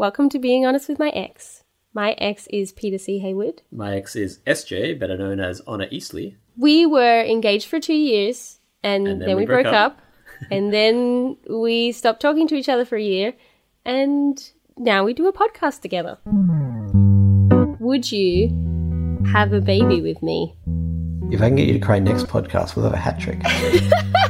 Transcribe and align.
Welcome 0.00 0.30
to 0.30 0.38
Being 0.38 0.64
Honest 0.64 0.88
with 0.88 0.98
My 0.98 1.10
Ex. 1.10 1.62
My 1.92 2.12
ex 2.12 2.46
is 2.46 2.72
Peter 2.72 2.96
C. 2.96 3.18
Hayward. 3.18 3.60
My 3.70 3.96
ex 3.96 4.16
is 4.16 4.38
SJ, 4.46 4.98
better 4.98 5.14
known 5.14 5.40
as 5.40 5.60
Honor 5.66 5.88
Eastly. 5.90 6.38
We 6.56 6.86
were 6.86 7.20
engaged 7.22 7.68
for 7.68 7.78
two 7.80 7.92
years 7.92 8.60
and, 8.82 9.06
And 9.06 9.20
then, 9.20 9.36
we, 9.36 9.44
broke, 9.44 9.66
up. 9.66 10.00
and 10.50 10.72
then 10.72 11.36
we 11.50 11.92
stopped 11.92 12.22
talking 12.22 12.48
to 12.48 12.54
each 12.54 12.70
other 12.70 12.86
for 12.86 12.96
a 12.96 13.02
year 13.02 13.34
and 13.84 14.42
now 14.78 15.04
we 15.04 15.12
do 15.12 15.28
a 15.28 15.34
podcast 15.34 15.82
together. 15.82 16.16
Would 17.78 18.10
you 18.10 18.48
have 19.34 19.52
a 19.52 19.60
baby 19.60 20.00
with 20.00 20.22
me? 20.22 20.56
If 21.30 21.42
I 21.42 21.48
can 21.48 21.56
get 21.56 21.66
you 21.66 21.74
to 21.74 21.78
cry 21.78 21.98
next 21.98 22.24
podcast, 22.24 22.74
we'll 22.74 22.86
have 22.86 22.94
a 22.94 22.96
hat 22.96 23.20
trick. 23.20 23.42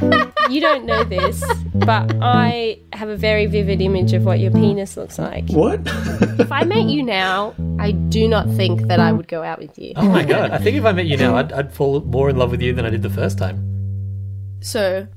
You 0.51 0.59
don't 0.59 0.85
know 0.85 1.03
this, 1.05 1.41
but 1.73 2.13
I 2.21 2.79
have 2.91 3.07
a 3.09 3.15
very 3.15 3.45
vivid 3.45 3.79
image 3.81 4.11
of 4.13 4.25
what 4.25 4.39
your 4.39 4.51
penis 4.51 4.97
looks 4.97 5.17
like. 5.17 5.49
What? 5.49 5.79
If 5.85 6.51
I 6.51 6.65
met 6.65 6.85
you 6.85 7.03
now, 7.03 7.53
I 7.79 7.91
do 7.91 8.27
not 8.27 8.49
think 8.49 8.81
that 8.87 8.99
I 8.99 9.13
would 9.13 9.27
go 9.29 9.43
out 9.43 9.59
with 9.59 9.79
you. 9.79 9.93
Oh 9.95 10.09
my 10.09 10.23
god! 10.25 10.51
I 10.51 10.57
think 10.57 10.75
if 10.75 10.83
I 10.83 10.91
met 10.91 11.05
you 11.05 11.15
now, 11.15 11.37
I'd, 11.37 11.53
I'd 11.53 11.73
fall 11.73 12.01
more 12.01 12.29
in 12.29 12.35
love 12.35 12.51
with 12.51 12.61
you 12.61 12.73
than 12.73 12.85
I 12.85 12.89
did 12.89 13.01
the 13.01 13.09
first 13.09 13.37
time. 13.37 14.57
So, 14.59 15.07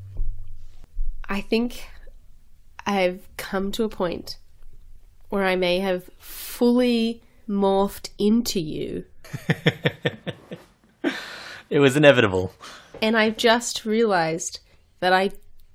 I 1.29 1.41
think 1.41 1.85
I've 2.87 3.27
come 3.37 3.73
to 3.73 3.83
a 3.85 3.89
point 3.89 4.39
where 5.31 5.45
I 5.45 5.57
may 5.57 5.81
have 5.81 6.09
fully 6.19 7.23
morphed 7.49 8.11
into 8.19 8.61
you, 8.61 9.05
It 11.71 11.81
was 11.81 11.97
inevitable. 11.97 12.53
and 13.03 13.17
I've 13.17 13.37
just 13.37 13.85
realized 13.85 14.61
that 15.05 15.13
I 15.13 15.33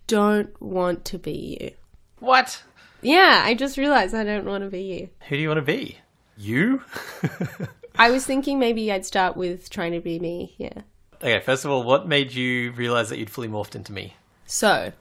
don't 0.08 0.60
want 0.60 1.06
to 1.06 1.20
be 1.20 1.60
you. 1.62 1.72
What? 2.18 2.64
Yeah, 3.04 3.44
I 3.46 3.54
just 3.54 3.78
realized 3.78 4.16
I 4.16 4.24
don't 4.24 4.46
want 4.46 4.64
to 4.64 4.72
be 4.72 4.82
you. 4.82 5.10
Who 5.28 5.36
do 5.36 5.42
you 5.44 5.48
want 5.48 5.60
to 5.60 5.62
be? 5.62 6.00
You? 6.36 6.82
I 8.00 8.10
was 8.10 8.26
thinking 8.26 8.58
maybe 8.58 8.91
I'd 8.91 9.05
start 9.05 9.38
with 9.38 9.70
trying 9.70 9.91
to 9.91 9.99
be 9.99 10.18
me, 10.18 10.55
yeah. 10.58 10.82
okay. 11.21 11.40
First 11.41 11.63
of 11.63 11.70
all, 11.70 11.84
what 11.84 12.08
made 12.08 12.34
you 12.34 12.71
realize 12.71 13.10
that 13.10 13.20
you'd 13.20 13.30
fully 13.30 13.48
morphed 13.48 13.76
into 13.76 13.94
me? 13.94 14.16
So, 14.48 14.94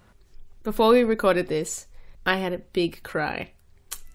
before 0.63 0.91
we 0.91 1.05
recorded 1.05 1.49
this, 1.49 1.87
I 2.27 2.37
had 2.37 2.53
a 2.53 2.59
big 2.59 3.03
cry. 3.03 3.53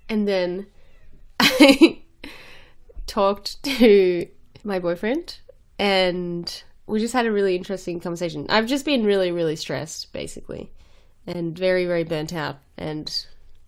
And 0.08 0.28
then 0.28 0.68
I 1.40 2.04
talked 3.08 3.64
to 3.64 4.28
my 4.64 4.78
boyfriend 4.78 5.40
and 5.80 6.64
we 6.88 7.00
just 7.00 7.14
had 7.14 7.26
a 7.26 7.32
really 7.32 7.56
interesting 7.56 8.00
conversation. 8.00 8.46
I've 8.50 8.68
just 8.68 8.86
been 8.86 9.06
really, 9.06 9.32
really 9.32 9.56
stressed, 9.56 10.12
basically, 10.14 10.72
and 11.26 11.58
very, 11.58 11.86
very 11.86 12.04
burnt 12.04 12.34
out 12.34 12.58
and 12.78 13.26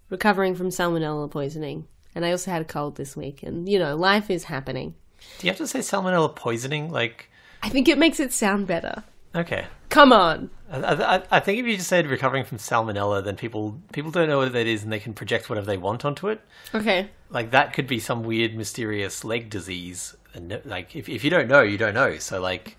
recovering 0.09 0.55
from 0.55 0.69
salmonella 0.69 1.29
poisoning. 1.31 1.87
And 2.13 2.25
I 2.25 2.31
also 2.31 2.51
had 2.51 2.61
a 2.61 2.65
cold 2.65 2.95
this 2.95 3.15
week, 3.15 3.43
and 3.43 3.67
you 3.67 3.79
know, 3.79 3.95
life 3.95 4.29
is 4.29 4.45
happening. 4.45 4.95
Do 5.39 5.47
you 5.47 5.51
have 5.51 5.57
to 5.57 5.67
say 5.67 5.79
salmonella 5.79 6.35
poisoning? 6.35 6.91
Like, 6.91 7.29
I 7.61 7.69
think 7.69 7.87
it 7.87 7.97
makes 7.97 8.19
it 8.19 8.31
sound 8.33 8.67
better. 8.67 9.03
okay. 9.35 9.65
Come 9.89 10.11
on. 10.11 10.49
I, 10.69 10.79
I, 10.79 11.23
I 11.31 11.39
think 11.39 11.59
if 11.59 11.65
you 11.65 11.77
just 11.77 11.87
said 11.87 12.07
recovering 12.07 12.43
from 12.43 12.57
salmonella, 12.57 13.23
then 13.23 13.37
people 13.37 13.79
people 13.93 14.11
don't 14.11 14.27
know 14.27 14.39
what 14.39 14.51
that 14.51 14.67
is, 14.67 14.83
and 14.83 14.91
they 14.91 14.99
can 14.99 15.13
project 15.13 15.49
whatever 15.49 15.65
they 15.67 15.77
want 15.77 16.03
onto 16.03 16.27
it. 16.27 16.41
Okay. 16.73 17.09
Like 17.29 17.51
that 17.51 17.71
could 17.71 17.87
be 17.87 17.99
some 17.99 18.23
weird, 18.23 18.55
mysterious 18.55 19.23
leg 19.23 19.49
disease, 19.49 20.15
and 20.33 20.59
like 20.65 20.95
if 20.95 21.07
if 21.07 21.23
you 21.23 21.29
don't 21.29 21.47
know, 21.47 21.61
you 21.61 21.77
don't 21.77 21.93
know. 21.93 22.17
So 22.17 22.41
like, 22.41 22.77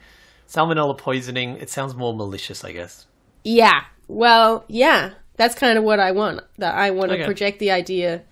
salmonella 0.48 0.96
poisoning, 0.98 1.56
it 1.58 1.70
sounds 1.70 1.94
more 1.94 2.14
malicious, 2.14 2.64
I 2.64 2.72
guess. 2.72 3.06
Yeah. 3.44 3.82
Well, 4.08 4.64
yeah. 4.68 5.12
That's 5.36 5.54
kind 5.54 5.76
of 5.76 5.84
what 5.84 6.00
I 6.00 6.12
want. 6.12 6.40
That 6.58 6.74
I 6.74 6.90
want 6.90 7.10
to 7.10 7.16
Okay. 7.16 7.24
project 7.24 7.58
the 7.58 7.70
idea 7.72 8.22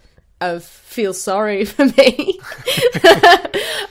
of 0.41 0.65
feel 0.65 1.13
sorry 1.15 1.65
for 1.65 1.85
me. 1.85 2.39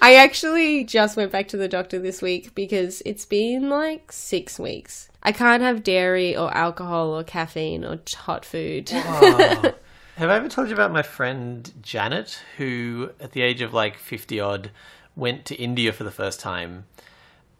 I 0.01 0.15
actually 0.19 0.83
just 0.83 1.15
went 1.15 1.31
back 1.31 1.47
to 1.49 1.57
the 1.57 1.67
doctor 1.67 1.99
this 1.99 2.21
week 2.21 2.53
because 2.55 3.01
it's 3.05 3.25
been 3.25 3.69
like 3.69 4.11
six 4.11 4.59
weeks. 4.59 5.09
I 5.21 5.31
can't 5.31 5.63
have 5.63 5.83
dairy 5.83 6.35
or 6.35 6.53
alcohol 6.55 7.17
or 7.17 7.23
caffeine 7.23 7.85
or 7.85 7.99
hot 8.15 8.43
food. 8.45 8.89
Have 10.15 10.29
I 10.29 10.35
ever 10.35 10.49
told 10.49 10.67
you 10.67 10.75
about 10.75 10.91
my 10.91 11.01
friend 11.01 11.71
Janet, 11.81 12.39
who 12.57 13.09
at 13.19 13.31
the 13.31 13.41
age 13.41 13.61
of 13.61 13.73
like 13.73 13.97
50 13.97 14.39
odd 14.39 14.69
went 15.15 15.45
to 15.45 15.55
India 15.55 15.91
for 15.93 16.03
the 16.03 16.11
first 16.11 16.39
time 16.39 16.85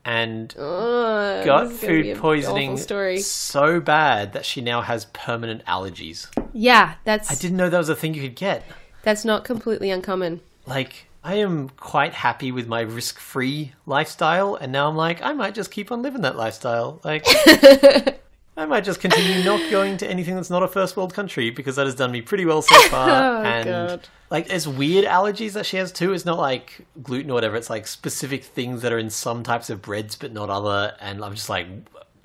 and 0.05 0.53
Ugh, 0.57 1.45
got 1.45 1.69
this 1.69 1.73
is 1.75 1.81
gonna 1.81 2.01
be 2.01 2.13
food 2.13 2.21
poisoning 2.21 2.77
Story. 2.77 3.19
so 3.19 3.79
bad 3.79 4.33
that 4.33 4.45
she 4.45 4.61
now 4.61 4.81
has 4.81 5.05
permanent 5.05 5.65
allergies. 5.65 6.27
Yeah, 6.53 6.95
that's 7.03 7.31
I 7.31 7.35
didn't 7.35 7.57
know 7.57 7.69
that 7.69 7.77
was 7.77 7.89
a 7.89 7.95
thing 7.95 8.13
you 8.13 8.21
could 8.21 8.35
get. 8.35 8.63
that's 9.03 9.23
not 9.25 9.43
completely 9.43 9.89
uncommon. 9.89 10.41
Like, 10.65 11.07
I 11.23 11.35
am 11.35 11.69
quite 11.69 12.13
happy 12.13 12.51
with 12.51 12.67
my 12.67 12.81
risk 12.81 13.17
free 13.19 13.73
lifestyle, 13.85 14.55
and 14.55 14.71
now 14.71 14.89
I'm 14.89 14.95
like, 14.95 15.21
I 15.21 15.33
might 15.33 15.55
just 15.55 15.71
keep 15.71 15.91
on 15.91 16.01
living 16.01 16.21
that 16.21 16.35
lifestyle. 16.37 16.99
Like, 17.03 17.25
I 18.55 18.65
might 18.65 18.83
just 18.83 18.99
continue 18.99 19.43
not 19.43 19.59
going 19.71 19.97
to 19.97 20.07
anything 20.07 20.35
that's 20.35 20.49
not 20.49 20.63
a 20.63 20.67
first 20.67 20.95
world 20.95 21.13
country 21.13 21.49
because 21.49 21.75
that 21.77 21.85
has 21.85 21.95
done 21.95 22.11
me 22.11 22.21
pretty 22.21 22.45
well 22.45 22.61
so 22.61 22.75
oh, 22.77 22.87
far. 22.89 23.09
Oh, 23.09 23.43
and 23.43 23.65
God. 23.65 24.07
like, 24.29 24.47
there's 24.47 24.67
weird 24.67 25.05
allergies 25.05 25.53
that 25.53 25.65
she 25.65 25.77
has 25.77 25.91
too. 25.91 26.13
It's 26.13 26.25
not 26.25 26.37
like 26.37 26.85
gluten 27.01 27.31
or 27.31 27.33
whatever. 27.33 27.55
It's 27.55 27.69
like 27.69 27.87
specific 27.87 28.43
things 28.43 28.81
that 28.83 28.93
are 28.93 28.99
in 28.99 29.09
some 29.09 29.43
types 29.43 29.69
of 29.69 29.81
breads 29.81 30.15
but 30.15 30.31
not 30.31 30.49
other. 30.49 30.95
And 30.99 31.23
I'm 31.23 31.33
just 31.33 31.49
like, 31.49 31.67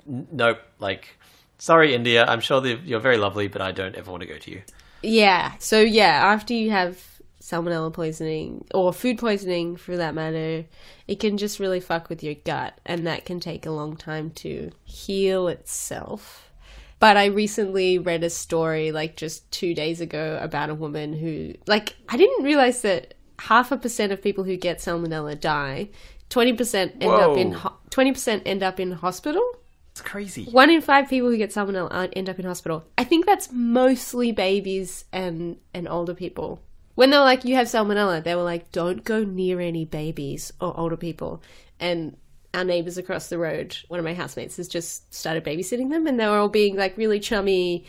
nope. 0.05 0.59
Like, 0.79 1.17
sorry, 1.57 1.95
India. 1.95 2.25
I'm 2.25 2.41
sure 2.41 2.65
you're 2.65 2.99
very 2.99 3.17
lovely, 3.17 3.47
but 3.47 3.61
I 3.61 3.71
don't 3.71 3.95
ever 3.95 4.11
want 4.11 4.21
to 4.21 4.27
go 4.27 4.37
to 4.37 4.51
you. 4.51 4.61
Yeah. 5.01 5.53
So 5.59 5.79
yeah, 5.79 6.25
after 6.25 6.53
you 6.53 6.69
have 6.71 7.18
salmonella 7.41 7.91
poisoning 7.93 8.65
or 8.73 8.91
food 8.91 9.17
poisoning 9.17 9.75
for 9.75 9.97
that 9.97 10.13
matter, 10.13 10.65
it 11.07 11.19
can 11.19 11.37
just 11.37 11.59
really 11.59 11.79
fuck 11.79 12.09
with 12.09 12.23
your 12.23 12.35
gut 12.35 12.79
and 12.85 13.07
that 13.07 13.25
can 13.25 13.39
take 13.39 13.65
a 13.65 13.71
long 13.71 13.95
time 13.95 14.29
to 14.31 14.71
heal 14.83 15.47
itself. 15.47 16.51
But 16.99 17.15
I 17.15 17.25
recently 17.25 17.97
read 17.97 18.23
a 18.23 18.29
story 18.29 18.91
like 18.91 19.15
just 19.15 19.49
2 19.51 19.73
days 19.73 20.01
ago 20.01 20.37
about 20.41 20.69
a 20.69 20.75
woman 20.75 21.13
who 21.13 21.53
like 21.65 21.95
I 22.09 22.17
didn't 22.17 22.43
realize 22.43 22.81
that 22.81 23.13
half 23.39 23.71
a 23.71 23.77
percent 23.77 24.11
of 24.11 24.21
people 24.21 24.43
who 24.43 24.57
get 24.57 24.79
salmonella 24.79 25.39
die. 25.39 25.89
20% 26.29 27.01
end 27.01 27.11
up 27.11 27.37
in 27.37 27.53
ho- 27.53 27.77
20% 27.89 28.43
end 28.45 28.61
up 28.61 28.79
in 28.79 28.91
hospital. 28.91 29.43
It's 29.91 30.01
crazy. 30.01 30.45
One 30.45 30.69
in 30.69 30.81
five 30.81 31.09
people 31.09 31.29
who 31.29 31.37
get 31.37 31.49
salmonella 31.49 32.09
end 32.13 32.29
up 32.29 32.37
in 32.37 32.45
hospital. 32.45 32.83
I 32.97 33.03
think 33.03 33.25
that's 33.25 33.49
mostly 33.51 34.31
babies 34.31 35.05
and 35.11 35.57
and 35.73 35.87
older 35.87 36.13
people. 36.13 36.61
When 36.99 37.11
they're 37.11 37.21
like, 37.21 37.45
"You 37.45 37.55
have 37.55 37.67
salmonella," 37.67 38.25
they 38.25 38.35
were 38.35 38.43
like, 38.43 38.73
"Don't 38.73 39.05
go 39.05 39.23
near 39.23 39.61
any 39.61 39.85
babies 39.85 40.51
or 40.59 40.77
older 40.77 40.97
people." 40.97 41.41
And 41.79 42.17
our 42.53 42.65
neighbors 42.65 42.97
across 42.97 43.29
the 43.29 43.37
road, 43.37 43.77
one 43.87 44.01
of 44.01 44.03
my 44.03 44.13
housemates, 44.13 44.57
has 44.57 44.67
just 44.67 45.13
started 45.13 45.45
babysitting 45.45 45.91
them, 45.91 46.07
and 46.07 46.19
they 46.19 46.27
were 46.27 46.35
all 46.35 46.49
being 46.49 46.75
like 46.75 46.97
really 46.97 47.21
chummy. 47.21 47.85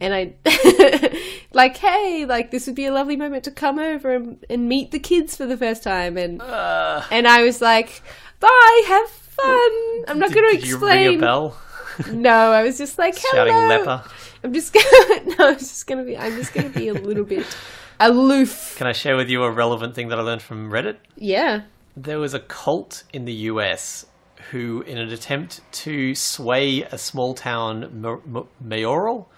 And 0.00 0.14
I, 0.14 0.32
like, 1.52 1.76
hey, 1.76 2.24
like 2.24 2.52
this 2.52 2.66
would 2.66 2.74
be 2.74 2.86
a 2.86 2.94
lovely 2.94 3.16
moment 3.16 3.44
to 3.44 3.50
come 3.50 3.78
over 3.78 4.14
and, 4.14 4.42
and 4.48 4.66
meet 4.66 4.92
the 4.92 4.98
kids 4.98 5.36
for 5.36 5.44
the 5.44 5.58
first 5.58 5.82
time. 5.82 6.16
And 6.16 6.40
and 6.40 7.28
I 7.28 7.42
was 7.42 7.60
like, 7.60 8.00
bye, 8.40 8.82
have 8.86 9.10
fun. 9.10 10.04
I'm 10.08 10.18
not 10.18 10.32
going 10.32 10.52
to 10.52 10.56
did 10.56 10.66
you 10.66 10.76
explain. 10.76 11.08
ring 11.08 11.18
a 11.18 11.20
bell? 11.20 11.58
No, 12.10 12.50
I 12.52 12.62
was 12.62 12.78
just 12.78 12.96
like 12.96 13.14
hello. 13.18 13.46
Shouting 13.46 13.68
leper. 13.68 14.04
I'm 14.44 14.52
just 14.52 14.72
gonna. 14.72 14.86
No, 15.38 15.48
I'm 15.48 15.58
just 15.58 15.86
gonna 15.86 16.04
be. 16.04 16.16
I'm 16.16 16.36
just 16.36 16.52
gonna 16.52 16.68
be 16.68 16.88
a 16.88 16.94
little 16.94 17.24
bit 17.24 17.46
aloof. 18.00 18.76
Can 18.76 18.86
I 18.86 18.92
share 18.92 19.16
with 19.16 19.28
you 19.30 19.42
a 19.42 19.50
relevant 19.50 19.94
thing 19.94 20.08
that 20.08 20.18
I 20.18 20.22
learned 20.22 20.42
from 20.42 20.70
Reddit? 20.70 20.96
Yeah. 21.16 21.62
There 21.96 22.18
was 22.18 22.34
a 22.34 22.40
cult 22.40 23.04
in 23.12 23.24
the 23.24 23.32
US 23.50 24.06
who, 24.50 24.82
in 24.82 24.98
an 24.98 25.08
attempt 25.10 25.60
to 25.84 26.14
sway 26.14 26.82
a 26.82 26.98
small 26.98 27.34
town 27.34 27.88
ma- 28.00 28.18
ma- 28.26 28.44
mayoral, 28.60 29.30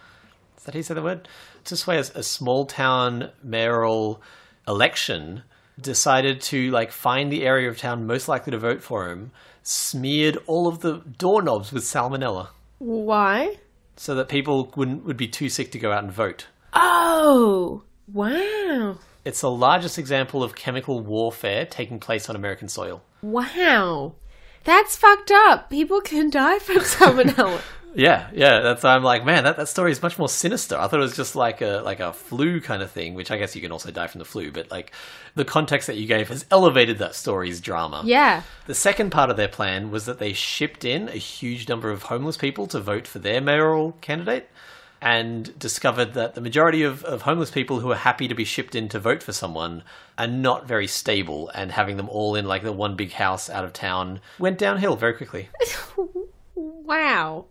is 0.59 0.65
that 0.65 0.75
how 0.75 0.79
you 0.79 0.83
say 0.83 0.95
the 0.95 1.03
word? 1.03 1.29
To 1.65 1.77
sway 1.77 1.97
a, 1.99 2.01
a 2.01 2.23
small 2.23 2.67
town 2.67 3.31
mayoral 3.43 4.21
election, 4.67 5.43
decided 5.81 6.41
to 6.41 6.71
like 6.71 6.91
find 6.91 7.31
the 7.31 7.45
area 7.47 7.69
of 7.69 7.79
town 7.79 8.07
most 8.07 8.27
likely 8.29 8.51
to 8.51 8.59
vote 8.59 8.83
for 8.83 9.09
him, 9.09 9.31
smeared 9.63 10.39
all 10.47 10.67
of 10.67 10.81
the 10.81 11.03
doorknobs 11.19 11.73
with 11.73 11.85
salmonella, 11.85 12.49
Why? 12.79 13.57
So 13.97 14.15
that 14.15 14.29
people 14.29 14.73
wouldn't 14.77 15.05
would 15.05 15.17
be 15.17 15.29
too 15.29 15.49
sick 15.49 15.73
to 15.73 15.79
go 15.79 15.93
out 15.93 16.03
and 16.05 16.13
vote. 16.13 16.47
Oh, 16.75 17.83
wow, 18.13 18.99
It's 19.25 19.41
the 19.41 19.51
largest 19.51 19.99
example 19.99 20.43
of 20.45 20.55
chemical 20.55 21.01
warfare 21.01 21.65
taking 21.67 21.99
place 21.99 22.29
on 22.29 22.37
American 22.37 22.69
soil. 22.69 23.03
wow. 23.23 24.13
That's 24.65 24.97
fucked 24.97 25.31
up. 25.31 25.71
People 25.71 26.01
can 26.01 26.29
die 26.29 26.59
from 26.59 26.79
salmonella. 26.79 27.61
Yeah, 27.97 28.29
yeah. 28.35 28.61
That's 28.61 28.85
I'm 28.85 29.03
like, 29.03 29.25
man, 29.25 29.45
that, 29.45 29.57
that 29.57 29.69
story 29.69 29.91
is 29.91 30.03
much 30.03 30.19
more 30.19 30.29
sinister. 30.29 30.77
I 30.77 30.87
thought 30.87 31.01
it 31.01 31.03
was 31.03 31.17
just 31.17 31.35
like 31.35 31.63
a 31.63 31.81
like 31.83 31.99
a 31.99 32.13
flu 32.13 32.61
kind 32.61 32.83
of 32.83 32.91
thing, 32.91 33.15
which 33.15 33.31
I 33.31 33.39
guess 33.39 33.57
you 33.57 33.63
can 33.63 33.73
also 33.73 33.91
die 33.91 34.07
from 34.07 34.19
the 34.19 34.25
flu, 34.27 34.53
but 34.53 34.71
like 34.71 34.93
the 35.35 35.45
context 35.47 35.87
that 35.87 35.97
you 35.97 36.07
gave 36.07 36.29
has 36.29 36.45
elevated 36.51 36.99
that 36.99 37.15
story's 37.15 37.61
drama. 37.61 38.03
yeah. 38.05 38.43
The 38.67 38.75
second 38.75 39.11
part 39.11 39.31
of 39.31 39.37
their 39.37 39.49
plan 39.49 39.91
was 39.91 40.05
that 40.05 40.19
they 40.19 40.35
shipped 40.35 40.85
in 40.85 41.09
a 41.09 41.13
huge 41.13 41.69
number 41.69 41.91
of 41.91 42.05
homeless 42.05 42.37
people 42.37 42.67
to 42.69 42.81
vote 42.81 43.07
for 43.09 43.19
their 43.19 43.41
mayoral 43.41 43.93
candidate. 44.03 44.51
and 45.01 45.57
discovered 45.59 46.15
that 46.15 46.35
the 46.35 46.41
majority 46.41 46.83
of, 46.83 47.05
of 47.05 47.23
homeless 47.23 47.51
people 47.51 47.81
who 47.81 47.93
are 47.93 47.97
happy 47.97 48.27
to 48.29 48.35
be 48.35 48.45
shipped 48.45 48.75
in 48.75 48.89
to 48.89 48.99
vote 48.99 49.23
for 49.23 49.33
someone 49.33 49.83
are 50.17 50.27
not 50.27 50.67
very 50.67 50.87
stable, 50.87 51.51
and 51.55 51.71
having 51.73 51.97
them 51.99 52.09
all 52.09 52.35
in 52.35 52.47
like 52.47 52.63
the 52.63 52.73
one 52.73 52.97
big 52.97 53.13
house 53.13 53.51
out 53.51 53.65
of 53.65 53.73
town 53.75 54.21
went 54.39 54.59
downhill 54.59 54.97
very 54.97 55.15
quickly. 55.15 55.49
Wow. 56.55 57.45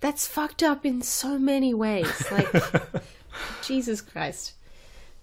That's 0.00 0.26
fucked 0.26 0.62
up 0.62 0.84
in 0.84 1.02
so 1.02 1.38
many 1.38 1.72
ways. 1.72 2.30
Like, 2.30 2.52
Jesus 3.62 4.00
Christ. 4.00 4.52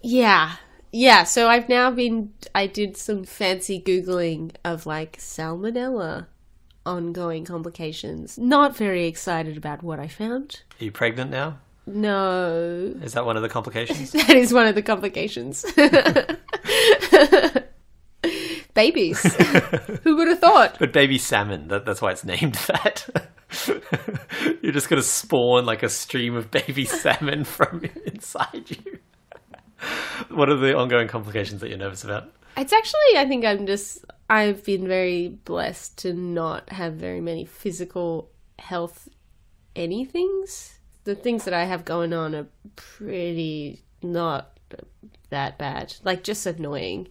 Yeah. 0.01 0.55
Yeah. 0.91 1.23
So 1.23 1.47
I've 1.47 1.69
now 1.69 1.91
been, 1.91 2.33
I 2.55 2.67
did 2.67 2.97
some 2.97 3.23
fancy 3.23 3.79
Googling 3.79 4.51
of 4.65 4.85
like 4.85 5.17
salmonella 5.17 6.27
ongoing 6.85 7.45
complications. 7.45 8.37
Not 8.37 8.75
very 8.75 9.07
excited 9.07 9.57
about 9.57 9.83
what 9.83 9.99
I 9.99 10.07
found. 10.07 10.61
Are 10.79 10.85
you 10.85 10.91
pregnant 10.91 11.31
now? 11.31 11.59
No. 11.85 12.93
Is 13.01 13.13
that 13.13 13.25
one 13.25 13.37
of 13.37 13.43
the 13.43 13.49
complications? 13.49 14.11
That 14.21 14.31
is 14.31 14.53
one 14.53 14.67
of 14.67 14.75
the 14.75 14.81
complications. 14.81 15.65
Babies. 18.73 19.21
Who 20.03 20.15
would 20.15 20.29
have 20.29 20.39
thought? 20.39 20.77
But 20.79 20.93
baby 20.93 21.17
salmon, 21.17 21.67
that, 21.67 21.85
that's 21.85 22.01
why 22.01 22.11
it's 22.11 22.23
named 22.23 22.55
that. 22.67 23.05
You're 24.61 24.71
just 24.71 24.89
to 24.89 25.07
spawn 25.07 25.65
like 25.65 25.83
a 25.83 25.89
stream 25.89 26.35
of 26.35 26.51
baby 26.51 26.85
salmon 27.01 27.43
from 27.43 27.85
inside 28.05 28.69
you. 28.69 28.99
what 30.29 30.49
are 30.49 30.57
the 30.57 30.77
ongoing 30.77 31.07
complications 31.07 31.61
that 31.61 31.69
you're 31.69 31.77
nervous 31.77 32.03
about? 32.03 32.31
It's 32.57 32.73
actually, 32.73 33.17
I 33.17 33.25
think 33.25 33.45
I'm 33.45 33.65
just, 33.65 34.05
I've 34.29 34.63
been 34.63 34.87
very 34.87 35.29
blessed 35.29 35.97
to 35.99 36.13
not 36.13 36.69
have 36.71 36.93
very 36.93 37.21
many 37.21 37.45
physical 37.45 38.29
health 38.59 39.07
anythings. 39.75 40.73
The 41.03 41.15
things 41.15 41.45
that 41.45 41.53
I 41.53 41.65
have 41.65 41.85
going 41.85 42.13
on 42.13 42.35
are 42.35 42.47
pretty 42.75 43.83
not 44.01 44.59
that 45.29 45.57
bad, 45.57 45.95
like 46.03 46.23
just 46.23 46.45
annoying. 46.45 47.07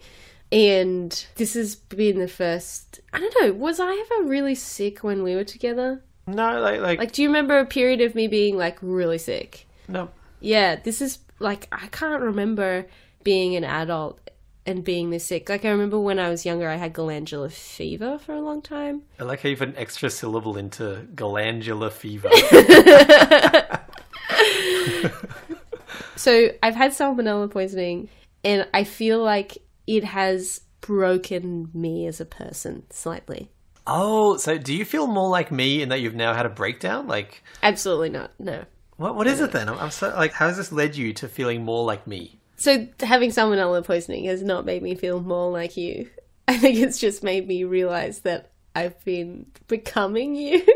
And 0.52 1.26
this 1.37 1.55
has 1.55 1.76
been 1.76 2.19
the 2.19 2.29
first, 2.29 3.00
I 3.12 3.20
don't 3.20 3.35
know, 3.41 3.52
was 3.52 3.79
I 3.79 3.93
ever 3.93 4.29
really 4.29 4.55
sick 4.55 5.05
when 5.05 5.23
we 5.23 5.35
were 5.35 5.44
together? 5.44 6.02
No, 6.26 6.61
like, 6.61 6.81
like, 6.81 6.99
Like, 6.99 7.12
do 7.12 7.22
you 7.22 7.28
remember 7.28 7.58
a 7.58 7.67
period 7.67 8.00
of 8.00 8.14
me 8.14 8.28
being 8.28 8.56
like 8.56 8.78
really 8.82 9.19
sick? 9.19 9.67
no. 9.88 10.11
Yeah, 10.43 10.76
this 10.76 11.02
is 11.02 11.19
like 11.38 11.69
I 11.70 11.87
can't 11.88 12.22
remember 12.22 12.87
being 13.22 13.56
an 13.56 13.64
adult 13.64 14.19
and 14.64 14.82
being 14.82 15.11
this 15.11 15.25
sick. 15.26 15.49
Like 15.50 15.64
I 15.67 15.70
remember 15.70 15.99
when 16.00 16.19
I 16.19 16.31
was 16.31 16.46
younger, 16.46 16.69
I 16.69 16.76
had 16.76 16.93
glandular 16.94 17.49
fever 17.50 18.19
for 18.19 18.32
a 18.34 18.40
long 18.40 18.62
time. 18.62 19.02
I 19.19 19.25
like 19.25 19.43
how 19.43 19.49
you 19.50 19.56
put 19.56 19.69
an 19.69 19.76
extra 19.76 20.08
syllable 20.08 20.56
into 20.56 21.06
glandular 21.14 21.90
fever. 21.90 22.31
So 26.16 26.50
I've 26.62 26.75
had 26.75 26.93
salmonella 26.93 27.50
poisoning, 27.50 28.11
and 28.44 28.69
I 28.75 28.84
feel 28.84 29.23
like 29.23 29.56
it 29.87 30.05
has 30.05 30.61
broken 30.82 31.70
me 31.73 32.06
as 32.06 32.20
a 32.20 32.26
person 32.26 32.82
slightly. 32.90 33.50
Oh, 33.90 34.37
so 34.37 34.56
do 34.56 34.75
you 34.75 34.84
feel 34.84 35.06
more 35.06 35.28
like 35.28 35.50
me 35.50 35.82
in 35.82 35.88
that 35.90 36.00
you've 36.00 36.14
now 36.14 36.32
had 36.32 36.46
a 36.46 36.50
breakdown? 36.50 37.06
Like, 37.06 37.42
Absolutely 37.62 38.10
not. 38.10 38.31
No. 38.38 38.64
what 38.96 39.14
what 39.16 39.26
is 39.26 39.40
it 39.40 39.52
then? 39.52 39.69
I'm, 39.69 39.78
I'm 39.78 39.90
so 39.90 40.08
like, 40.10 40.32
how 40.32 40.48
has 40.48 40.56
this 40.56 40.72
led 40.72 40.96
you 40.96 41.12
to 41.14 41.28
feeling 41.28 41.64
more 41.64 41.84
like 41.84 42.06
me? 42.06 42.38
So 42.56 42.87
having 43.00 43.31
salmonella 43.31 43.84
poisoning 43.84 44.25
has 44.26 44.42
not 44.42 44.64
made 44.64 44.82
me 44.82 44.94
feel 44.94 45.20
more 45.20 45.50
like 45.50 45.76
you. 45.76 46.08
I 46.48 46.58
think 46.58 46.78
it's 46.78 46.98
just 46.98 47.22
made 47.22 47.46
me 47.46 47.64
realize 47.64 48.20
that 48.20 48.50
I've 48.75 49.02
been 49.04 49.46
becoming 49.69 50.34
you. 50.34 50.66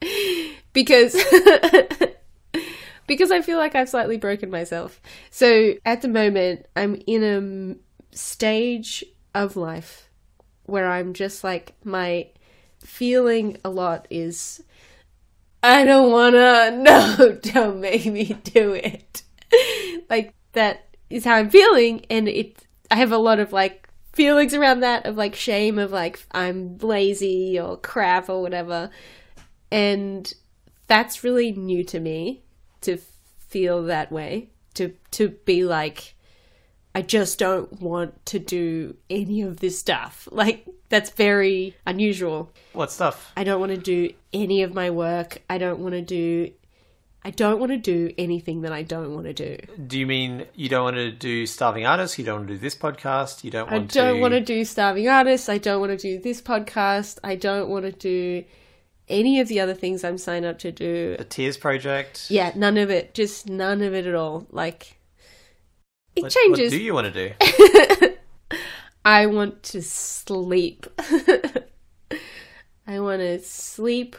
because 0.72 1.14
because 3.06 3.30
I 3.30 3.42
feel 3.42 3.58
like 3.58 3.74
I've 3.74 3.88
slightly 3.88 4.16
broken 4.16 4.50
myself. 4.50 5.00
So 5.30 5.74
at 5.84 6.02
the 6.02 6.08
moment 6.08 6.66
I'm 6.76 7.02
in 7.06 7.24
a 7.24 8.16
stage 8.16 9.04
of 9.34 9.56
life 9.56 10.08
where 10.64 10.90
I'm 10.90 11.12
just 11.12 11.42
like 11.44 11.74
my 11.84 12.28
feeling 12.90 13.56
a 13.64 13.70
lot 13.70 14.06
is 14.10 14.62
I 15.62 15.84
don't 15.84 16.10
wanna 16.10 16.70
no, 16.76 17.38
don't 17.40 17.80
make 17.80 18.06
me 18.06 18.36
do 18.44 18.72
it. 18.72 19.22
like 20.10 20.34
that 20.52 20.86
is 21.08 21.24
how 21.24 21.34
I'm 21.34 21.50
feeling 21.50 22.04
and 22.10 22.28
it 22.28 22.66
I 22.90 22.96
have 22.96 23.12
a 23.12 23.18
lot 23.18 23.38
of 23.38 23.52
like 23.52 23.88
feelings 24.12 24.54
around 24.54 24.80
that 24.80 25.06
of 25.06 25.16
like 25.16 25.34
shame 25.34 25.78
of 25.78 25.92
like 25.92 26.20
I'm 26.32 26.78
lazy 26.78 27.58
or 27.58 27.76
crap 27.76 28.28
or 28.28 28.42
whatever. 28.42 28.90
And 29.70 30.32
that's 30.88 31.22
really 31.22 31.52
new 31.52 31.84
to 31.84 32.00
me 32.00 32.42
to 32.80 32.98
feel 33.38 33.84
that 33.84 34.10
way. 34.10 34.48
To 34.74 34.94
to 35.12 35.30
be 35.30 35.64
like 35.64 36.14
I 36.94 37.02
just 37.02 37.38
don't 37.38 37.80
want 37.80 38.24
to 38.26 38.38
do 38.38 38.96
any 39.08 39.42
of 39.42 39.60
this 39.60 39.78
stuff. 39.78 40.28
Like 40.40 40.66
that's 40.88 41.10
very 41.10 41.76
unusual. 41.86 42.50
What 42.72 42.90
stuff? 42.90 43.32
I 43.36 43.44
don't 43.44 43.60
want 43.60 43.72
to 43.72 43.78
do 43.78 44.12
any 44.32 44.62
of 44.62 44.74
my 44.74 44.90
work. 44.90 45.42
I 45.48 45.58
don't 45.58 45.80
want 45.80 45.94
to 45.94 46.02
do 46.02 46.52
I 47.22 47.30
don't 47.30 47.60
want 47.60 47.70
to 47.70 47.76
do 47.76 48.14
anything 48.16 48.62
that 48.62 48.72
I 48.72 48.82
don't 48.82 49.14
want 49.14 49.26
to 49.26 49.34
do. 49.34 49.58
Do 49.86 49.98
you 49.98 50.06
mean 50.06 50.46
you 50.54 50.70
don't 50.70 50.84
want 50.84 50.96
to 50.96 51.12
do 51.12 51.46
starving 51.46 51.84
artists? 51.84 52.18
You 52.18 52.24
don't 52.24 52.36
want 52.36 52.48
to 52.48 52.54
do 52.54 52.58
this 52.58 52.74
podcast? 52.74 53.44
You 53.44 53.50
don't 53.50 53.70
want 53.70 53.90
to. 53.90 54.00
I 54.00 54.04
don't 54.04 54.16
to? 54.16 54.20
want 54.22 54.32
to 54.32 54.40
do 54.40 54.64
starving 54.64 55.06
artists. 55.06 55.48
I 55.50 55.58
don't 55.58 55.80
want 55.80 55.92
to 55.92 55.98
do 55.98 56.18
this 56.18 56.40
podcast. 56.40 57.18
I 57.22 57.34
don't 57.36 57.68
want 57.68 57.84
to 57.84 57.92
do 57.92 58.44
any 59.08 59.38
of 59.40 59.48
the 59.48 59.60
other 59.60 59.74
things 59.74 60.02
I'm 60.02 60.16
signed 60.16 60.46
up 60.46 60.58
to 60.60 60.72
do. 60.72 61.16
the 61.18 61.24
Tears 61.24 61.58
Project. 61.58 62.30
Yeah, 62.30 62.52
none 62.54 62.78
of 62.78 62.88
it. 62.88 63.12
Just 63.12 63.48
none 63.48 63.82
of 63.82 63.92
it 63.92 64.06
at 64.06 64.14
all. 64.14 64.46
Like 64.50 64.96
it 66.16 66.22
What, 66.24 66.32
changes. 66.32 66.72
What 66.72 66.78
do 66.78 66.82
you 66.82 66.94
want 66.94 67.12
to 67.12 67.28
do? 67.28 68.14
I 69.04 69.26
want 69.26 69.62
to 69.64 69.82
sleep. 69.82 70.86
I 72.86 73.00
want 73.00 73.20
to 73.20 73.38
sleep. 73.40 74.16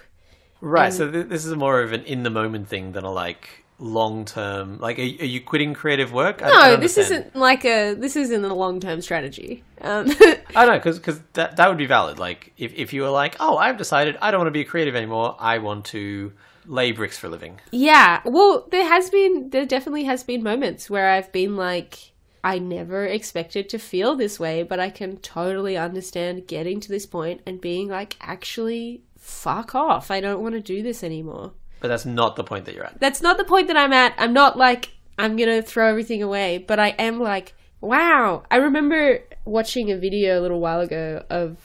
Right. 0.61 0.93
So 0.93 1.11
th- 1.11 1.27
this 1.27 1.45
is 1.45 1.55
more 1.55 1.81
of 1.81 1.91
an 1.93 2.03
in 2.03 2.23
the 2.23 2.29
moment 2.29 2.67
thing 2.67 2.93
than 2.93 3.03
a 3.03 3.11
like 3.11 3.61
long 3.79 4.25
term. 4.25 4.79
Like, 4.79 4.97
are, 4.97 5.01
are 5.01 5.05
you 5.05 5.41
quitting 5.41 5.73
creative 5.73 6.13
work? 6.13 6.41
I, 6.41 6.49
No, 6.49 6.77
this 6.77 6.97
isn't 6.97 7.35
like 7.35 7.65
a. 7.65 7.93
This 7.93 8.15
isn't 8.15 8.45
a 8.45 8.53
long 8.53 8.79
term 8.79 9.01
strategy. 9.01 9.63
Um, 9.81 10.07
I 10.55 10.65
know 10.65 10.79
because 10.79 11.21
that 11.33 11.57
that 11.57 11.67
would 11.67 11.77
be 11.77 11.87
valid. 11.87 12.19
Like, 12.19 12.53
if 12.57 12.73
if 12.73 12.93
you 12.93 13.01
were 13.01 13.09
like, 13.09 13.35
oh, 13.39 13.57
I've 13.57 13.77
decided 13.77 14.17
I 14.21 14.31
don't 14.31 14.39
want 14.39 14.47
to 14.47 14.51
be 14.51 14.61
a 14.61 14.65
creative 14.65 14.95
anymore. 14.95 15.35
I 15.39 15.57
want 15.57 15.85
to 15.85 16.31
lay 16.65 16.91
bricks 16.91 17.17
for 17.17 17.27
a 17.27 17.29
living. 17.29 17.59
Yeah, 17.71 18.21
well, 18.25 18.67
there 18.71 18.85
has 18.85 19.09
been, 19.09 19.49
there 19.49 19.65
definitely 19.65 20.03
has 20.05 20.23
been 20.23 20.43
moments 20.43 20.89
where 20.89 21.09
I've 21.09 21.31
been 21.31 21.55
like, 21.55 22.11
I 22.43 22.59
never 22.59 23.05
expected 23.05 23.69
to 23.69 23.77
feel 23.77 24.15
this 24.15 24.39
way, 24.39 24.63
but 24.63 24.79
I 24.79 24.89
can 24.89 25.17
totally 25.17 25.77
understand 25.77 26.47
getting 26.47 26.79
to 26.79 26.89
this 26.89 27.05
point 27.05 27.41
and 27.45 27.61
being 27.61 27.87
like, 27.87 28.15
actually, 28.19 29.03
fuck 29.17 29.75
off. 29.75 30.09
I 30.09 30.21
don't 30.21 30.41
want 30.41 30.55
to 30.55 30.61
do 30.61 30.81
this 30.81 31.03
anymore. 31.03 31.51
But 31.79 31.89
that's 31.89 32.05
not 32.05 32.35
the 32.35 32.43
point 32.43 32.65
that 32.65 32.75
you're 32.75 32.85
at. 32.85 32.99
That's 32.99 33.21
not 33.21 33.37
the 33.37 33.43
point 33.43 33.67
that 33.67 33.77
I'm 33.77 33.93
at. 33.93 34.13
I'm 34.17 34.33
not 34.33 34.57
like, 34.57 34.89
I'm 35.17 35.35
gonna 35.35 35.61
throw 35.61 35.87
everything 35.87 36.23
away, 36.23 36.57
but 36.57 36.79
I 36.79 36.89
am 36.89 37.19
like, 37.19 37.53
wow. 37.79 38.43
I 38.49 38.57
remember 38.57 39.19
watching 39.45 39.91
a 39.91 39.97
video 39.97 40.39
a 40.39 40.41
little 40.41 40.59
while 40.59 40.81
ago 40.81 41.23
of 41.29 41.57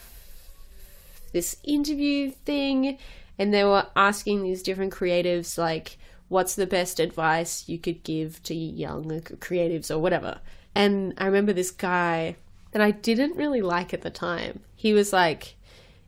this 1.32 1.56
interview 1.64 2.30
thing, 2.30 2.98
and 3.38 3.52
they 3.52 3.64
were 3.64 3.86
asking 3.94 4.42
these 4.42 4.62
different 4.62 4.92
creatives, 4.92 5.58
like, 5.58 5.98
what's 6.28 6.54
the 6.54 6.66
best 6.66 6.98
advice 6.98 7.68
you 7.68 7.78
could 7.78 8.02
give 8.02 8.42
to 8.44 8.54
young 8.54 9.04
creatives 9.04 9.90
or 9.90 9.98
whatever. 9.98 10.40
And 10.74 11.14
I 11.18 11.26
remember 11.26 11.52
this 11.52 11.70
guy 11.70 12.36
that 12.72 12.82
I 12.82 12.90
didn't 12.90 13.36
really 13.36 13.62
like 13.62 13.94
at 13.94 14.02
the 14.02 14.10
time. 14.10 14.60
He 14.74 14.92
was 14.92 15.12
like, 15.12 15.56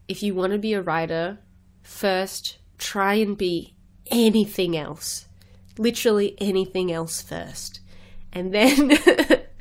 if 0.09 0.23
you 0.23 0.35
want 0.35 0.53
to 0.53 0.59
be 0.59 0.75
a 0.75 0.83
writer, 0.83 1.39
first 1.83 2.59
try 2.79 3.15
and 3.15 3.37
be 3.37 3.75
anything 4.11 4.77
else. 4.77 5.27
Literally 5.77 6.37
anything 6.39 6.91
else 6.91 7.23
first. 7.23 7.81
And 8.33 8.53
then, 8.53 8.99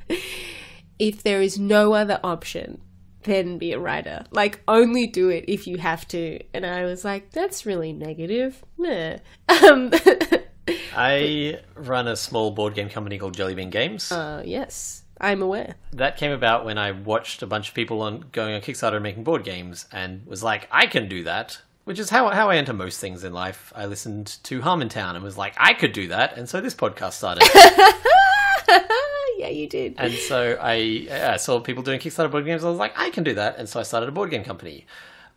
if 1.00 1.24
there 1.24 1.42
is 1.42 1.60
no 1.60 1.94
other 1.94 2.20
option, 2.24 2.82
then 3.28 3.58
be 3.60 3.72
a 3.74 3.80
writer. 3.80 4.26
Like, 4.32 4.62
only 4.68 5.06
do 5.06 5.30
it 5.30 5.46
if 5.48 5.68
you 5.68 5.78
have 5.78 6.08
to. 6.10 6.40
And 6.54 6.66
I 6.66 6.86
was 6.86 7.06
like, 7.06 7.32
that's 7.32 7.66
really 7.66 7.94
negative. 7.94 8.64
Meh. 8.78 9.20
Um, 9.48 9.92
I 10.96 11.60
run 11.76 12.08
a 12.08 12.16
small 12.16 12.52
board 12.52 12.74
game 12.74 12.90
company 12.90 13.18
called 13.18 13.38
Jellybean 13.38 13.70
Games. 13.70 14.12
uh, 14.12 14.42
yes, 14.46 15.04
I'm 15.22 15.42
aware. 15.42 15.76
that 15.94 16.18
came 16.18 16.32
about 16.32 16.66
when 16.66 16.78
I 16.78 16.92
watched 16.92 17.42
a 17.42 17.48
bunch 17.48 17.70
of 17.70 17.76
people 17.76 18.02
on 18.02 18.26
going 18.32 18.54
on 18.54 18.62
Kickstarter 18.62 18.96
and 18.96 19.04
making 19.04 19.24
board 19.24 19.44
games, 19.44 19.86
and 19.92 20.26
was 20.26 20.44
like, 20.44 20.68
I 20.72 20.88
can 20.88 21.08
do 21.08 21.24
that. 21.24 21.62
Which 21.86 22.00
is 22.00 22.10
how 22.10 22.28
how 22.32 22.50
I 22.50 22.58
enter 22.58 22.74
most 22.74 23.00
things 23.00 23.24
in 23.24 23.32
life. 23.32 23.72
I 23.74 23.86
listened 23.86 24.40
to 24.44 24.60
Harmontown 24.60 25.16
and 25.16 25.24
was 25.24 25.38
like, 25.38 25.54
I 25.58 25.74
could 25.74 25.94
do 25.94 26.10
that, 26.10 26.38
and 26.38 26.50
so 26.50 26.60
this 26.60 26.76
podcast 26.76 27.14
started. 27.14 27.44
yeah, 29.38 29.50
you 29.50 29.68
did. 29.68 29.96
and 29.98 30.14
so 30.14 30.58
I, 30.62 31.08
I 31.10 31.38
saw 31.38 31.60
people 31.60 31.84
doing 31.84 32.00
Kickstarter 32.00 32.32
board 32.32 32.46
games. 32.46 32.64
I 32.64 32.70
was 32.70 32.80
like, 32.80 32.94
I 32.98 33.10
can 33.10 33.24
do 33.24 33.34
that, 33.36 33.58
and 33.58 33.68
so 33.70 33.80
I 33.80 33.84
started 33.84 34.10
a 34.10 34.12
board 34.12 34.30
game 34.32 34.44
company. 34.44 34.86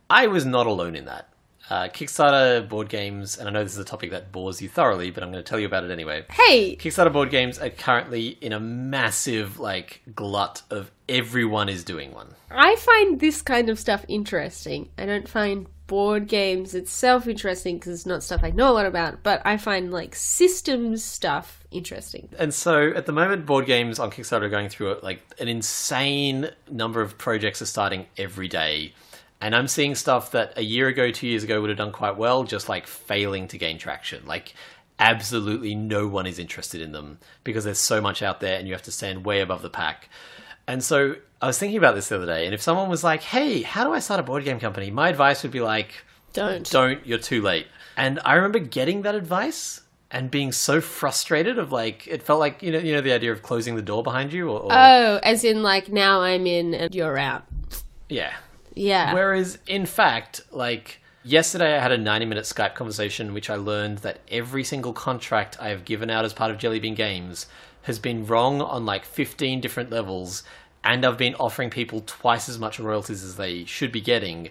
I 0.09 0.27
was 0.27 0.45
not 0.45 0.67
alone 0.67 0.95
in 0.95 1.05
that. 1.05 1.29
uh, 1.69 1.87
Kickstarter 1.87 2.67
board 2.67 2.89
games, 2.89 3.37
and 3.37 3.47
I 3.47 3.51
know 3.51 3.63
this 3.63 3.73
is 3.73 3.79
a 3.79 3.85
topic 3.85 4.11
that 4.11 4.31
bores 4.31 4.61
you 4.61 4.67
thoroughly, 4.67 5.09
but 5.11 5.23
I'm 5.23 5.31
going 5.31 5.41
to 5.43 5.49
tell 5.49 5.59
you 5.59 5.67
about 5.67 5.85
it 5.85 5.91
anyway. 5.91 6.25
Hey, 6.29 6.75
Kickstarter 6.75 7.13
board 7.13 7.29
games 7.29 7.59
are 7.59 7.69
currently 7.69 8.37
in 8.41 8.51
a 8.51 8.59
massive 8.59 9.57
like 9.59 10.01
glut 10.13 10.63
of 10.69 10.91
everyone 11.07 11.69
is 11.69 11.83
doing 11.85 12.11
one. 12.13 12.35
I 12.49 12.75
find 12.75 13.19
this 13.21 13.41
kind 13.41 13.69
of 13.69 13.79
stuff 13.79 14.03
interesting. 14.09 14.89
I 14.97 15.05
don't 15.05 15.29
find 15.29 15.67
board 15.91 16.25
games 16.29 16.73
itself 16.73 17.27
interesting 17.27 17.75
because 17.75 17.91
it's 17.91 18.05
not 18.05 18.23
stuff 18.23 18.45
I 18.45 18.51
know 18.51 18.71
a 18.71 18.75
lot 18.75 18.85
about, 18.85 19.23
but 19.23 19.41
I 19.43 19.57
find 19.57 19.91
like 19.91 20.15
systems 20.15 21.03
stuff 21.03 21.65
interesting. 21.69 22.29
And 22.39 22.53
so 22.53 22.93
at 22.95 23.07
the 23.07 23.11
moment, 23.11 23.45
board 23.45 23.65
games 23.65 23.99
on 23.99 24.09
Kickstarter 24.09 24.43
are 24.43 24.49
going 24.49 24.69
through 24.69 24.99
like 25.03 25.21
an 25.37 25.49
insane 25.49 26.49
number 26.69 27.01
of 27.01 27.17
projects 27.17 27.61
are 27.61 27.65
starting 27.65 28.05
every 28.17 28.47
day. 28.47 28.93
And 29.41 29.53
I'm 29.53 29.67
seeing 29.67 29.93
stuff 29.95 30.31
that 30.31 30.57
a 30.57 30.63
year 30.63 30.87
ago, 30.87 31.11
two 31.11 31.27
years 31.27 31.43
ago 31.43 31.59
would 31.59 31.69
have 31.69 31.77
done 31.77 31.91
quite 31.91 32.15
well, 32.15 32.45
just 32.45 32.69
like 32.69 32.87
failing 32.87 33.49
to 33.49 33.57
gain 33.57 33.77
traction. 33.77 34.25
Like 34.25 34.53
absolutely 34.97 35.75
no 35.75 36.07
one 36.07 36.25
is 36.25 36.39
interested 36.39 36.79
in 36.79 36.93
them 36.93 37.19
because 37.43 37.65
there's 37.65 37.79
so 37.79 37.99
much 37.99 38.21
out 38.21 38.39
there 38.39 38.57
and 38.57 38.65
you 38.65 38.73
have 38.73 38.83
to 38.83 38.93
stand 38.93 39.25
way 39.25 39.41
above 39.41 39.61
the 39.61 39.69
pack. 39.69 40.07
And 40.69 40.81
so 40.81 41.17
I 41.41 41.47
was 41.47 41.57
thinking 41.57 41.77
about 41.77 41.95
this 41.95 42.09
the 42.09 42.17
other 42.17 42.25
day, 42.27 42.45
and 42.45 42.53
if 42.53 42.61
someone 42.61 42.87
was 42.89 43.03
like, 43.03 43.21
"Hey, 43.23 43.61
how 43.63 43.83
do 43.83 43.91
I 43.93 43.99
start 43.99 44.19
a 44.19 44.23
board 44.23 44.43
game 44.43 44.59
company?" 44.59 44.91
My 44.91 45.09
advice 45.09 45.41
would 45.43 45.51
be 45.51 45.61
like, 45.61 46.03
Don't. 46.33 46.69
"Don't, 46.69 47.05
you're 47.05 47.17
too 47.17 47.41
late." 47.41 47.67
And 47.97 48.19
I 48.23 48.33
remember 48.35 48.59
getting 48.59 49.01
that 49.01 49.15
advice 49.15 49.81
and 50.11 50.29
being 50.29 50.51
so 50.51 50.81
frustrated 50.81 51.57
of 51.57 51.71
like 51.71 52.05
it 52.07 52.21
felt 52.21 52.39
like 52.39 52.61
you 52.61 52.71
know 52.71 52.79
you 52.79 52.93
know 52.93 53.01
the 53.01 53.13
idea 53.13 53.31
of 53.31 53.41
closing 53.41 53.75
the 53.75 53.81
door 53.81 54.03
behind 54.03 54.31
you 54.33 54.49
or, 54.49 54.59
or 54.59 54.69
Oh, 54.71 55.19
as 55.23 55.43
in 55.43 55.63
like 55.63 55.89
now 55.89 56.21
I'm 56.21 56.45
in 56.45 56.73
and 56.73 56.93
you're 56.93 57.17
out. 57.17 57.43
yeah. 58.09 58.33
Yeah. 58.75 59.13
Whereas 59.13 59.57
in 59.67 59.85
fact, 59.85 60.41
like 60.51 60.99
yesterday 61.23 61.75
I 61.75 61.79
had 61.81 61.91
a 61.91 61.97
90 61.97 62.25
minute 62.25 62.45
Skype 62.45 62.73
conversation 62.75 63.33
which 63.33 63.49
I 63.49 63.55
learned 63.55 63.99
that 63.99 64.19
every 64.29 64.63
single 64.63 64.93
contract 64.93 65.57
I 65.59 65.69
have 65.69 65.85
given 65.85 66.09
out 66.09 66.23
as 66.25 66.33
part 66.33 66.51
of 66.51 66.57
Jellybean 66.57 66.95
Games 66.95 67.47
has 67.83 67.97
been 67.99 68.25
wrong 68.25 68.61
on 68.61 68.85
like 68.85 69.05
15 69.05 69.59
different 69.61 69.89
levels 69.89 70.43
and 70.83 71.05
I've 71.05 71.17
been 71.17 71.35
offering 71.35 71.69
people 71.69 72.03
twice 72.05 72.49
as 72.49 72.57
much 72.57 72.79
royalties 72.79 73.23
as 73.23 73.35
they 73.35 73.65
should 73.65 73.91
be 73.91 74.01
getting. 74.01 74.49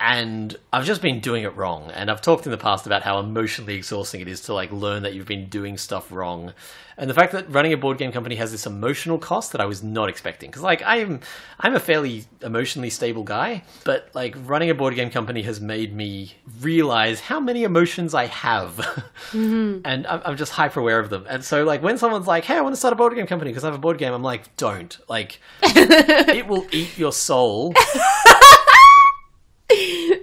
And 0.00 0.56
I've 0.72 0.84
just 0.84 1.00
been 1.00 1.20
doing 1.20 1.44
it 1.44 1.56
wrong. 1.56 1.90
And 1.92 2.10
I've 2.10 2.20
talked 2.20 2.44
in 2.46 2.52
the 2.52 2.58
past 2.58 2.84
about 2.86 3.02
how 3.02 3.18
emotionally 3.20 3.74
exhausting 3.74 4.20
it 4.20 4.28
is 4.28 4.40
to 4.42 4.54
like 4.54 4.70
learn 4.72 5.02
that 5.04 5.14
you've 5.14 5.26
been 5.26 5.48
doing 5.48 5.78
stuff 5.78 6.10
wrong. 6.12 6.52
And 6.96 7.10
the 7.10 7.14
fact 7.14 7.32
that 7.32 7.50
running 7.50 7.72
a 7.72 7.76
board 7.76 7.98
game 7.98 8.12
company 8.12 8.36
has 8.36 8.52
this 8.52 8.66
emotional 8.66 9.18
cost 9.18 9.50
that 9.52 9.60
I 9.60 9.64
was 9.64 9.82
not 9.82 10.08
expecting. 10.08 10.50
Because 10.50 10.62
like 10.62 10.82
I'm 10.84 11.20
I'm 11.58 11.74
a 11.74 11.80
fairly 11.80 12.24
emotionally 12.42 12.90
stable 12.90 13.24
guy, 13.24 13.64
but 13.84 14.10
like 14.14 14.36
running 14.44 14.70
a 14.70 14.74
board 14.74 14.94
game 14.94 15.10
company 15.10 15.42
has 15.42 15.60
made 15.60 15.94
me 15.94 16.34
realize 16.60 17.20
how 17.20 17.40
many 17.40 17.64
emotions 17.64 18.14
I 18.14 18.26
have. 18.26 19.04
Mm-hmm. 19.32 19.80
and 19.84 20.06
I'm, 20.06 20.20
I'm 20.24 20.36
just 20.36 20.52
hyper 20.52 20.78
aware 20.80 21.00
of 21.00 21.10
them. 21.10 21.24
And 21.28 21.44
so 21.44 21.64
like 21.64 21.82
when 21.82 21.98
someone's 21.98 22.26
like, 22.26 22.44
"Hey, 22.44 22.56
I 22.56 22.60
want 22.60 22.74
to 22.74 22.76
start 22.78 22.92
a 22.92 22.96
board 22.96 23.14
game 23.14 23.26
company 23.26 23.50
because 23.50 23.64
I 23.64 23.68
have 23.68 23.74
a 23.74 23.78
board 23.78 23.98
game," 23.98 24.12
I'm 24.12 24.22
like, 24.22 24.54
"Don't." 24.56 24.96
Like 25.08 25.40
it 25.62 26.46
will 26.46 26.66
eat 26.70 26.96
your 26.96 27.12
soul 27.12 27.72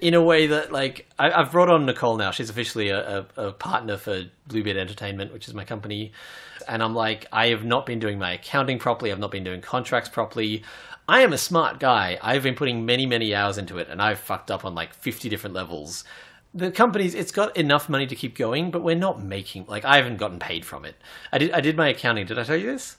in 0.02 0.14
a 0.14 0.22
way 0.22 0.48
that 0.48 0.72
like 0.72 1.08
I, 1.20 1.32
I've 1.32 1.52
brought 1.52 1.70
on 1.70 1.86
Nicole 1.86 2.18
now. 2.18 2.32
She's 2.32 2.50
officially 2.50 2.90
a, 2.90 3.20
a, 3.20 3.48
a 3.48 3.52
partner 3.54 3.98
for 3.98 4.24
Bluebeard 4.48 4.78
Entertainment, 4.78 5.32
which 5.34 5.48
is 5.48 5.54
my 5.54 5.64
company. 5.64 6.12
And 6.68 6.84
I'm 6.84 6.94
like, 6.94 7.28
I 7.32 7.48
have 7.48 7.64
not 7.64 7.86
been 7.86 8.00
doing 8.00 8.20
my 8.20 8.34
accounting 8.34 8.80
properly. 8.80 9.12
I've 9.12 9.20
not 9.20 9.32
been 9.32 9.44
doing 9.44 9.62
contracts 9.62 10.10
properly. 10.10 10.64
I 11.08 11.22
am 11.22 11.34
a 11.34 11.38
smart 11.38 11.80
guy. 11.80 12.18
I've 12.22 12.44
been 12.44 12.56
putting 12.56 12.86
many, 12.86 13.06
many 13.06 13.34
hours 13.34 13.58
into 13.58 13.78
it, 13.80 13.90
and 13.90 14.02
I've 14.02 14.20
fucked 14.20 14.52
up 14.52 14.64
on 14.64 14.76
like 14.76 14.94
50 14.94 15.30
different 15.30 15.56
levels. 15.56 16.04
The 16.54 16.72
company's 16.72 17.16
it's 17.16 17.32
got 17.32 17.56
enough 17.56 17.90
money 17.90 18.08
to 18.08 18.16
keep 18.16 18.38
going, 18.38 18.72
but 18.72 18.84
we're 18.84 18.96
not 18.96 19.24
making 19.24 19.66
like 19.68 19.86
I 19.86 19.98
haven't 19.98 20.18
gotten 20.18 20.40
paid 20.40 20.66
from 20.66 20.86
it. 20.86 20.96
I 21.32 21.38
did 21.38 21.52
I 21.52 21.62
did 21.62 21.78
my 21.78 21.90
accounting. 21.90 22.26
Did 22.26 22.38
I 22.38 22.44
tell 22.44 22.58
you 22.58 22.68
this? 22.68 22.98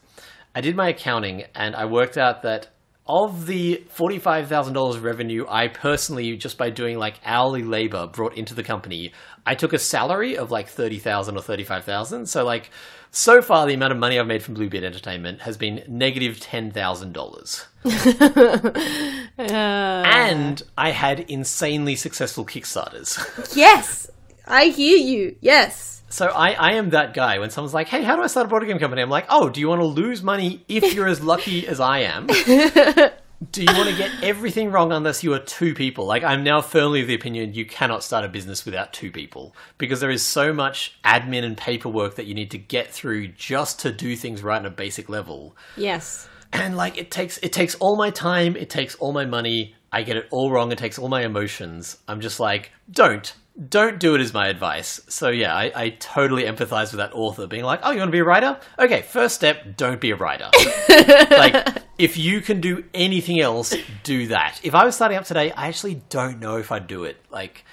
I 0.55 0.61
did 0.61 0.77
my 0.77 0.89
accounting, 0.89 1.45
and 1.55 1.75
I 1.75 1.85
worked 1.85 2.17
out 2.17 2.43
that 2.43 2.69
of 3.07 3.47
the 3.47 3.85
forty-five 3.91 4.49
thousand 4.49 4.75
dollars 4.75 4.99
revenue 4.99 5.45
I 5.49 5.69
personally 5.69 6.37
just 6.37 6.57
by 6.57 6.71
doing 6.71 6.99
like 6.99 7.21
hourly 7.25 7.63
labor 7.63 8.07
brought 8.07 8.37
into 8.37 8.55
the 8.55 8.63
company, 8.63 9.13
I 9.45 9.55
took 9.55 9.73
a 9.73 9.79
salary 9.79 10.39
of 10.39 10.51
like 10.51 10.69
thirty 10.69 10.99
thousand 10.99 11.37
or 11.37 11.43
thirty-five 11.43 11.85
thousand. 11.85 12.27
So 12.27 12.45
like 12.45 12.71
so 13.11 13.43
far, 13.43 13.67
the 13.67 13.75
amount 13.75 13.93
of 13.93 13.99
money 13.99 14.19
I've 14.19 14.27
made 14.27 14.43
from 14.43 14.55
Bluebeard 14.55 14.85
Entertainment 14.85 15.43
has 15.43 15.59
been 15.59 15.83
negative 15.89 16.23
negative 16.23 16.41
ten 16.41 16.71
thousand 16.71 17.13
dollars. 17.13 17.67
Uh. 19.39 20.03
and 20.07 20.63
I 20.77 20.91
had 20.91 21.21
insanely 21.21 21.97
successful 21.97 22.45
Kickstarters. 22.45 23.19
Yes. 23.57 24.11
I 24.47 24.67
hear 24.67 24.99
you. 24.99 25.37
Yes. 25.41 26.02
So 26.13 26.27
I, 26.27 26.51
I 26.51 26.73
am 26.75 26.91
that 26.91 27.15
guy 27.15 27.39
when 27.39 27.49
someone's 27.49 27.73
like, 27.73 27.89
"Hey, 27.89 28.03
how 28.03 28.17
do 28.17 28.23
I 28.23 28.27
start 28.27 28.45
a 28.45 28.49
board 28.51 28.67
game 28.67 28.79
company?" 28.79 29.01
I'm 29.01 29.09
like, 29.09 29.25
"Oh, 29.31 29.49
do 29.49 29.61
you 29.61 29.69
want 29.69 29.81
to 29.81 29.87
lose 29.87 30.23
money 30.23 30.63
if 30.69 30.93
you're 30.93 31.09
as 31.09 31.23
lucky 31.23 31.67
as 31.67 31.81
I 31.81 32.01
am? 32.01 32.27
do 33.51 33.63
you 33.63 33.73
want 33.75 33.89
to 33.89 33.97
get 33.97 34.11
everything 34.23 34.71
wrong 34.71 34.93
unless 34.93 35.25
you 35.25 35.33
are 35.33 35.39
two 35.39 35.75
people?" 35.75 36.05
Like 36.05 36.23
I'm 36.23 36.45
now 36.45 36.61
firmly 36.61 37.01
of 37.01 37.07
the 37.07 37.15
opinion 37.15 37.55
you 37.55 37.65
cannot 37.65 38.05
start 38.05 38.27
a 38.27 38.29
business 38.29 38.67
without 38.67 38.93
two 38.93 39.11
people 39.11 39.57
because 39.79 40.01
there 40.01 40.11
is 40.11 40.23
so 40.23 40.53
much 40.53 40.99
admin 41.03 41.45
and 41.45 41.57
paperwork 41.57 42.17
that 42.17 42.27
you 42.27 42.35
need 42.35 42.51
to 42.51 42.59
get 42.59 42.93
through 42.93 43.29
just 43.29 43.81
to 43.81 43.91
do 43.91 44.15
things 44.15 44.43
right 44.43 44.59
on 44.59 44.67
a 44.67 44.71
basic 44.71 45.09
level. 45.09 45.57
Yes. 45.79 46.29
And 46.53 46.77
like 46.77 46.99
it 46.99 47.11
takes 47.11 47.39
it 47.39 47.55
takes 47.55 47.75
all 47.77 47.97
my 47.97 48.11
time, 48.11 48.55
it 48.55 48.69
takes 48.69 48.97
all 48.97 49.13
my 49.13 49.25
money. 49.25 49.77
I 49.91 50.03
get 50.03 50.19
it 50.19 50.27
all 50.31 50.51
wrong. 50.51 50.73
It 50.73 50.79
takes 50.79 50.99
all 50.99 51.09
my 51.09 51.23
emotions. 51.23 51.97
I'm 52.07 52.21
just 52.21 52.39
like, 52.39 52.71
don't 52.91 53.33
don't 53.69 53.99
do 53.99 54.15
it 54.15 54.21
is 54.21 54.33
my 54.33 54.49
advice. 54.49 55.01
So 55.09 55.29
yeah, 55.29 55.55
I, 55.55 55.73
I 55.75 55.89
totally 55.91 56.45
empathize 56.45 56.93
with 56.93 56.99
that 56.99 57.13
author 57.13 57.47
being 57.47 57.65
like, 57.65 57.81
oh, 57.83 57.91
you 57.91 57.99
want 57.99 58.09
to 58.09 58.13
be 58.13 58.21
a 58.21 58.25
writer? 58.25 58.59
Okay, 58.79 59.03
first 59.03 59.35
step, 59.35 59.77
don't 59.77 60.01
be 60.01 60.11
a 60.11 60.17
writer. 60.17 60.49
like, 60.89 61.67
if 61.99 62.17
you 62.17 62.41
can 62.41 62.61
do 62.61 62.85
anything 62.95 63.41
else, 63.41 63.75
do 64.03 64.29
that. 64.29 64.61
If 64.63 64.75
I 64.75 64.85
was 64.85 64.95
starting 64.95 65.19
up 65.19 65.25
today, 65.25 65.53
I 65.53 65.69
actually 65.69 66.03
don't 66.09 66.41
know 66.41 66.57
if 66.57 66.73
I'd 66.73 66.87
do 66.87 67.05
it. 67.05 67.19
Like, 67.31 67.65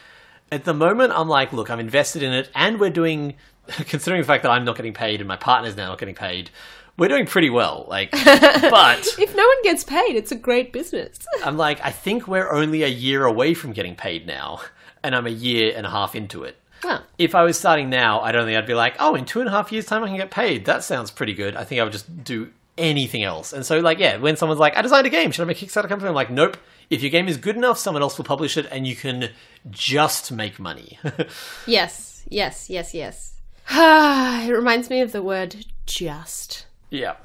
at 0.52 0.66
the 0.66 0.74
moment, 0.74 1.14
I'm 1.16 1.30
like, 1.30 1.54
look, 1.54 1.70
I'm 1.70 1.80
invested 1.80 2.24
in 2.24 2.34
it, 2.34 2.50
and 2.54 2.80
we're 2.80 2.90
doing, 2.90 3.36
considering 3.68 4.22
the 4.22 4.28
fact 4.28 4.44
that 4.44 4.52
I'm 4.52 4.66
not 4.66 4.76
getting 4.76 4.94
paid 4.94 5.22
and 5.22 5.28
my 5.28 5.38
partner's 5.38 5.78
now 5.78 5.88
not 5.88 6.00
getting 6.00 6.16
paid, 6.16 6.50
we're 6.98 7.08
doing 7.08 7.26
pretty 7.26 7.50
well. 7.50 7.86
Like, 7.88 8.12
but 8.26 9.08
If 9.18 9.34
no 9.36 9.46
one 9.46 9.64
gets 9.64 9.86
paid, 9.86 10.16
it's 10.16 10.34
a 10.34 10.36
great 10.36 10.74
business. 10.74 11.18
I'm 11.46 11.56
like, 11.56 11.80
I 11.84 11.92
think 11.92 12.28
we're 12.28 12.52
only 12.52 12.84
a 12.84 12.88
year 12.88 13.26
away 13.26 13.54
from 13.54 13.72
getting 13.72 13.96
paid 13.96 14.28
now, 14.28 14.60
and 15.03 15.15
I'm 15.15 15.27
a 15.27 15.32
year 15.32 15.74
and 15.75 15.86
a 15.86 15.89
half 15.89 16.15
into 16.15 16.44
it. 16.44 16.58
Huh. 16.82 17.01
If 17.18 17.36
I 17.36 17.44
was 17.44 17.60
starting 17.60 17.89
now, 17.89 18.22
I 18.22 18.32
don't 18.32 18.46
think 18.46 18.58
I'd 18.58 18.65
be 18.65 18.74
like, 18.74 18.96
oh, 19.00 19.15
in 19.15 19.25
two 19.25 19.39
and 19.39 19.50
a 19.50 19.51
half 19.51 19.72
years' 19.72 19.86
time, 19.86 20.03
I 20.03 20.08
can 20.08 20.15
get 20.18 20.32
paid. 20.32 20.65
That 20.65 20.84
sounds 20.84 21.12
pretty 21.12 21.34
good. 21.34 21.56
I 21.56 21.63
think 21.65 21.82
I 21.82 21.84
would 21.84 21.91
just 21.91 22.24
do 22.24 22.51
anything 22.77 23.24
else. 23.24 23.51
And 23.51 23.65
so, 23.65 23.79
like, 23.79 24.00
yeah, 24.00 24.18
when 24.18 24.38
someone's 24.38 24.60
like, 24.62 24.77
I 24.77 24.82
designed 24.82 25.06
a 25.06 25.10
game, 25.10 25.32
should 25.32 25.41
I 25.41 25.46
make 25.46 25.62
a 25.62 25.65
Kickstarter 25.65 25.89
company? 25.89 26.08
I'm 26.08 26.15
like, 26.15 26.29
nope. 26.29 26.56
If 26.89 27.01
your 27.01 27.12
game 27.12 27.27
is 27.27 27.36
good 27.38 27.58
enough, 27.58 27.77
someone 27.77 28.01
else 28.01 28.18
will 28.18 28.25
publish 28.25 28.56
it, 28.58 28.65
and 28.72 28.88
you 28.88 28.96
can 28.96 29.29
just 29.70 30.32
make 30.32 30.58
money. 30.60 30.98
Yes. 31.68 32.24
Yes. 32.29 32.70
Yes. 32.70 32.94
Yes. 32.94 33.36
it 33.70 34.51
reminds 34.51 34.89
me 34.89 35.01
of 35.01 35.12
the 35.12 35.22
word 35.22 35.65
just. 35.86 36.65
yeah. 36.89 37.15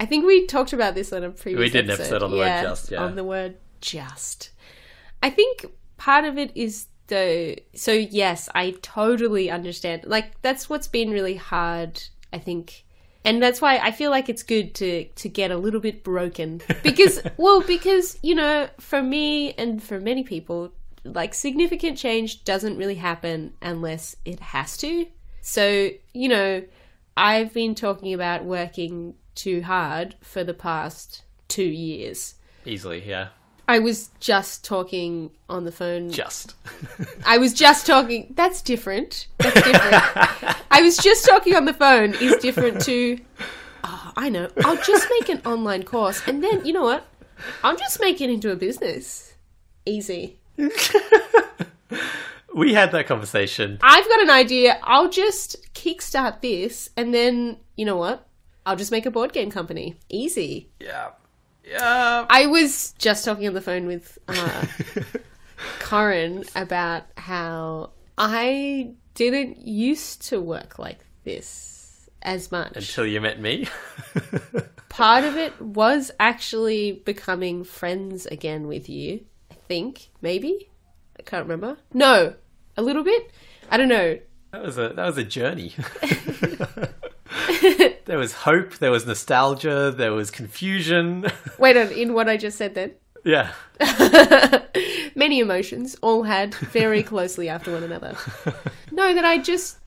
I 0.00 0.06
think 0.06 0.26
we 0.26 0.46
talked 0.46 0.72
about 0.72 0.96
this 0.96 1.12
on 1.12 1.22
a 1.22 1.30
previous 1.30 1.60
We 1.60 1.70
did 1.70 1.84
an 1.84 1.92
episode 1.92 2.22
on 2.22 2.32
the 2.32 2.36
word 2.36 2.62
just, 2.62 2.90
yeah. 2.90 3.04
On 3.04 3.14
the 3.14 3.22
word 3.24 3.56
just. 3.80 4.50
I 5.22 5.30
think 5.30 5.66
part 5.96 6.24
of 6.24 6.36
it 6.36 6.50
is 6.56 6.88
the 7.08 7.58
so 7.74 7.92
yes, 7.92 8.48
I 8.54 8.74
totally 8.82 9.50
understand. 9.50 10.04
Like 10.06 10.40
that's 10.42 10.68
what's 10.68 10.88
been 10.88 11.10
really 11.10 11.36
hard, 11.36 12.02
I 12.32 12.38
think. 12.38 12.84
And 13.26 13.42
that's 13.42 13.60
why 13.60 13.78
I 13.78 13.90
feel 13.90 14.10
like 14.10 14.28
it's 14.28 14.42
good 14.42 14.74
to 14.76 15.04
to 15.04 15.28
get 15.28 15.50
a 15.50 15.56
little 15.56 15.80
bit 15.80 16.04
broken 16.04 16.60
because 16.82 17.22
well 17.36 17.62
because 17.62 18.18
you 18.22 18.34
know 18.34 18.68
for 18.78 19.02
me 19.02 19.52
and 19.54 19.82
for 19.82 19.98
many 19.98 20.22
people 20.22 20.72
like 21.04 21.34
significant 21.34 21.98
change 21.98 22.44
doesn't 22.44 22.76
really 22.76 22.94
happen 22.96 23.52
unless 23.60 24.16
it 24.24 24.40
has 24.40 24.76
to. 24.78 25.06
So, 25.40 25.90
you 26.14 26.28
know, 26.28 26.64
I've 27.16 27.52
been 27.52 27.74
talking 27.74 28.14
about 28.14 28.44
working 28.44 29.14
too 29.34 29.62
hard 29.62 30.16
for 30.22 30.42
the 30.42 30.54
past 30.54 31.22
2 31.48 31.62
years. 31.62 32.36
Easily, 32.64 33.06
yeah. 33.06 33.28
I 33.66 33.78
was 33.78 34.10
just 34.20 34.64
talking 34.64 35.30
on 35.48 35.64
the 35.64 35.72
phone 35.72 36.10
Just. 36.10 36.54
I 37.26 37.38
was 37.38 37.54
just 37.54 37.86
talking. 37.86 38.32
That's 38.36 38.60
different. 38.60 39.28
That's 39.38 39.54
different. 39.54 40.56
I 40.70 40.82
was 40.82 40.96
just 40.98 41.24
talking 41.24 41.54
on 41.54 41.64
the 41.64 41.72
phone 41.72 42.14
is 42.14 42.36
different 42.36 42.82
to. 42.82 43.18
Oh, 43.84 44.12
I 44.16 44.28
know. 44.28 44.48
I'll 44.64 44.82
just 44.82 45.08
make 45.18 45.28
an 45.28 45.40
online 45.46 45.82
course, 45.82 46.26
and 46.26 46.42
then 46.42 46.64
you 46.64 46.72
know 46.72 46.84
what? 46.84 47.06
I'll 47.62 47.76
just 47.76 48.00
make 48.00 48.20
it 48.20 48.30
into 48.30 48.50
a 48.50 48.56
business. 48.56 49.34
Easy. 49.86 50.38
we 52.54 52.74
had 52.74 52.92
that 52.92 53.06
conversation. 53.06 53.78
I've 53.82 54.08
got 54.08 54.22
an 54.22 54.30
idea. 54.30 54.78
I'll 54.82 55.10
just 55.10 55.72
kickstart 55.74 56.40
this, 56.40 56.90
and 56.96 57.14
then 57.14 57.58
you 57.76 57.84
know 57.84 57.96
what? 57.96 58.26
I'll 58.66 58.76
just 58.76 58.90
make 58.90 59.06
a 59.06 59.10
board 59.10 59.32
game 59.32 59.50
company. 59.50 59.96
Easy. 60.08 60.70
Yeah. 60.80 61.10
Yeah. 61.66 62.26
I 62.28 62.46
was 62.46 62.92
just 62.98 63.24
talking 63.24 63.46
on 63.46 63.54
the 63.54 63.60
phone 63.60 63.86
with 63.86 64.18
uh, 64.28 64.66
Corin 65.80 66.44
about 66.54 67.04
how 67.16 67.90
I 68.18 68.92
didn't 69.14 69.66
used 69.66 70.28
to 70.28 70.40
work 70.40 70.78
like 70.78 70.98
this 71.24 72.08
as 72.22 72.50
much. 72.52 72.76
Until 72.76 73.06
you 73.06 73.20
met 73.20 73.40
me? 73.40 73.68
Part 74.88 75.24
of 75.24 75.36
it 75.36 75.60
was 75.60 76.10
actually 76.20 76.92
becoming 77.04 77.64
friends 77.64 78.26
again 78.26 78.66
with 78.66 78.88
you. 78.88 79.24
I 79.50 79.54
think, 79.54 80.10
maybe? 80.20 80.70
I 81.18 81.22
can't 81.22 81.44
remember. 81.44 81.78
No, 81.92 82.34
a 82.76 82.82
little 82.82 83.04
bit? 83.04 83.30
I 83.70 83.76
don't 83.76 83.88
know. 83.88 84.18
That 84.52 84.62
was 84.62 84.78
a 84.78 84.90
that 84.90 85.04
was 85.06 85.18
a 85.18 85.24
journey. 85.24 85.74
there 88.04 88.18
was 88.18 88.32
hope, 88.32 88.78
there 88.78 88.90
was 88.90 89.06
nostalgia, 89.06 89.90
there 89.90 90.12
was 90.12 90.30
confusion. 90.30 91.26
Wait, 91.58 91.76
in 91.76 92.14
what 92.14 92.28
I 92.28 92.36
just 92.36 92.58
said 92.58 92.74
then? 92.74 92.92
Yeah. 93.24 93.52
Many 95.14 95.40
emotions, 95.40 95.96
all 96.02 96.24
had 96.24 96.54
very 96.54 97.02
closely 97.02 97.48
after 97.48 97.72
one 97.72 97.82
another. 97.82 98.16
No, 98.90 99.14
that 99.14 99.24
I 99.24 99.38
just. 99.38 99.78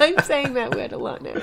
I'm 0.00 0.18
saying 0.24 0.54
that 0.54 0.74
word 0.74 0.92
a 0.92 0.98
lot 0.98 1.22
now. 1.22 1.40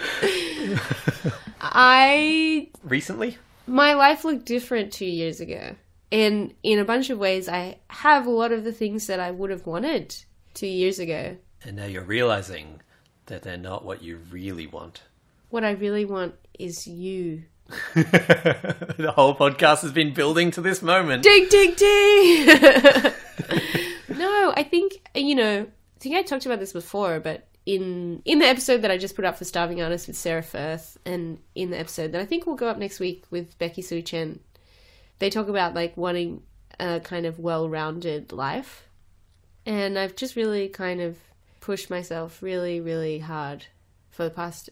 I. 1.62 2.70
Recently? 2.84 3.38
My 3.68 3.94
life 3.94 4.24
looked 4.24 4.46
different 4.46 4.94
two 4.94 5.06
years 5.06 5.40
ago. 5.40 5.76
And 6.12 6.54
in 6.64 6.80
a 6.80 6.86
bunch 6.86 7.10
of 7.10 7.18
ways, 7.18 7.50
I 7.50 7.80
have 7.90 8.26
a 8.26 8.32
lot 8.32 8.52
of 8.52 8.64
the 8.64 8.72
things 8.72 9.08
that 9.08 9.20
I 9.20 9.32
would 9.32 9.50
have 9.50 9.66
wanted 9.66 10.16
two 10.54 10.68
years 10.68 11.00
ago. 11.00 11.38
And 11.64 11.76
now 11.76 11.86
you're 11.86 12.04
realizing 12.04 12.82
that 13.28 13.42
they're 13.44 13.58
not 13.58 13.86
what 13.86 14.02
you 14.02 14.20
really 14.30 14.68
want. 14.68 15.04
What 15.50 15.64
I 15.64 15.72
really 15.72 16.06
want 16.06 16.36
is 16.58 16.88
you. 16.88 17.44
the 17.96 19.14
whole 19.16 19.36
podcast 19.36 19.82
has 19.82 19.92
been 19.92 20.14
building 20.14 20.52
to 20.52 20.62
this 20.62 20.82
moment. 20.82 21.24
Ding, 21.24 21.48
ding, 21.50 21.74
ding! 21.74 22.46
no, 24.10 24.54
I 24.56 24.68
think, 24.70 25.02
you 25.16 25.36
know, 25.36 25.62
I 25.64 26.00
think 26.00 26.16
I 26.16 26.22
talked 26.22 26.46
about 26.46 26.60
this 26.60 26.74
before, 26.74 27.20
but 27.20 27.48
in 27.66 28.22
in 28.26 28.40
the 28.40 28.46
episode 28.46 28.84
that 28.84 28.92
I 28.92 28.98
just 28.98 29.16
put 29.16 29.26
up 29.26 29.38
for 29.38 29.46
Starving 29.46 29.82
Artist 29.82 30.08
with 30.08 30.16
Sarah 30.16 30.44
Firth, 30.44 30.98
and 31.06 31.40
in 31.56 31.72
the 31.72 31.80
episode 31.80 32.12
that 32.12 32.22
I 32.22 32.26
think 32.26 32.46
will 32.46 32.56
go 32.56 32.68
up 32.68 32.78
next 32.78 33.00
week 33.00 33.26
with 33.32 33.58
Becky 33.58 33.82
Sue 33.82 34.02
Chen, 34.02 34.40
they 35.20 35.30
talk 35.30 35.48
about 35.48 35.74
like 35.74 35.98
wanting 35.98 36.44
a 36.80 37.00
kind 37.00 37.26
of 37.26 37.40
well-rounded 37.40 38.32
life, 38.32 38.88
and 39.66 39.98
I've 39.98 40.16
just 40.16 40.36
really 40.36 40.70
kind 40.70 41.02
of 41.02 41.18
pushed 41.66 41.90
myself 41.90 42.44
really, 42.44 42.80
really 42.80 43.18
hard 43.18 43.66
for 44.12 44.24
the 44.24 44.30
past. 44.30 44.70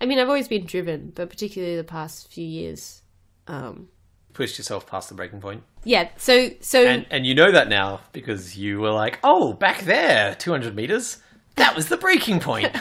I 0.00 0.06
mean, 0.06 0.18
I've 0.18 0.28
always 0.28 0.48
been 0.48 0.64
driven, 0.64 1.12
but 1.14 1.28
particularly 1.28 1.76
the 1.76 1.84
past 1.84 2.32
few 2.32 2.46
years. 2.46 3.02
Um, 3.46 3.88
Pushed 4.32 4.56
yourself 4.56 4.86
past 4.86 5.10
the 5.10 5.14
breaking 5.14 5.42
point. 5.42 5.64
Yeah. 5.84 6.08
So, 6.16 6.48
so, 6.60 6.86
and, 6.86 7.04
and 7.10 7.26
you 7.26 7.34
know 7.34 7.52
that 7.52 7.68
now 7.68 8.00
because 8.12 8.56
you 8.56 8.80
were 8.80 8.92
like, 8.92 9.18
"Oh, 9.22 9.52
back 9.52 9.82
there, 9.82 10.34
two 10.34 10.50
hundred 10.50 10.74
meters. 10.74 11.18
That 11.56 11.76
was 11.76 11.88
the 11.88 11.98
breaking 11.98 12.40
point." 12.40 12.74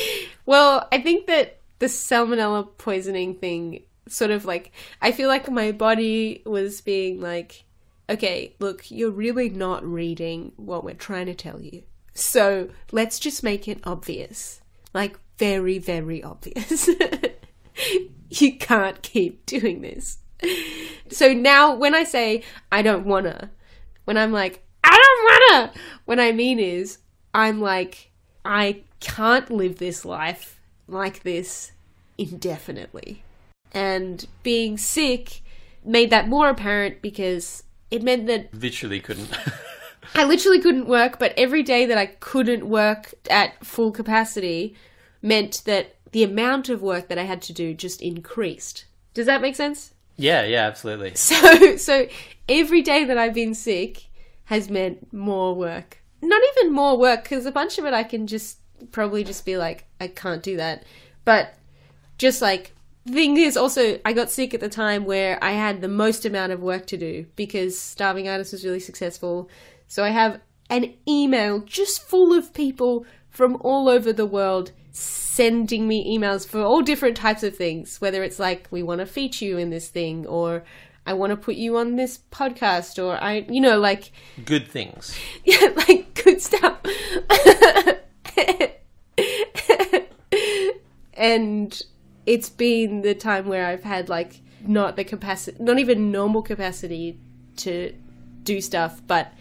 well, 0.46 0.88
I 0.90 1.02
think 1.02 1.26
that 1.26 1.60
the 1.80 1.86
salmonella 1.86 2.66
poisoning 2.78 3.34
thing 3.34 3.82
sort 4.08 4.30
of 4.30 4.46
like 4.46 4.72
I 5.02 5.12
feel 5.12 5.28
like 5.28 5.50
my 5.50 5.72
body 5.72 6.42
was 6.46 6.80
being 6.80 7.20
like, 7.20 7.64
okay, 8.08 8.54
look, 8.60 8.90
you're 8.90 9.10
really 9.10 9.50
not 9.50 9.84
reading 9.84 10.52
what 10.56 10.84
we're 10.84 10.94
trying 10.94 11.26
to 11.26 11.34
tell 11.34 11.60
you. 11.60 11.82
So 12.14 12.70
let's 12.92 13.18
just 13.18 13.42
make 13.42 13.68
it 13.68 13.80
obvious. 13.84 14.60
Like, 14.92 15.18
very, 15.38 15.78
very 15.78 16.22
obvious. 16.22 16.88
you 18.30 18.56
can't 18.56 19.02
keep 19.02 19.44
doing 19.46 19.82
this. 19.82 20.18
So 21.10 21.32
now 21.32 21.74
when 21.74 21.94
I 21.94 22.04
say 22.04 22.42
I 22.70 22.82
don't 22.82 23.06
wanna, 23.06 23.50
when 24.04 24.16
I'm 24.16 24.32
like, 24.32 24.62
I 24.82 24.90
don't 24.90 25.52
wanna, 25.52 25.72
what 26.04 26.20
I 26.20 26.32
mean 26.32 26.58
is, 26.58 26.98
I'm 27.32 27.60
like, 27.60 28.10
I 28.44 28.82
can't 29.00 29.50
live 29.50 29.78
this 29.78 30.04
life 30.04 30.60
like 30.86 31.22
this 31.22 31.72
indefinitely. 32.18 33.24
And 33.72 34.26
being 34.42 34.78
sick 34.78 35.42
made 35.84 36.10
that 36.10 36.28
more 36.28 36.48
apparent 36.48 37.02
because 37.02 37.64
it 37.90 38.02
meant 38.02 38.26
that. 38.26 38.54
Literally 38.54 39.00
couldn't. 39.00 39.30
I 40.14 40.24
literally 40.24 40.60
couldn't 40.60 40.86
work, 40.86 41.18
but 41.18 41.32
every 41.36 41.62
day 41.62 41.86
that 41.86 41.98
I 41.98 42.06
couldn't 42.06 42.68
work 42.68 43.14
at 43.30 43.64
full 43.64 43.90
capacity 43.90 44.74
meant 45.22 45.62
that 45.64 45.96
the 46.12 46.22
amount 46.22 46.68
of 46.68 46.82
work 46.82 47.08
that 47.08 47.18
I 47.18 47.24
had 47.24 47.42
to 47.42 47.52
do 47.52 47.74
just 47.74 48.00
increased. 48.00 48.84
Does 49.14 49.26
that 49.26 49.42
make 49.42 49.56
sense? 49.56 49.94
Yeah, 50.16 50.44
yeah, 50.44 50.66
absolutely. 50.66 51.12
So 51.16 51.76
so 51.76 52.06
every 52.48 52.82
day 52.82 53.04
that 53.04 53.18
I've 53.18 53.34
been 53.34 53.54
sick 53.54 54.04
has 54.44 54.70
meant 54.70 55.12
more 55.12 55.54
work. 55.54 55.98
Not 56.22 56.42
even 56.56 56.72
more 56.72 56.96
work 56.96 57.24
cuz 57.24 57.46
a 57.46 57.52
bunch 57.52 57.78
of 57.78 57.84
it 57.84 57.94
I 57.94 58.04
can 58.04 58.26
just 58.26 58.58
probably 58.92 59.24
just 59.24 59.44
be 59.44 59.56
like 59.56 59.86
I 60.00 60.08
can't 60.08 60.42
do 60.42 60.56
that. 60.56 60.84
But 61.24 61.54
just 62.18 62.42
like 62.42 62.72
the 63.06 63.12
thing 63.12 63.36
is 63.36 63.56
also 63.56 63.98
I 64.04 64.12
got 64.12 64.30
sick 64.30 64.54
at 64.54 64.60
the 64.60 64.68
time 64.68 65.04
where 65.04 65.42
I 65.42 65.52
had 65.52 65.80
the 65.80 65.88
most 65.88 66.24
amount 66.24 66.52
of 66.52 66.60
work 66.60 66.86
to 66.86 66.96
do 66.96 67.26
because 67.36 67.78
Starving 67.78 68.28
Artist 68.28 68.52
was 68.52 68.64
really 68.64 68.80
successful. 68.80 69.48
So 69.94 70.02
I 70.02 70.08
have 70.08 70.40
an 70.70 70.92
email 71.08 71.60
just 71.60 72.02
full 72.02 72.36
of 72.36 72.52
people 72.52 73.06
from 73.30 73.56
all 73.60 73.88
over 73.88 74.12
the 74.12 74.26
world 74.26 74.72
sending 74.90 75.86
me 75.86 76.18
emails 76.18 76.44
for 76.44 76.62
all 76.62 76.82
different 76.82 77.16
types 77.16 77.44
of 77.44 77.54
things, 77.54 78.00
whether 78.00 78.24
it's 78.24 78.40
like 78.40 78.66
we 78.72 78.82
want 78.82 78.98
to 78.98 79.06
feature 79.06 79.44
you 79.44 79.56
in 79.56 79.70
this 79.70 79.88
thing 79.88 80.26
or 80.26 80.64
I 81.06 81.12
want 81.12 81.30
to 81.30 81.36
put 81.36 81.54
you 81.54 81.76
on 81.76 81.94
this 81.94 82.18
podcast 82.32 83.00
or 83.00 83.22
I 83.22 83.46
you 83.48 83.60
know 83.60 83.78
like 83.78 84.10
good 84.44 84.66
things. 84.66 85.16
Yeah, 85.44 85.68
like 85.88 86.20
good 86.24 86.42
stuff. 86.42 86.74
and 91.14 91.82
it's 92.26 92.50
been 92.50 93.02
the 93.02 93.14
time 93.14 93.46
where 93.46 93.68
I've 93.68 93.84
had 93.84 94.08
like 94.08 94.40
not 94.60 94.96
the 94.96 95.04
capacity, 95.04 95.62
not 95.62 95.78
even 95.78 96.10
normal 96.10 96.42
capacity 96.42 97.20
to 97.58 97.94
do 98.42 98.60
stuff, 98.60 99.00
but 99.06 99.32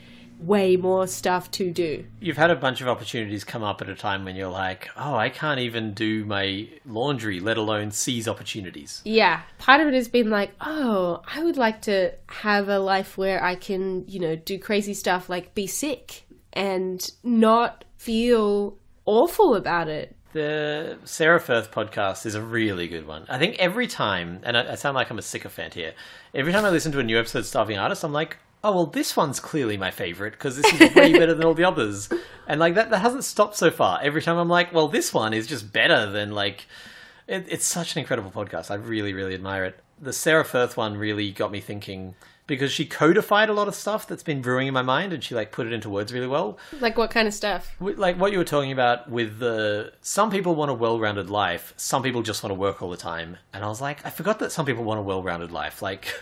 way 0.46 0.76
more 0.76 1.08
stuff 1.08 1.50
to 1.52 1.72
do. 1.72 2.06
You've 2.20 2.38
had 2.38 2.52
a 2.52 2.56
bunch 2.56 2.82
of 2.82 2.88
opportunities 2.88 3.44
come 3.44 3.64
up 3.64 3.82
at 3.82 3.90
a 3.90 3.96
time 3.96 4.26
when 4.26 4.36
you're 4.36 4.50
like, 4.50 4.90
oh, 4.98 5.16
I 5.16 5.30
can't 5.30 5.60
even 5.60 5.94
do 5.94 6.26
my 6.26 6.68
laundry, 6.86 7.40
let 7.40 7.58
alone 7.58 7.92
seize 7.92 8.28
opportunities. 8.28 9.02
Yeah. 9.06 9.42
Part 9.58 9.82
of 9.82 9.88
it 9.88 9.94
has 9.94 10.08
been 10.08 10.30
like, 10.30 10.52
oh, 10.62 11.22
I 11.28 11.44
would 11.44 11.58
like 11.58 11.82
to 11.84 12.14
have 12.28 12.70
a 12.70 12.80
life 12.80 13.18
where 13.18 13.44
I 13.44 13.56
can, 13.56 14.08
you 14.08 14.20
know, 14.20 14.36
do 14.36 14.60
crazy 14.60 14.94
stuff 14.94 15.30
like 15.30 15.56
be 15.56 15.68
sick 15.68 16.24
and 16.52 17.12
not 17.24 17.86
feel 17.98 18.78
awful 19.06 19.56
about 19.56 19.88
it 19.88 20.16
the 20.34 20.98
Sarah 21.06 21.40
Firth 21.40 21.72
podcast 21.72 22.26
is 22.26 22.36
a 22.36 22.42
really 22.42 22.88
good 22.88 23.08
one. 23.08 23.26
I 23.30 23.38
think 23.38 23.58
every 23.60 23.88
time, 23.88 24.40
and 24.44 24.58
I, 24.58 24.72
I, 24.72 24.76
sound 24.76 24.96
like 24.96 25.10
I'm 25.10 25.20
a 25.20 25.22
sycophant 25.22 25.76
here, 25.76 25.94
every 26.34 26.52
time 26.52 26.66
I 26.66 26.72
listen 26.72 26.92
to 26.94 27.00
a 27.00 27.04
new 27.04 27.20
episode 27.20 27.40
of 27.40 27.46
Starving 27.46 27.78
Artist, 27.78 28.04
I'm 28.04 28.14
like, 28.14 28.38
oh, 28.64 28.72
well, 28.72 28.86
this 28.86 29.16
one's 29.18 29.40
clearly 29.40 29.78
my 29.78 29.92
favorite 29.92 30.32
because 30.32 30.56
this 30.56 30.74
is 30.74 30.96
way 30.96 31.12
better 31.20 31.34
than 31.34 31.46
all 31.46 31.54
the 31.54 31.66
others. 31.66 32.10
And 32.48 32.60
like 32.60 32.76
that, 32.76 32.90
that 32.92 33.00
hasn't 33.00 33.26
stopped 33.26 33.56
so 33.56 33.70
far. 33.70 34.00
Every 34.02 34.22
time 34.22 34.38
I'm 34.38 34.50
like, 34.50 34.74
well, 34.74 34.88
this 34.88 35.14
one 35.14 35.34
is 35.34 35.48
just 35.48 35.74
better 35.74 36.10
than 36.10 36.32
like, 36.32 36.68
it, 37.28 37.46
it's 37.50 37.66
such 37.66 37.96
an 37.96 38.00
incredible 38.00 38.32
podcast. 38.32 38.72
I 38.72 38.76
really, 38.76 39.14
really 39.14 39.34
admire 39.34 39.66
it. 39.66 39.80
The 40.02 40.14
Sarah 40.14 40.46
Firth 40.46 40.78
one 40.78 40.98
really 40.98 41.32
got 41.32 41.52
me 41.52 41.60
thinking 41.60 42.16
because 42.46 42.72
she 42.72 42.86
codified 42.86 43.50
a 43.50 43.54
lot 43.54 43.68
of 43.68 43.76
stuff 43.76 44.08
that's 44.08 44.24
been 44.24 44.42
brewing 44.42 44.68
in 44.68 44.74
my 44.74 44.82
mind 44.82 45.14
and 45.14 45.24
she 45.24 45.34
like 45.34 45.52
put 45.52 45.66
it 45.66 45.72
into 45.72 45.90
words 45.90 46.12
really 46.12 46.28
well 46.28 46.58
like 46.82 46.98
what 46.98 47.10
kind 47.10 47.26
of 47.26 47.34
stuff 47.34 47.74
like 47.80 48.20
what 48.20 48.32
you 48.32 48.38
were 48.38 48.44
talking 48.44 48.72
about 48.72 49.10
with 49.10 49.40
the 49.40 49.94
some 50.02 50.30
people 50.30 50.54
want 50.54 50.70
a 50.70 50.74
well-rounded 50.74 51.30
life 51.30 51.74
some 51.78 52.04
people 52.04 52.22
just 52.22 52.44
want 52.44 52.52
to 52.52 52.60
work 52.60 52.82
all 52.82 52.90
the 52.90 52.98
time 52.98 53.38
and 53.54 53.64
i 53.64 53.68
was 53.68 53.80
like 53.80 54.06
i 54.06 54.10
forgot 54.10 54.40
that 54.40 54.52
some 54.52 54.66
people 54.66 54.84
want 54.84 55.00
a 55.00 55.04
well-rounded 55.04 55.52
life 55.52 55.82
like 55.82 56.14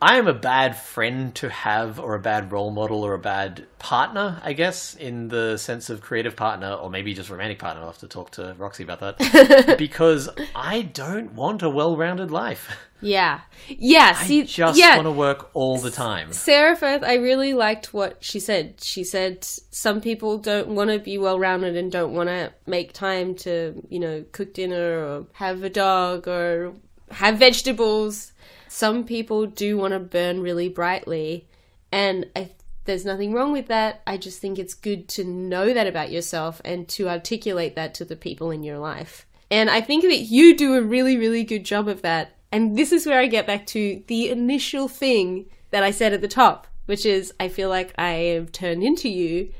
I 0.00 0.18
am 0.18 0.28
a 0.28 0.34
bad 0.34 0.76
friend 0.76 1.34
to 1.36 1.48
have, 1.48 1.98
or 1.98 2.14
a 2.14 2.20
bad 2.20 2.52
role 2.52 2.70
model, 2.70 3.02
or 3.02 3.14
a 3.14 3.18
bad 3.18 3.66
partner, 3.80 4.40
I 4.44 4.52
guess, 4.52 4.94
in 4.94 5.28
the 5.28 5.56
sense 5.56 5.90
of 5.90 6.00
creative 6.00 6.36
partner, 6.36 6.72
or 6.72 6.88
maybe 6.88 7.14
just 7.14 7.30
romantic 7.30 7.58
partner. 7.58 7.82
I'll 7.82 7.88
have 7.88 7.98
to 7.98 8.08
talk 8.08 8.30
to 8.32 8.54
Roxy 8.58 8.84
about 8.84 9.00
that. 9.00 9.76
because 9.78 10.28
I 10.54 10.82
don't 10.82 11.32
want 11.32 11.62
a 11.62 11.70
well 11.70 11.96
rounded 11.96 12.30
life. 12.30 12.70
Yeah. 13.00 13.40
Yeah. 13.68 14.12
See, 14.14 14.42
I 14.42 14.44
just 14.44 14.78
yeah. 14.78 14.96
want 14.96 15.06
to 15.06 15.12
work 15.12 15.50
all 15.54 15.78
the 15.78 15.90
time. 15.90 16.32
Sarah 16.32 16.76
Firth, 16.76 17.02
I 17.02 17.14
really 17.14 17.54
liked 17.54 17.94
what 17.94 18.22
she 18.22 18.40
said. 18.40 18.80
She 18.82 19.04
said 19.04 19.44
some 19.44 20.00
people 20.00 20.38
don't 20.38 20.68
want 20.68 20.90
to 20.90 20.98
be 20.98 21.18
well 21.18 21.38
rounded 21.38 21.76
and 21.76 21.90
don't 21.90 22.12
want 22.12 22.28
to 22.28 22.52
make 22.66 22.92
time 22.92 23.34
to, 23.36 23.84
you 23.88 24.00
know, 24.00 24.24
cook 24.32 24.54
dinner 24.54 24.98
or 24.98 25.26
have 25.34 25.62
a 25.62 25.70
dog 25.70 26.26
or 26.26 26.74
have 27.10 27.38
vegetables 27.38 28.32
some 28.68 29.04
people 29.04 29.46
do 29.46 29.76
want 29.76 29.92
to 29.92 29.98
burn 29.98 30.40
really 30.40 30.68
brightly, 30.68 31.46
and 31.90 32.26
I, 32.36 32.50
there's 32.84 33.04
nothing 33.04 33.32
wrong 33.32 33.52
with 33.52 33.68
that. 33.68 34.02
I 34.06 34.16
just 34.16 34.40
think 34.40 34.58
it's 34.58 34.74
good 34.74 35.08
to 35.10 35.24
know 35.24 35.72
that 35.72 35.86
about 35.86 36.10
yourself 36.10 36.60
and 36.64 36.88
to 36.90 37.08
articulate 37.08 37.74
that 37.76 37.94
to 37.94 38.04
the 38.04 38.16
people 38.16 38.50
in 38.50 38.62
your 38.62 38.78
life. 38.78 39.26
And 39.50 39.70
I 39.70 39.80
think 39.80 40.02
that 40.04 40.18
you 40.18 40.56
do 40.56 40.74
a 40.74 40.82
really, 40.82 41.16
really 41.16 41.44
good 41.44 41.64
job 41.64 41.88
of 41.88 42.02
that. 42.02 42.32
And 42.52 42.76
this 42.76 42.92
is 42.92 43.06
where 43.06 43.18
I 43.18 43.26
get 43.26 43.46
back 43.46 43.66
to 43.68 44.02
the 44.06 44.28
initial 44.30 44.88
thing 44.88 45.46
that 45.70 45.82
I 45.82 45.90
said 45.90 46.12
at 46.12 46.20
the 46.20 46.28
top 46.28 46.66
which 46.88 47.04
is 47.04 47.34
I 47.38 47.48
feel 47.48 47.68
like 47.68 47.92
I 47.98 48.12
have 48.32 48.50
turned 48.50 48.82
into 48.82 49.10
you 49.10 49.52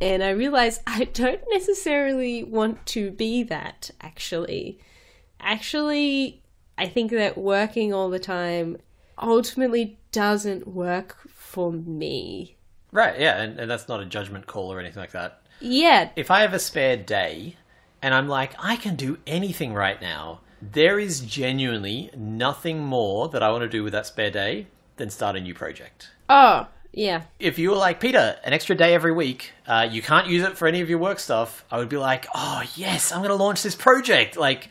and 0.00 0.20
I 0.20 0.30
realize 0.30 0.80
I 0.86 1.04
don't 1.04 1.40
necessarily 1.48 2.42
want 2.42 2.84
to 2.86 3.12
be 3.12 3.44
that 3.44 3.92
actually. 4.00 4.80
Actually, 5.38 6.41
I 6.78 6.88
think 6.88 7.10
that 7.12 7.36
working 7.36 7.92
all 7.92 8.10
the 8.10 8.18
time 8.18 8.78
ultimately 9.20 9.98
doesn't 10.10 10.66
work 10.66 11.18
for 11.28 11.72
me. 11.72 12.56
Right, 12.90 13.18
yeah, 13.18 13.40
and, 13.40 13.58
and 13.58 13.70
that's 13.70 13.88
not 13.88 14.00
a 14.00 14.04
judgment 14.04 14.46
call 14.46 14.72
or 14.72 14.80
anything 14.80 15.00
like 15.00 15.12
that. 15.12 15.42
Yeah. 15.60 16.10
If 16.16 16.30
I 16.30 16.40
have 16.40 16.54
a 16.54 16.58
spare 16.58 16.96
day 16.96 17.56
and 18.02 18.14
I'm 18.14 18.28
like, 18.28 18.54
I 18.58 18.76
can 18.76 18.96
do 18.96 19.18
anything 19.26 19.72
right 19.72 20.00
now, 20.00 20.40
there 20.60 20.98
is 20.98 21.20
genuinely 21.20 22.10
nothing 22.16 22.80
more 22.80 23.28
that 23.28 23.42
I 23.42 23.50
want 23.50 23.62
to 23.62 23.68
do 23.68 23.82
with 23.82 23.92
that 23.92 24.06
spare 24.06 24.30
day 24.30 24.66
than 24.96 25.10
start 25.10 25.36
a 25.36 25.40
new 25.40 25.54
project. 25.54 26.10
Oh, 26.28 26.66
yeah. 26.92 27.22
If 27.38 27.58
you 27.58 27.70
were 27.70 27.76
like, 27.76 28.00
Peter, 28.00 28.38
an 28.44 28.52
extra 28.52 28.76
day 28.76 28.94
every 28.94 29.12
week, 29.12 29.52
uh, 29.66 29.88
you 29.90 30.02
can't 30.02 30.26
use 30.26 30.44
it 30.44 30.58
for 30.58 30.68
any 30.68 30.80
of 30.80 30.90
your 30.90 30.98
work 30.98 31.18
stuff, 31.18 31.64
I 31.70 31.78
would 31.78 31.88
be 31.88 31.96
like, 31.96 32.26
oh, 32.34 32.62
yes, 32.76 33.12
I'm 33.12 33.18
going 33.18 33.30
to 33.30 33.42
launch 33.42 33.62
this 33.62 33.74
project. 33.74 34.36
Like, 34.36 34.68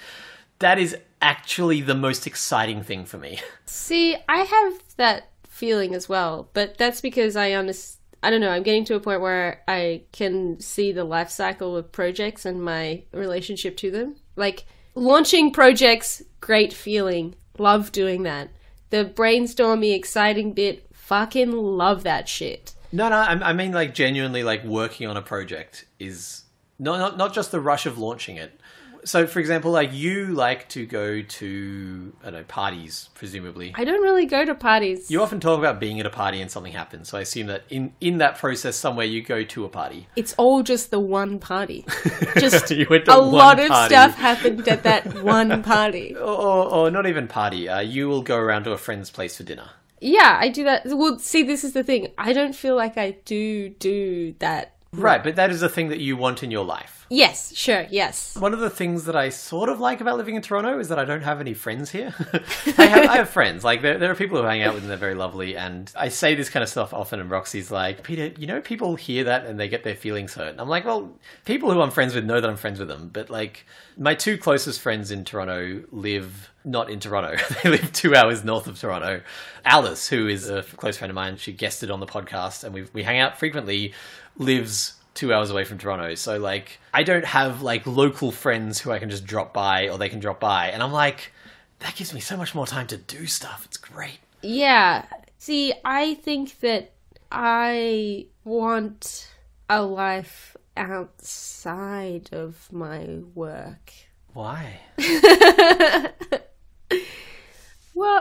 that 0.59 0.77
is 0.77 0.95
actually 1.21 1.81
the 1.81 1.95
most 1.95 2.27
exciting 2.27 2.83
thing 2.83 3.05
for 3.05 3.17
me. 3.17 3.39
See, 3.65 4.15
I 4.27 4.39
have 4.39 4.83
that 4.97 5.29
feeling 5.47 5.93
as 5.93 6.09
well, 6.09 6.49
but 6.53 6.77
that's 6.77 7.01
because 7.01 7.35
I 7.35 7.51
understand. 7.51 7.97
I 8.23 8.29
don't 8.29 8.41
know, 8.41 8.51
I'm 8.51 8.61
getting 8.61 8.85
to 8.85 8.95
a 8.95 8.99
point 8.99 9.21
where 9.21 9.63
I 9.67 10.03
can 10.11 10.59
see 10.59 10.91
the 10.91 11.03
life 11.03 11.31
cycle 11.31 11.75
of 11.75 11.91
projects 11.91 12.45
and 12.45 12.63
my 12.63 13.01
relationship 13.11 13.77
to 13.77 13.89
them. 13.89 14.15
Like, 14.35 14.65
launching 14.93 15.51
projects, 15.51 16.21
great 16.39 16.71
feeling. 16.71 17.33
Love 17.57 17.91
doing 17.91 18.21
that. 18.23 18.51
The 18.91 19.05
brainstormy, 19.05 19.95
exciting 19.95 20.53
bit, 20.53 20.85
fucking 20.93 21.51
love 21.51 22.03
that 22.03 22.29
shit. 22.29 22.75
No, 22.91 23.09
no, 23.09 23.15
I, 23.15 23.53
mean 23.53 23.71
like 23.71 23.93
genuinely 23.93 24.43
like 24.43 24.63
working 24.63 25.07
on 25.07 25.17
a 25.17 25.21
project 25.21 25.85
is 25.97 26.43
not 26.77 26.99
not 26.99 27.17
not 27.17 27.33
just 27.33 27.51
the 27.51 27.59
rush 27.59 27.85
of 27.85 27.97
launching 27.97 28.35
it, 28.35 28.59
so 29.03 29.27
for 29.27 29.39
example, 29.39 29.71
like 29.71 29.93
you 29.93 30.27
like 30.27 30.69
to 30.69 30.85
go 30.85 31.21
to 31.21 32.13
I 32.21 32.25
don't 32.25 32.33
know 32.33 32.43
parties, 32.43 33.09
presumably. 33.13 33.73
I 33.75 33.83
don't 33.83 34.01
really 34.01 34.25
go 34.25 34.45
to 34.45 34.55
parties. 34.55 35.09
You 35.09 35.21
often 35.21 35.39
talk 35.39 35.59
about 35.59 35.79
being 35.79 35.99
at 35.99 36.05
a 36.05 36.09
party 36.09 36.41
and 36.41 36.49
something 36.49 36.73
happens. 36.73 37.09
So 37.09 37.17
I 37.17 37.21
assume 37.21 37.47
that 37.47 37.63
in 37.69 37.93
in 37.99 38.19
that 38.19 38.37
process, 38.37 38.75
somewhere 38.75 39.05
you 39.05 39.21
go 39.21 39.43
to 39.43 39.65
a 39.65 39.69
party. 39.69 40.07
It's 40.15 40.33
all 40.37 40.63
just 40.63 40.91
the 40.91 40.99
one 40.99 41.39
party. 41.39 41.85
Just 42.37 42.71
a 42.71 43.17
lot 43.17 43.59
of 43.59 43.65
stuff 43.65 44.15
happened 44.15 44.67
at 44.67 44.83
that 44.83 45.21
one 45.21 45.63
party. 45.63 46.15
or, 46.15 46.21
or, 46.21 46.73
or 46.73 46.91
not 46.91 47.05
even 47.05 47.27
party. 47.27 47.67
Uh, 47.67 47.79
you 47.79 48.07
will 48.07 48.21
go 48.21 48.37
around 48.37 48.63
to 48.63 48.71
a 48.71 48.77
friend's 48.77 49.09
place 49.09 49.37
for 49.37 49.43
dinner. 49.43 49.69
Yeah, 49.99 50.37
I 50.39 50.49
do 50.49 50.63
that. 50.63 50.83
Well, 50.85 51.19
see, 51.19 51.43
this 51.43 51.63
is 51.63 51.73
the 51.73 51.83
thing. 51.83 52.07
I 52.17 52.33
don't 52.33 52.55
feel 52.55 52.75
like 52.75 52.97
I 52.97 53.17
do 53.25 53.69
do 53.69 54.33
that. 54.39 54.75
Right, 54.93 55.21
hmm. 55.21 55.25
but 55.25 55.35
that 55.37 55.51
is 55.51 55.61
a 55.61 55.69
thing 55.69 55.89
that 55.89 55.99
you 55.99 56.17
want 56.17 56.43
in 56.43 56.51
your 56.51 56.65
life. 56.65 57.01
Yes, 57.09 57.53
sure, 57.53 57.87
yes. 57.89 58.37
One 58.37 58.53
of 58.53 58.61
the 58.61 58.69
things 58.69 59.03
that 59.03 59.17
I 59.17 59.29
sort 59.29 59.67
of 59.67 59.81
like 59.81 59.99
about 59.99 60.15
living 60.15 60.35
in 60.35 60.41
Toronto 60.41 60.79
is 60.79 60.87
that 60.87 60.97
I 60.97 61.03
don't 61.03 61.23
have 61.23 61.41
any 61.41 61.53
friends 61.53 61.91
here. 61.91 62.13
I, 62.77 62.85
have, 62.85 63.09
I, 63.09 63.17
have, 63.17 63.29
friends. 63.29 63.65
Like, 63.65 63.81
there, 63.81 63.97
there 63.97 64.09
are 64.09 64.15
people 64.15 64.37
who 64.37 64.47
hang 64.47 64.61
out 64.61 64.73
with 64.73 64.83
and 64.83 64.89
they're 64.89 64.97
very 64.97 65.15
lovely. 65.15 65.57
And 65.57 65.91
I 65.97 66.07
say 66.07 66.35
this 66.35 66.49
kind 66.49 66.63
of 66.63 66.69
stuff 66.69 66.93
often, 66.93 67.19
and 67.19 67.29
Roxy's 67.29 67.69
like, 67.69 68.03
Peter, 68.03 68.31
you 68.39 68.47
know, 68.47 68.61
people 68.61 68.95
hear 68.95 69.25
that 69.25 69.45
and 69.45 69.59
they 69.59 69.67
get 69.67 69.83
their 69.83 69.95
feelings 69.95 70.35
hurt. 70.35 70.51
And 70.51 70.61
I'm 70.61 70.69
like, 70.69 70.85
well, 70.85 71.11
people 71.43 71.69
who 71.69 71.81
I'm 71.81 71.91
friends 71.91 72.15
with 72.15 72.23
know 72.23 72.39
that 72.39 72.49
I'm 72.49 72.55
friends 72.55 72.79
with 72.79 72.87
them. 72.87 73.09
But, 73.11 73.29
like, 73.29 73.65
my 73.97 74.15
two 74.15 74.37
closest 74.37 74.79
friends 74.79 75.11
in 75.11 75.25
Toronto 75.25 75.83
live 75.91 76.49
not 76.63 76.89
in 76.89 76.99
Toronto. 76.99 77.37
they 77.63 77.69
live 77.69 77.91
two 77.91 78.15
hours 78.15 78.43
north 78.43 78.67
of 78.67 78.79
Toronto. 78.79 79.21
Alice, 79.65 80.07
who 80.07 80.27
is 80.27 80.49
a 80.49 80.63
close 80.63 80.97
friend 80.97 81.09
of 81.09 81.15
mine, 81.15 81.37
she 81.37 81.51
guested 81.53 81.91
on 81.91 81.99
the 81.99 82.05
podcast 82.05 82.63
and 82.63 82.73
we 82.73 82.85
we 82.93 83.03
hang 83.03 83.19
out 83.19 83.37
frequently, 83.37 83.93
lives 84.37 84.93
two 85.13 85.33
hours 85.33 85.49
away 85.49 85.63
from 85.63 85.77
Toronto. 85.77 86.15
So 86.15 86.37
like 86.37 86.79
I 86.93 87.03
don't 87.03 87.25
have 87.25 87.61
like 87.61 87.85
local 87.85 88.31
friends 88.31 88.79
who 88.79 88.91
I 88.91 88.99
can 88.99 89.09
just 89.09 89.25
drop 89.25 89.53
by 89.53 89.89
or 89.89 89.97
they 89.97 90.09
can 90.09 90.19
drop 90.19 90.39
by. 90.39 90.67
And 90.67 90.81
I'm 90.81 90.91
like, 90.91 91.31
that 91.79 91.95
gives 91.95 92.13
me 92.13 92.19
so 92.19 92.37
much 92.37 92.55
more 92.55 92.67
time 92.67 92.87
to 92.87 92.97
do 92.97 93.27
stuff. 93.27 93.63
It's 93.65 93.77
great. 93.77 94.19
Yeah. 94.41 95.05
See, 95.37 95.73
I 95.83 96.15
think 96.15 96.59
that 96.59 96.93
I 97.31 98.27
want 98.43 99.29
a 99.69 99.81
life 99.81 100.55
outside 100.77 102.29
of 102.31 102.71
my 102.71 103.19
work. 103.33 103.91
Why? 104.33 104.79
well, 104.97 106.13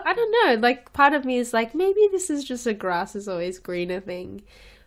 I 0.04 0.12
don't 0.14 0.34
know. 0.44 0.54
Like, 0.60 0.92
part 0.92 1.12
of 1.12 1.24
me 1.24 1.38
is 1.38 1.52
like, 1.52 1.74
maybe 1.74 2.08
this 2.10 2.30
is 2.30 2.44
just 2.44 2.66
a 2.66 2.74
grass 2.74 3.14
is 3.14 3.28
always 3.28 3.58
greener 3.58 4.00
thing. 4.00 4.42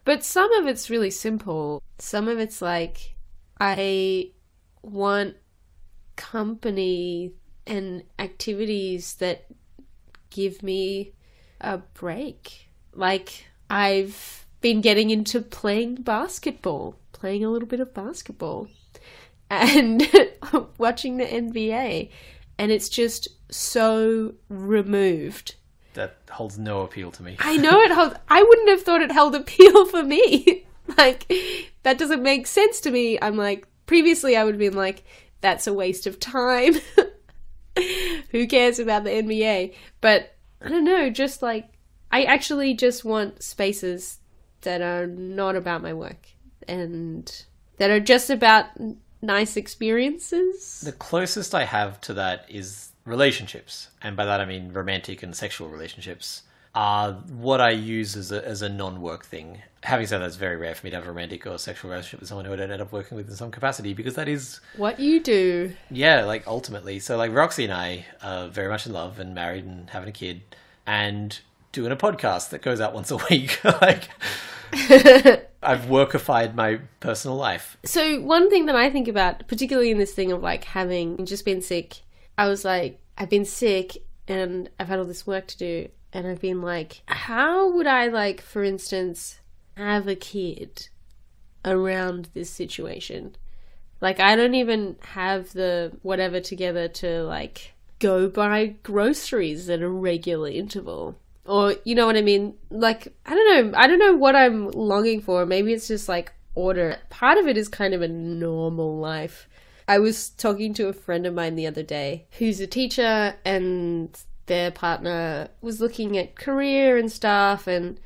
But 0.05 0.23
some 0.23 0.51
of 0.53 0.67
it's 0.67 0.89
really 0.89 1.11
simple. 1.11 1.81
Some 1.97 2.27
of 2.27 2.39
it's 2.39 2.61
like, 2.61 3.15
I 3.59 4.31
want 4.81 5.35
company 6.15 7.31
and 7.65 8.03
activities 8.19 9.15
that 9.15 9.45
give 10.29 10.61
me 10.61 11.13
a 11.61 11.77
break. 11.77 12.69
Like, 12.93 13.45
I've 13.69 14.45
been 14.59 14.81
getting 14.81 15.09
into 15.09 15.41
playing 15.41 15.95
basketball, 15.95 16.99
playing 17.13 17.45
a 17.45 17.49
little 17.49 17.67
bit 17.67 17.79
of 17.79 17.93
basketball, 17.93 18.67
and 19.49 20.03
watching 20.77 21.17
the 21.17 21.25
NBA. 21.25 22.09
And 22.57 22.71
it's 22.71 22.89
just 22.89 23.29
so 23.49 24.33
removed 24.49 25.55
that 25.93 26.17
holds 26.29 26.57
no 26.57 26.81
appeal 26.81 27.11
to 27.11 27.23
me. 27.23 27.37
I 27.39 27.57
know 27.57 27.79
it 27.81 27.91
holds. 27.91 28.15
I 28.29 28.41
wouldn't 28.43 28.69
have 28.69 28.81
thought 28.81 29.01
it 29.01 29.11
held 29.11 29.35
appeal 29.35 29.85
for 29.85 30.03
me. 30.03 30.65
like 30.97 31.31
that 31.83 31.97
doesn't 31.97 32.23
make 32.23 32.47
sense 32.47 32.79
to 32.81 32.91
me. 32.91 33.17
I'm 33.21 33.37
like 33.37 33.67
previously 33.85 34.35
I 34.35 34.43
would 34.43 34.55
have 34.55 34.59
been 34.59 34.73
like 34.73 35.03
that's 35.41 35.67
a 35.67 35.73
waste 35.73 36.07
of 36.07 36.19
time. 36.19 36.75
Who 38.31 38.47
cares 38.47 38.79
about 38.79 39.03
the 39.03 39.09
NBA? 39.09 39.73
But 40.01 40.35
I 40.61 40.69
don't 40.69 40.83
know, 40.85 41.09
just 41.09 41.41
like 41.41 41.69
I 42.11 42.23
actually 42.23 42.73
just 42.73 43.03
want 43.03 43.43
spaces 43.43 44.19
that 44.61 44.81
are 44.81 45.07
not 45.07 45.55
about 45.55 45.81
my 45.81 45.93
work 45.93 46.27
and 46.67 47.45
that 47.77 47.89
are 47.89 47.99
just 47.99 48.29
about 48.29 48.67
nice 49.21 49.57
experiences. 49.57 50.81
The 50.81 50.91
closest 50.91 51.55
I 51.55 51.65
have 51.65 51.99
to 52.01 52.13
that 52.13 52.45
is 52.49 52.92
relationships, 53.05 53.89
and 54.01 54.15
by 54.15 54.25
that 54.25 54.39
I 54.39 54.45
mean 54.45 54.71
romantic 54.73 55.23
and 55.23 55.35
sexual 55.35 55.69
relationships, 55.69 56.43
are 56.75 57.13
what 57.13 57.61
I 57.61 57.69
use 57.71 58.15
as 58.15 58.31
a, 58.31 58.45
as 58.47 58.61
a 58.61 58.69
non 58.69 59.01
work 59.01 59.25
thing. 59.25 59.59
Having 59.83 60.07
said 60.07 60.21
that, 60.21 60.25
it's 60.25 60.35
very 60.37 60.55
rare 60.55 60.73
for 60.73 60.85
me 60.85 60.91
to 60.91 60.95
have 60.95 61.05
a 61.05 61.09
romantic 61.09 61.45
or 61.45 61.57
sexual 61.57 61.91
relationship 61.91 62.21
with 62.21 62.29
someone 62.29 62.45
who 62.45 62.53
I 62.53 62.55
don't 62.55 62.71
end 62.71 62.81
up 62.81 62.91
working 62.91 63.17
with 63.17 63.29
in 63.29 63.35
some 63.35 63.51
capacity 63.51 63.93
because 63.93 64.15
that 64.15 64.27
is 64.27 64.59
what 64.77 64.99
you 64.99 65.19
do. 65.19 65.73
Yeah, 65.91 66.23
like 66.23 66.47
ultimately. 66.47 66.99
So, 66.99 67.17
like, 67.17 67.33
Roxy 67.33 67.65
and 67.65 67.73
I 67.73 68.05
are 68.21 68.47
very 68.47 68.69
much 68.69 68.85
in 68.87 68.93
love 68.93 69.19
and 69.19 69.35
married 69.35 69.65
and 69.65 69.89
having 69.89 70.09
a 70.09 70.13
kid 70.13 70.41
and 70.85 71.37
doing 71.73 71.91
a 71.91 71.97
podcast 71.97 72.49
that 72.49 72.61
goes 72.61 72.79
out 72.79 72.93
once 72.93 73.11
a 73.11 73.17
week. 73.29 73.63
like, 73.63 74.09
I've 75.61 75.81
workified 75.81 76.55
my 76.55 76.79
personal 76.99 77.37
life. 77.37 77.77
So, 77.83 78.21
one 78.21 78.49
thing 78.49 78.65
that 78.67 78.75
I 78.75 78.89
think 78.89 79.07
about, 79.07 79.47
particularly 79.47 79.91
in 79.91 79.97
this 79.97 80.13
thing 80.13 80.31
of 80.31 80.41
like 80.41 80.63
having 80.63 81.25
just 81.25 81.43
been 81.45 81.61
sick 81.61 82.02
I 82.37 82.47
was 82.47 82.65
like, 82.65 82.99
I've 83.17 83.29
been 83.29 83.45
sick 83.45 83.97
and 84.27 84.69
I've 84.79 84.87
had 84.87 84.99
all 84.99 85.05
this 85.05 85.27
work 85.27 85.47
to 85.47 85.57
do. 85.57 85.89
And 86.11 86.27
I've 86.27 86.41
been 86.41 86.61
like, 86.61 87.01
how 87.07 87.71
would 87.71 87.87
I, 87.87 88.07
like, 88.07 88.41
for 88.41 88.63
instance, 88.63 89.39
have 89.75 90.07
a 90.07 90.15
kid 90.15 90.89
around 91.65 92.29
this 92.33 92.49
situation? 92.49 93.35
Like, 93.99 94.19
I 94.19 94.35
don't 94.35 94.53
even 94.53 94.97
have 95.01 95.53
the 95.53 95.93
whatever 96.03 96.39
together 96.39 96.87
to, 96.87 97.23
like, 97.23 97.73
go 97.99 98.27
buy 98.27 98.75
groceries 98.83 99.69
at 99.69 99.81
a 99.81 99.89
regular 99.89 100.49
interval. 100.49 101.17
Or, 101.45 101.75
you 101.83 101.95
know 101.95 102.05
what 102.05 102.17
I 102.17 102.21
mean? 102.21 102.53
Like, 102.69 103.07
I 103.25 103.33
don't 103.33 103.71
know. 103.71 103.77
I 103.77 103.87
don't 103.87 103.99
know 103.99 104.15
what 104.15 104.35
I'm 104.35 104.69
longing 104.69 105.21
for. 105.21 105.45
Maybe 105.45 105.73
it's 105.73 105.87
just 105.87 106.07
like 106.07 106.31
order. 106.53 106.97
Part 107.09 107.37
of 107.37 107.47
it 107.47 107.57
is 107.57 107.67
kind 107.67 107.93
of 107.93 108.01
a 108.01 108.07
normal 108.07 108.97
life. 108.99 109.49
I 109.87 109.99
was 109.99 110.29
talking 110.29 110.73
to 110.75 110.87
a 110.87 110.93
friend 110.93 111.25
of 111.25 111.33
mine 111.33 111.55
the 111.55 111.67
other 111.67 111.83
day 111.83 112.25
who's 112.37 112.59
a 112.59 112.67
teacher 112.67 113.35
and 113.43 114.17
their 114.45 114.71
partner 114.71 115.49
was 115.61 115.81
looking 115.81 116.17
at 116.17 116.35
career 116.35 116.97
and 116.97 117.11
stuff 117.11 117.67
and 117.67 117.99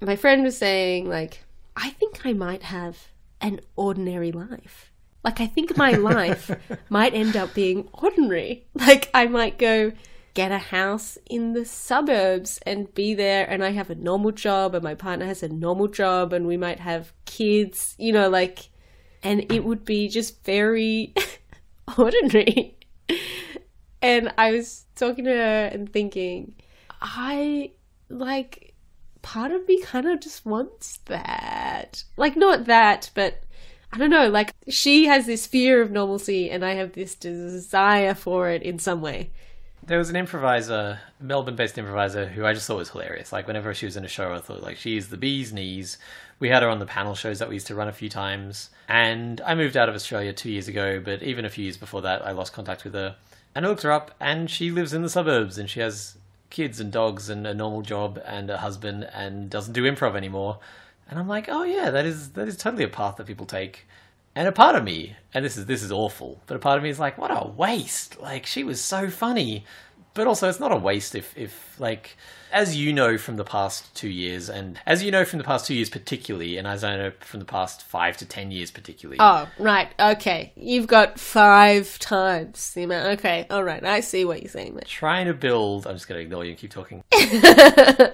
my 0.00 0.16
friend 0.16 0.42
was 0.42 0.58
saying 0.58 1.08
like 1.08 1.44
I 1.76 1.90
think 1.90 2.24
I 2.24 2.32
might 2.32 2.64
have 2.64 3.08
an 3.40 3.60
ordinary 3.76 4.32
life. 4.32 4.92
Like 5.22 5.40
I 5.40 5.46
think 5.46 5.76
my 5.76 5.92
life 5.92 6.50
might 6.88 7.14
end 7.14 7.36
up 7.36 7.54
being 7.54 7.88
ordinary. 7.92 8.66
Like 8.74 9.10
I 9.14 9.26
might 9.26 9.58
go 9.58 9.92
get 10.34 10.50
a 10.50 10.58
house 10.58 11.16
in 11.26 11.52
the 11.52 11.64
suburbs 11.64 12.58
and 12.66 12.92
be 12.94 13.14
there 13.14 13.48
and 13.48 13.64
I 13.64 13.70
have 13.70 13.88
a 13.88 13.94
normal 13.94 14.32
job 14.32 14.74
and 14.74 14.82
my 14.82 14.94
partner 14.94 15.26
has 15.26 15.42
a 15.42 15.48
normal 15.48 15.86
job 15.86 16.32
and 16.32 16.46
we 16.46 16.56
might 16.56 16.80
have 16.80 17.12
kids, 17.24 17.94
you 17.98 18.12
know, 18.12 18.28
like 18.28 18.68
and 19.24 19.50
it 19.50 19.64
would 19.64 19.84
be 19.84 20.08
just 20.08 20.44
very 20.44 21.14
ordinary. 21.98 22.76
and 24.02 24.32
I 24.38 24.52
was 24.52 24.84
talking 24.94 25.24
to 25.24 25.30
her 25.30 25.66
and 25.72 25.92
thinking, 25.92 26.54
I 27.00 27.72
like 28.08 28.74
part 29.22 29.50
of 29.50 29.66
me 29.66 29.80
kind 29.80 30.06
of 30.06 30.20
just 30.20 30.46
wants 30.46 30.98
that. 31.06 32.04
Like, 32.16 32.36
not 32.36 32.66
that, 32.66 33.10
but 33.14 33.42
I 33.92 33.98
don't 33.98 34.10
know. 34.10 34.28
Like, 34.28 34.52
she 34.68 35.06
has 35.06 35.26
this 35.26 35.46
fear 35.46 35.80
of 35.80 35.90
normalcy, 35.90 36.50
and 36.50 36.64
I 36.64 36.74
have 36.74 36.92
this 36.92 37.14
desire 37.14 38.14
for 38.14 38.50
it 38.50 38.62
in 38.62 38.78
some 38.78 39.00
way. 39.00 39.30
There 39.86 39.98
was 39.98 40.10
an 40.10 40.16
improviser, 40.16 41.00
Melbourne 41.20 41.56
based 41.56 41.78
improviser, 41.78 42.26
who 42.26 42.44
I 42.44 42.54
just 42.54 42.66
thought 42.66 42.78
was 42.78 42.90
hilarious. 42.90 43.32
Like, 43.32 43.46
whenever 43.46 43.72
she 43.72 43.86
was 43.86 43.96
in 43.96 44.04
a 44.04 44.08
show, 44.08 44.32
I 44.32 44.40
thought, 44.40 44.62
like, 44.62 44.76
she's 44.76 45.08
the 45.08 45.16
bee's 45.16 45.52
knees. 45.52 45.98
We 46.44 46.50
had 46.50 46.62
her 46.62 46.68
on 46.68 46.78
the 46.78 46.84
panel 46.84 47.14
shows 47.14 47.38
that 47.38 47.48
we 47.48 47.54
used 47.54 47.68
to 47.68 47.74
run 47.74 47.88
a 47.88 47.92
few 47.94 48.10
times. 48.10 48.68
And 48.86 49.40
I 49.46 49.54
moved 49.54 49.78
out 49.78 49.88
of 49.88 49.94
Australia 49.94 50.34
two 50.34 50.50
years 50.50 50.68
ago, 50.68 51.00
but 51.02 51.22
even 51.22 51.46
a 51.46 51.48
few 51.48 51.64
years 51.64 51.78
before 51.78 52.02
that, 52.02 52.20
I 52.20 52.32
lost 52.32 52.52
contact 52.52 52.84
with 52.84 52.92
her. 52.92 53.16
And 53.54 53.64
I 53.64 53.68
looked 53.70 53.80
her 53.80 53.90
up, 53.90 54.10
and 54.20 54.50
she 54.50 54.70
lives 54.70 54.92
in 54.92 55.00
the 55.00 55.08
suburbs, 55.08 55.56
and 55.56 55.70
she 55.70 55.80
has 55.80 56.18
kids 56.50 56.80
and 56.80 56.92
dogs 56.92 57.30
and 57.30 57.46
a 57.46 57.54
normal 57.54 57.80
job 57.80 58.20
and 58.26 58.50
a 58.50 58.58
husband 58.58 59.08
and 59.14 59.48
doesn't 59.48 59.72
do 59.72 59.84
improv 59.84 60.16
anymore. 60.16 60.58
And 61.08 61.18
I'm 61.18 61.28
like, 61.28 61.48
oh 61.48 61.62
yeah, 61.62 61.88
that 61.88 62.04
is 62.04 62.32
that 62.32 62.46
is 62.46 62.58
totally 62.58 62.84
a 62.84 62.88
path 62.88 63.16
that 63.16 63.26
people 63.26 63.46
take. 63.46 63.86
And 64.36 64.46
a 64.46 64.52
part 64.52 64.76
of 64.76 64.84
me, 64.84 65.16
and 65.32 65.46
this 65.46 65.56
is 65.56 65.64
this 65.64 65.82
is 65.82 65.90
awful, 65.90 66.42
but 66.46 66.56
a 66.56 66.60
part 66.60 66.76
of 66.76 66.82
me 66.82 66.90
is 66.90 67.00
like, 67.00 67.16
what 67.16 67.30
a 67.30 67.48
waste! 67.48 68.20
Like 68.20 68.44
she 68.44 68.64
was 68.64 68.82
so 68.82 69.08
funny, 69.08 69.64
but 70.14 70.26
also 70.26 70.48
it's 70.48 70.60
not 70.60 70.72
a 70.72 70.76
waste 70.76 71.14
if 71.14 71.36
if 71.36 71.78
like 71.78 72.16
as 72.54 72.76
you 72.76 72.92
know 72.92 73.18
from 73.18 73.36
the 73.36 73.44
past 73.44 73.92
two 73.96 74.08
years, 74.08 74.48
and 74.48 74.78
as 74.86 75.02
you 75.02 75.10
know 75.10 75.24
from 75.24 75.38
the 75.38 75.44
past 75.44 75.66
two 75.66 75.74
years 75.74 75.90
particularly, 75.90 76.56
and 76.56 76.68
as 76.68 76.84
I 76.84 76.96
know 76.96 77.12
from 77.18 77.40
the 77.40 77.46
past 77.46 77.82
five 77.82 78.16
to 78.18 78.26
ten 78.26 78.52
years 78.52 78.70
particularly. 78.70 79.18
Oh, 79.20 79.48
right. 79.58 79.88
Okay. 79.98 80.52
You've 80.54 80.86
got 80.86 81.18
five 81.18 81.98
times 81.98 82.72
the 82.72 82.84
amount. 82.84 83.18
Okay. 83.18 83.46
All 83.50 83.64
right. 83.64 83.84
I 83.84 84.00
see 84.00 84.24
what 84.24 84.40
you're 84.40 84.50
saying 84.50 84.74
there. 84.74 84.84
Trying 84.86 85.26
to 85.26 85.34
build. 85.34 85.86
I'm 85.86 85.96
just 85.96 86.06
going 86.06 86.20
to 86.20 86.22
ignore 86.22 86.44
you 86.44 86.50
and 86.50 86.58
keep 86.58 86.70
talking. 86.70 87.02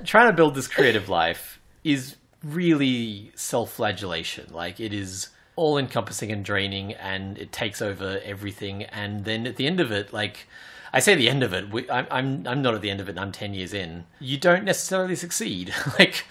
trying 0.05 0.29
to 0.29 0.35
build 0.35 0.55
this 0.55 0.67
creative 0.67 1.11
life 1.11 1.61
is 1.85 2.17
really 2.43 3.33
self 3.35 3.73
flagellation. 3.73 4.47
Like, 4.53 4.81
it 4.81 4.95
is 4.95 5.29
all 5.55 5.77
encompassing 5.77 6.33
and 6.33 6.43
draining, 6.43 6.95
and 6.95 7.37
it 7.37 7.53
takes 7.53 7.83
over 7.83 8.23
everything. 8.25 8.85
And 8.85 9.27
then 9.27 9.47
at 9.47 9.57
the 9.57 9.67
end 9.67 9.81
of 9.81 9.93
it, 9.93 10.15
like, 10.15 10.47
I 10.93 11.01
say 11.01 11.15
the 11.15 11.29
end 11.29 11.43
of 11.43 11.53
it. 11.53 11.71
We, 11.71 11.89
I'm, 11.91 12.07
I'm 12.11 12.47
I'm 12.47 12.63
not 12.63 12.75
at 12.75 12.81
the 12.81 12.91
end 12.91 13.01
of 13.01 13.09
it. 13.09 13.19
I'm 13.19 13.33
ten 13.33 13.55
years 13.55 13.73
in. 13.73 14.05
You 14.19 14.39
don't 14.39 14.65
necessarily 14.65 15.15
succeed. 15.15 15.73
like 15.99 16.25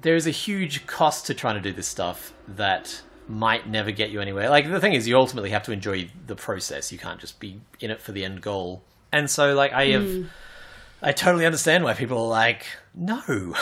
there 0.00 0.16
is 0.16 0.26
a 0.26 0.30
huge 0.30 0.86
cost 0.86 1.26
to 1.26 1.34
trying 1.34 1.54
to 1.54 1.60
do 1.60 1.72
this 1.72 1.86
stuff 1.86 2.32
that 2.48 3.02
might 3.28 3.68
never 3.68 3.90
get 3.90 4.10
you 4.10 4.20
anywhere. 4.20 4.50
Like 4.50 4.70
the 4.70 4.80
thing 4.80 4.94
is, 4.94 5.06
you 5.06 5.16
ultimately 5.16 5.50
have 5.50 5.62
to 5.64 5.72
enjoy 5.72 6.10
the 6.26 6.36
process. 6.36 6.92
You 6.92 6.98
can't 6.98 7.20
just 7.20 7.40
be 7.40 7.60
in 7.80 7.90
it 7.90 8.00
for 8.00 8.12
the 8.12 8.24
end 8.24 8.42
goal. 8.42 8.82
And 9.12 9.30
so, 9.30 9.54
like, 9.54 9.72
I 9.72 9.86
have. 9.86 10.02
Mm. 10.02 10.28
I 11.04 11.10
totally 11.10 11.44
understand 11.44 11.82
why 11.82 11.94
people 11.94 12.16
are 12.16 12.28
like, 12.28 12.64
no. 12.94 13.20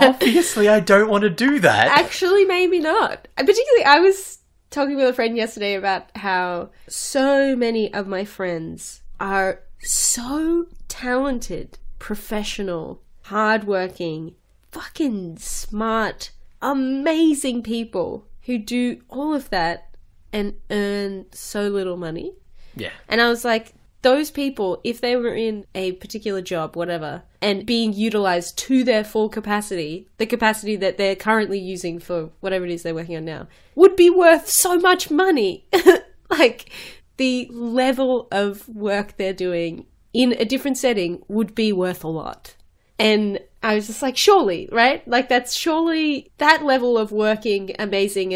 Obviously, 0.00 0.68
I 0.68 0.78
don't 0.78 1.10
want 1.10 1.22
to 1.22 1.30
do 1.30 1.58
that. 1.58 1.88
Actually, 1.88 2.44
maybe 2.44 2.78
not. 2.78 3.26
Particularly, 3.36 3.84
I 3.84 3.98
was 3.98 4.38
talking 4.70 4.94
with 4.94 5.08
a 5.08 5.12
friend 5.12 5.36
yesterday 5.36 5.74
about 5.74 6.16
how 6.16 6.70
so 6.88 7.56
many 7.56 7.92
of 7.92 8.06
my 8.06 8.24
friends 8.24 9.02
are 9.20 9.60
so 9.80 10.66
talented, 10.88 11.78
professional, 11.98 13.02
hardworking, 13.22 14.34
fucking 14.72 15.38
smart, 15.38 16.30
amazing 16.62 17.62
people 17.62 18.26
who 18.42 18.58
do 18.58 19.00
all 19.08 19.34
of 19.34 19.50
that 19.50 19.88
and 20.32 20.54
earn 20.70 21.26
so 21.32 21.68
little 21.68 21.96
money. 21.96 22.32
Yeah. 22.74 22.90
And 23.08 23.20
I 23.20 23.28
was 23.28 23.44
like, 23.44 23.72
those 24.02 24.30
people, 24.30 24.80
if 24.84 25.00
they 25.00 25.16
were 25.16 25.34
in 25.34 25.66
a 25.74 25.92
particular 25.92 26.40
job, 26.40 26.76
whatever, 26.76 27.22
and 27.42 27.66
being 27.66 27.92
utilized 27.92 28.56
to 28.58 28.84
their 28.84 29.02
full 29.02 29.28
capacity, 29.28 30.06
the 30.18 30.26
capacity 30.26 30.76
that 30.76 30.96
they're 30.96 31.16
currently 31.16 31.58
using 31.58 31.98
for 31.98 32.30
whatever 32.40 32.64
it 32.64 32.70
is 32.70 32.82
they're 32.82 32.94
working 32.94 33.16
on 33.16 33.24
now, 33.24 33.48
would 33.74 33.96
be 33.96 34.10
worth 34.10 34.48
so 34.48 34.78
much 34.78 35.10
money. 35.10 35.64
like, 36.30 36.70
the 37.16 37.48
level 37.52 38.28
of 38.30 38.68
work 38.68 39.16
they're 39.16 39.32
doing 39.32 39.86
in 40.12 40.32
a 40.38 40.44
different 40.44 40.78
setting 40.78 41.22
would 41.28 41.54
be 41.54 41.72
worth 41.72 42.04
a 42.04 42.08
lot. 42.08 42.54
And 42.98 43.40
I 43.62 43.74
was 43.74 43.88
just 43.88 44.02
like, 44.02 44.16
surely, 44.16 44.68
right? 44.72 45.06
Like, 45.06 45.28
that's 45.28 45.54
surely 45.54 46.30
that 46.38 46.64
level 46.64 46.96
of 46.96 47.12
working 47.12 47.74
amazing 47.78 48.32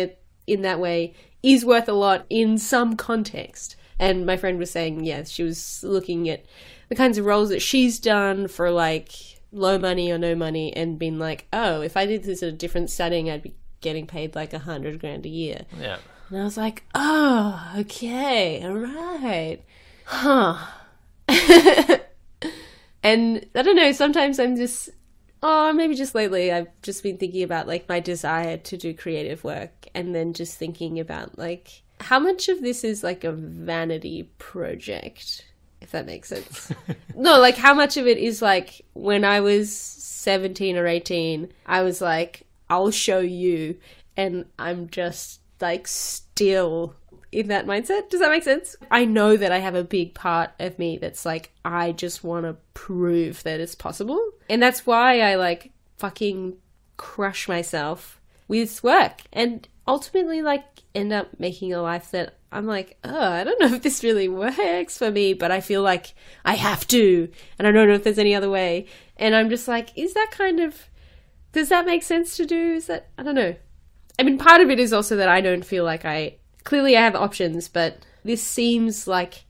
in 0.47 0.63
that 0.63 0.81
way 0.81 1.15
is 1.43 1.65
worth 1.65 1.89
a 1.89 1.95
lot 1.95 2.27
in 2.29 2.59
some 2.59 2.97
context. 2.97 3.77
And 3.99 4.27
my 4.27 4.37
friend 4.37 4.59
was 4.59 4.71
saying, 4.71 5.05
yeah, 5.05 5.25
she 5.25 5.43
was 5.43 5.83
looking 5.83 6.29
at 6.29 6.45
the 6.89 6.95
kinds 6.97 7.19
of 7.19 7.25
roles 7.25 7.49
that 7.51 7.63
she's 7.63 7.99
done 7.99 8.49
for 8.49 8.71
like 8.71 9.13
low 9.53 9.79
money 9.79 10.11
or 10.11 10.19
no 10.19 10.35
money 10.35 10.75
and 10.77 10.99
been 10.99 11.19
like, 11.19 11.47
oh, 11.53 11.81
if 11.81 11.97
I 11.97 12.07
did 12.07 12.25
this 12.25 12.43
in 12.43 12.49
a 12.49 12.53
different 12.53 12.91
setting, 12.91 13.31
I'd 13.31 13.43
be 13.43 13.55
getting 13.81 14.07
paid 14.07 14.35
like 14.35 14.53
a 14.53 14.59
hundred 14.59 15.01
grand 15.01 15.25
a 15.25 15.31
year. 15.31 15.65
Yeah. 15.79 15.99
And 16.31 16.41
I 16.41 16.45
was 16.45 16.57
like, 16.57 16.85
oh, 16.95 17.73
okay, 17.79 18.65
all 18.65 18.75
right. 18.75 19.59
Huh. 20.05 20.65
and 23.03 23.47
I 23.55 23.63
don't 23.63 23.77
know, 23.77 23.91
sometimes 23.91 24.39
I'm 24.39 24.55
just, 24.55 24.91
oh, 25.43 25.73
maybe 25.73 25.97
just 25.97 26.15
lately 26.15 26.53
I've 26.53 26.69
just 26.83 27.03
been 27.03 27.19
thinking 27.19 27.43
about 27.43 27.67
like 27.67 27.89
my 27.89 27.99
desire 27.99 28.57
to 28.59 28.77
do 28.77 28.95
creative 28.95 29.43
work 29.43 29.89
and 29.93 30.15
then 30.15 30.33
just 30.33 30.57
thinking 30.57 31.01
about 31.01 31.37
like 31.37 31.83
how 31.99 32.21
much 32.21 32.49
of 32.49 32.63
this 32.63 32.85
is 32.85 33.03
like 33.03 33.25
a 33.25 33.33
vanity 33.33 34.31
project, 34.39 35.47
if 35.81 35.91
that 35.91 36.07
makes 36.07 36.29
sense. 36.29 36.73
no, 37.17 37.41
like 37.41 37.57
how 37.57 37.75
much 37.75 37.97
of 37.97 38.07
it 38.07 38.19
is 38.19 38.41
like 38.41 38.83
when 38.93 39.25
I 39.25 39.41
was 39.41 39.75
17 39.75 40.77
or 40.77 40.87
18, 40.87 41.53
I 41.67 41.83
was 41.83 42.01
like, 42.01 42.47
I'll 42.69 42.93
show 42.93 43.19
you. 43.19 43.79
And 44.17 44.45
I'm 44.59 44.89
just 44.91 45.41
like 45.61 45.87
still 45.87 46.95
in 47.33 47.49
that 47.49 47.67
mindset. 47.67 48.11
Does 48.11 48.21
that 48.21 48.31
make 48.31 48.43
sense? 48.43 48.77
I 48.91 49.05
know 49.05 49.37
that 49.37 49.53
I 49.53 49.59
have 49.59 49.75
a 49.75 49.85
big 49.85 50.15
part 50.15 50.51
of 50.59 50.79
me 50.79 50.99
that's 50.99 51.25
like, 51.25 51.53
I 51.65 51.93
just 51.93 52.25
want 52.25 52.47
to 52.47 52.57
prove 52.75 53.43
that 53.45 53.61
it's 53.61 53.75
possible. 53.75 54.21
And 54.49 54.63
that's 54.63 54.87
why 54.87 55.21
I 55.21 55.37
like 55.37 55.73
fucking 55.99 56.57
crush 56.97 57.49
myself 57.49 58.21
with 58.49 58.83
work 58.83 59.23
and 59.33 59.67
ultimately 59.87 60.43
like 60.43 60.65
end 60.95 61.13
up 61.13 61.29
making 61.39 61.73
a 61.73 61.81
life 61.81 62.11
that 62.11 62.37
I'm 62.53 62.67
like, 62.67 62.99
oh, 63.05 63.31
I 63.33 63.45
don't 63.45 63.61
know 63.61 63.75
if 63.75 63.83
this 63.83 64.03
really 64.03 64.29
works 64.29 64.99
for 64.99 65.11
me, 65.11 65.35
but 65.35 65.51
I 65.51 65.61
feel 65.61 65.83
like 65.83 66.15
I 66.45 66.55
have 66.55 66.87
to. 66.89 67.31
And 67.59 67.69
I 67.69 67.71
don't 67.71 67.89
know 67.89 67.95
if 67.95 68.05
there's 68.05 68.19
any 68.19 68.35
other 68.35 68.51
way. 68.51 68.87
And 69.17 69.35
I'm 69.37 69.51
just 69.51 69.69
like, 69.69 69.97
is 69.97 70.15
that 70.15 70.31
kind 70.33 70.59
of, 70.61 70.89
does 71.53 71.69
that 71.69 71.87
make 71.87 72.03
sense 72.03 72.37
to 72.39 72.47
do? 72.47 72.73
Is 72.73 72.87
that, 72.87 73.11
I 73.17 73.23
don't 73.23 73.35
know. 73.35 73.55
I 74.21 74.23
mean, 74.23 74.37
part 74.37 74.61
of 74.61 74.69
it 74.69 74.79
is 74.79 74.93
also 74.93 75.17
that 75.17 75.31
I 75.31 75.41
don't 75.41 75.65
feel 75.65 75.83
like 75.83 76.05
I 76.05 76.35
clearly 76.65 76.95
I 76.95 77.01
have 77.01 77.17
options, 77.17 77.69
but 77.69 78.05
this 78.23 78.43
seems 78.43 79.09
like 79.09 79.45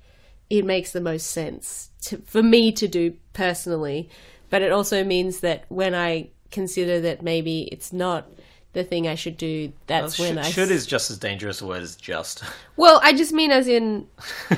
it 0.49 0.65
makes 0.65 0.93
the 0.93 1.01
most 1.01 1.27
sense 1.27 1.91
to, 2.03 2.19
for 2.19 2.41
me 2.41 2.71
to 2.73 2.87
do 2.87 3.17
personally. 3.33 4.09
But 4.49 4.63
it 4.63 4.71
also 4.71 5.03
means 5.03 5.41
that 5.41 5.65
when 5.71 5.93
I 5.93 6.29
consider 6.53 7.01
that 7.01 7.21
maybe 7.21 7.63
it's 7.73 7.93
not 7.93 8.31
the 8.73 8.85
thing 8.85 9.09
I 9.09 9.17
should 9.17 9.37
do, 9.37 9.73
that's 9.89 10.21
well, 10.21 10.29
when 10.29 10.45
should, 10.45 10.47
I 10.47 10.51
should 10.67 10.71
is 10.71 10.87
just 10.87 11.11
as 11.11 11.19
dangerous 11.19 11.61
a 11.61 11.67
word 11.67 11.83
as 11.83 11.97
just. 11.97 12.45
Well, 12.77 13.01
I 13.03 13.13
just 13.13 13.33
mean 13.33 13.51
as 13.51 13.67
in 13.67 14.07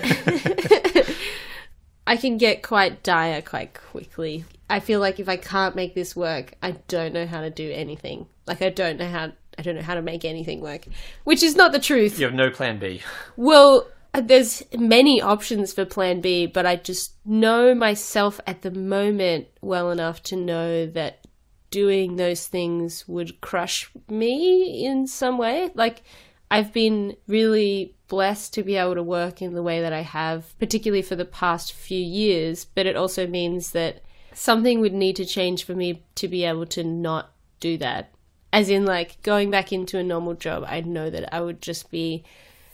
I 2.07 2.19
can 2.19 2.37
get 2.37 2.63
quite 2.63 3.03
dire 3.03 3.41
quite 3.41 3.73
quickly. 3.73 4.45
I 4.69 4.81
feel 4.81 5.01
like 5.01 5.19
if 5.19 5.29
I 5.31 5.39
can't 5.39 5.75
make 5.75 5.95
this 5.95 6.15
work, 6.15 6.53
I 6.63 6.73
don't 6.87 7.15
know 7.15 7.27
how 7.27 7.41
to 7.41 7.49
do 7.49 7.73
anything. 7.73 8.27
Like 8.47 8.61
I 8.61 8.69
don't 8.69 8.99
know 8.99 9.09
how 9.09 9.33
I 9.59 9.63
don't 9.63 9.77
know 9.77 9.83
how 9.83 9.95
to 9.95 10.03
make 10.03 10.25
anything 10.25 10.61
work, 10.61 10.87
which 11.25 11.43
is 11.43 11.57
not 11.57 11.73
the 11.73 11.79
truth. 11.79 12.19
You 12.19 12.27
have 12.27 12.35
no 12.35 12.51
plan 12.51 12.79
B. 12.79 13.03
Well, 13.37 13.87
uh, 14.15 14.21
there's 14.21 14.63
many 14.77 15.21
options 15.23 15.73
for 15.73 15.85
plan 15.85 16.21
B, 16.21 16.47
but 16.47 16.67
I 16.67 16.77
just 16.77 17.15
know 17.25 17.75
myself 17.75 18.41
at 18.47 18.63
the 18.63 18.71
moment 18.71 19.49
well 19.61 19.91
enough 19.91 20.23
to 20.25 20.37
know 20.37 20.87
that 20.87 21.27
doing 21.71 22.17
those 22.17 22.47
things 22.47 23.09
would 23.09 23.41
crush 23.41 23.91
me 24.09 24.85
in 24.85 25.07
some 25.07 25.39
way. 25.39 25.71
Like, 25.75 26.03
I've 26.51 26.73
been 26.73 27.17
really 27.27 27.97
blessed 28.09 28.53
to 28.55 28.63
be 28.63 28.77
able 28.77 28.95
to 28.95 29.03
work 29.03 29.41
in 29.41 29.55
the 29.55 29.63
way 29.63 29.81
that 29.81 29.93
I 29.95 30.03
have, 30.03 30.57
particularly 30.59 31.01
for 31.01 31.17
the 31.17 31.25
past 31.25 31.73
few 31.73 31.99
years, 31.99 32.67
but 32.67 32.85
it 32.85 32.95
also 32.95 33.27
means 33.27 33.73
that 33.73 34.03
something 34.35 34.81
would 34.81 34.93
need 34.93 35.17
to 35.17 35.25
change 35.25 35.65
for 35.65 35.75
me 35.75 36.05
to 36.17 36.29
be 36.29 36.45
able 36.45 36.67
to 36.67 36.85
not 36.85 37.33
do 37.59 37.79
that 37.79 38.12
as 38.53 38.69
in 38.69 38.85
like 38.85 39.21
going 39.23 39.51
back 39.51 39.73
into 39.73 39.99
a 39.99 40.03
normal 40.03 40.35
job 40.35 40.65
i 40.67 40.81
know 40.81 41.11
that 41.11 41.33
i 41.35 41.41
would 41.41 41.61
just 41.61 41.91
be 41.91 42.23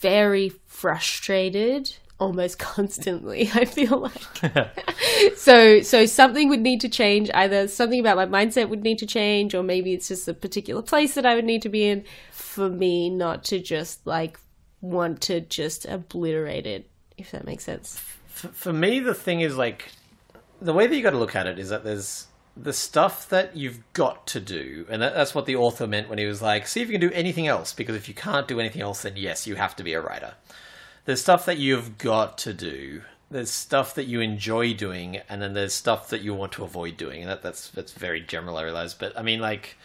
very 0.00 0.50
frustrated 0.66 1.94
almost 2.18 2.58
constantly 2.58 3.50
i 3.54 3.64
feel 3.64 3.98
like. 3.98 4.74
So 5.36 5.82
so 5.82 6.06
something 6.06 6.48
would 6.48 6.60
need 6.60 6.80
to 6.82 6.88
change 6.88 7.30
either 7.34 7.66
something 7.66 7.98
about 7.98 8.16
my 8.16 8.26
mindset 8.26 8.68
would 8.68 8.82
need 8.82 8.98
to 8.98 9.06
change 9.06 9.54
or 9.54 9.62
maybe 9.62 9.92
it's 9.92 10.08
just 10.08 10.28
a 10.28 10.34
particular 10.34 10.82
place 10.82 11.14
that 11.14 11.26
i 11.26 11.34
would 11.34 11.44
need 11.44 11.62
to 11.62 11.68
be 11.68 11.88
in 11.88 12.04
for 12.30 12.68
me 12.68 13.08
not 13.10 13.44
to 13.44 13.58
just 13.60 14.06
like 14.06 14.38
want 14.80 15.20
to 15.22 15.40
just 15.40 15.86
obliterate 15.86 16.66
it 16.66 16.88
if 17.16 17.32
that 17.32 17.44
makes 17.44 17.64
sense. 17.64 17.98
For, 18.28 18.48
for 18.48 18.72
me 18.72 19.00
the 19.00 19.14
thing 19.14 19.40
is 19.40 19.56
like 19.56 19.90
the 20.60 20.72
way 20.72 20.86
that 20.86 20.96
you 20.96 21.02
got 21.02 21.10
to 21.10 21.18
look 21.18 21.36
at 21.36 21.46
it 21.46 21.58
is 21.58 21.68
that 21.68 21.84
there's 21.84 22.26
the 22.60 22.72
stuff 22.72 23.28
that 23.28 23.56
you've 23.56 23.80
got 23.92 24.26
to 24.28 24.40
do, 24.40 24.86
and 24.90 25.00
that, 25.00 25.14
that's 25.14 25.34
what 25.34 25.46
the 25.46 25.56
author 25.56 25.86
meant 25.86 26.08
when 26.08 26.18
he 26.18 26.26
was 26.26 26.42
like, 26.42 26.66
see 26.66 26.82
if 26.82 26.88
you 26.88 26.98
can 26.98 27.08
do 27.08 27.14
anything 27.14 27.46
else, 27.46 27.72
because 27.72 27.94
if 27.94 28.08
you 28.08 28.14
can't 28.14 28.48
do 28.48 28.58
anything 28.58 28.82
else, 28.82 29.02
then 29.02 29.14
yes, 29.16 29.46
you 29.46 29.54
have 29.54 29.76
to 29.76 29.84
be 29.84 29.92
a 29.92 30.00
writer. 30.00 30.34
There's 31.04 31.20
stuff 31.20 31.46
that 31.46 31.58
you've 31.58 31.98
got 31.98 32.36
to 32.38 32.52
do. 32.52 33.02
There's 33.30 33.50
stuff 33.50 33.94
that 33.94 34.06
you 34.06 34.20
enjoy 34.20 34.74
doing, 34.74 35.20
and 35.28 35.40
then 35.40 35.54
there's 35.54 35.74
stuff 35.74 36.08
that 36.10 36.22
you 36.22 36.34
want 36.34 36.52
to 36.52 36.64
avoid 36.64 36.96
doing. 36.96 37.22
And 37.22 37.30
that, 37.30 37.42
that's 37.42 37.70
that's 37.70 37.92
very 37.92 38.20
general, 38.20 38.56
I 38.56 38.62
realize. 38.62 38.94
But 38.94 39.16
I 39.18 39.22
mean, 39.22 39.40
like, 39.40 39.76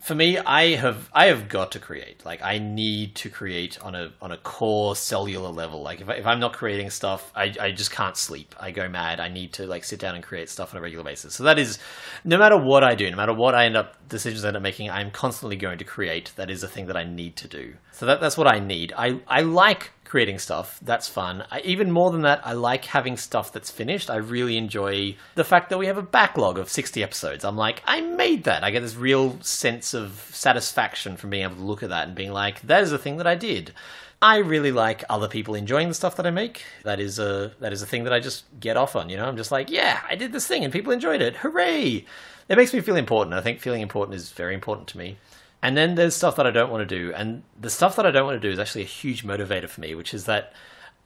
for 0.00 0.14
me, 0.14 0.38
I 0.38 0.76
have 0.76 1.10
I 1.12 1.26
have 1.26 1.48
got 1.48 1.72
to 1.72 1.78
create. 1.78 2.24
Like 2.24 2.42
I 2.42 2.58
need 2.58 3.14
to 3.16 3.28
create 3.28 3.80
on 3.82 3.94
a 3.94 4.12
on 4.22 4.32
a 4.32 4.38
core 4.38 4.96
cellular 4.96 5.50
level. 5.50 5.82
Like 5.82 6.00
if 6.00 6.08
I, 6.08 6.14
if 6.14 6.26
I'm 6.26 6.40
not 6.40 6.54
creating 6.54 6.88
stuff, 6.88 7.30
I 7.36 7.54
I 7.60 7.70
just 7.70 7.90
can't 7.90 8.16
sleep. 8.16 8.54
I 8.58 8.70
go 8.70 8.88
mad. 8.88 9.20
I 9.20 9.28
need 9.28 9.52
to 9.54 9.66
like 9.66 9.84
sit 9.84 10.00
down 10.00 10.14
and 10.14 10.24
create 10.24 10.48
stuff 10.48 10.72
on 10.72 10.78
a 10.78 10.80
regular 10.80 11.04
basis. 11.04 11.34
So 11.34 11.44
that 11.44 11.58
is 11.58 11.78
no 12.24 12.38
matter 12.38 12.56
what 12.56 12.82
I 12.82 12.94
do, 12.94 13.10
no 13.10 13.16
matter 13.16 13.34
what 13.34 13.54
I 13.54 13.66
end 13.66 13.76
up 13.76 13.96
decisions 14.08 14.42
I 14.42 14.48
end 14.48 14.56
up 14.56 14.62
making, 14.62 14.90
I'm 14.90 15.10
constantly 15.10 15.56
going 15.56 15.76
to 15.78 15.84
create. 15.84 16.32
That 16.36 16.48
is 16.48 16.62
a 16.62 16.68
thing 16.68 16.86
that 16.86 16.96
I 16.96 17.04
need 17.04 17.36
to 17.36 17.48
do. 17.48 17.74
So 17.92 18.06
that 18.06 18.22
that's 18.22 18.38
what 18.38 18.46
I 18.46 18.58
need. 18.58 18.94
I 18.96 19.20
I 19.28 19.42
like 19.42 19.90
creating 20.10 20.40
stuff. 20.40 20.80
That's 20.82 21.08
fun. 21.08 21.44
I, 21.52 21.60
even 21.60 21.92
more 21.92 22.10
than 22.10 22.22
that, 22.22 22.40
I 22.44 22.52
like 22.52 22.84
having 22.86 23.16
stuff 23.16 23.52
that's 23.52 23.70
finished. 23.70 24.10
I 24.10 24.16
really 24.16 24.56
enjoy 24.56 25.14
the 25.36 25.44
fact 25.44 25.70
that 25.70 25.78
we 25.78 25.86
have 25.86 25.98
a 25.98 26.02
backlog 26.02 26.58
of 26.58 26.68
60 26.68 27.00
episodes. 27.00 27.44
I'm 27.44 27.56
like, 27.56 27.80
I 27.86 28.00
made 28.00 28.42
that. 28.44 28.64
I 28.64 28.72
get 28.72 28.80
this 28.80 28.96
real 28.96 29.40
sense 29.40 29.94
of 29.94 30.28
satisfaction 30.32 31.16
from 31.16 31.30
being 31.30 31.44
able 31.44 31.54
to 31.54 31.62
look 31.62 31.84
at 31.84 31.90
that 31.90 32.08
and 32.08 32.16
being 32.16 32.32
like, 32.32 32.60
that 32.62 32.82
is 32.82 32.90
a 32.90 32.98
thing 32.98 33.18
that 33.18 33.28
I 33.28 33.36
did. 33.36 33.72
I 34.20 34.38
really 34.38 34.72
like 34.72 35.04
other 35.08 35.28
people 35.28 35.54
enjoying 35.54 35.86
the 35.86 35.94
stuff 35.94 36.16
that 36.16 36.26
I 36.26 36.30
make. 36.30 36.64
That 36.82 36.98
is 36.98 37.20
a 37.20 37.52
that 37.60 37.72
is 37.72 37.80
a 37.80 37.86
thing 37.86 38.04
that 38.04 38.12
I 38.12 38.18
just 38.18 38.44
get 38.58 38.76
off 38.76 38.96
on. 38.96 39.08
You 39.08 39.16
know, 39.16 39.26
I'm 39.26 39.36
just 39.36 39.52
like, 39.52 39.70
yeah, 39.70 40.00
I 40.10 40.16
did 40.16 40.32
this 40.32 40.46
thing 40.46 40.64
and 40.64 40.72
people 40.72 40.92
enjoyed 40.92 41.22
it. 41.22 41.36
Hooray! 41.36 42.04
It 42.48 42.56
makes 42.56 42.74
me 42.74 42.80
feel 42.80 42.96
important. 42.96 43.34
I 43.34 43.40
think 43.40 43.60
feeling 43.60 43.80
important 43.80 44.16
is 44.16 44.32
very 44.32 44.54
important 44.54 44.88
to 44.88 44.98
me. 44.98 45.18
And 45.62 45.76
then 45.76 45.94
there's 45.94 46.16
stuff 46.16 46.36
that 46.36 46.46
I 46.46 46.50
don't 46.50 46.70
want 46.70 46.88
to 46.88 46.98
do. 46.98 47.12
And 47.12 47.42
the 47.60 47.70
stuff 47.70 47.96
that 47.96 48.06
I 48.06 48.10
don't 48.10 48.24
want 48.24 48.40
to 48.40 48.48
do 48.48 48.52
is 48.52 48.58
actually 48.58 48.82
a 48.82 48.86
huge 48.86 49.24
motivator 49.24 49.68
for 49.68 49.80
me, 49.80 49.94
which 49.94 50.14
is 50.14 50.24
that 50.24 50.52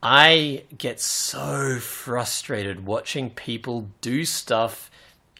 I 0.02 0.64
get 0.76 1.00
so 1.00 1.78
frustrated 1.80 2.86
watching 2.86 3.30
people 3.30 3.90
do 4.00 4.24
stuff 4.24 4.90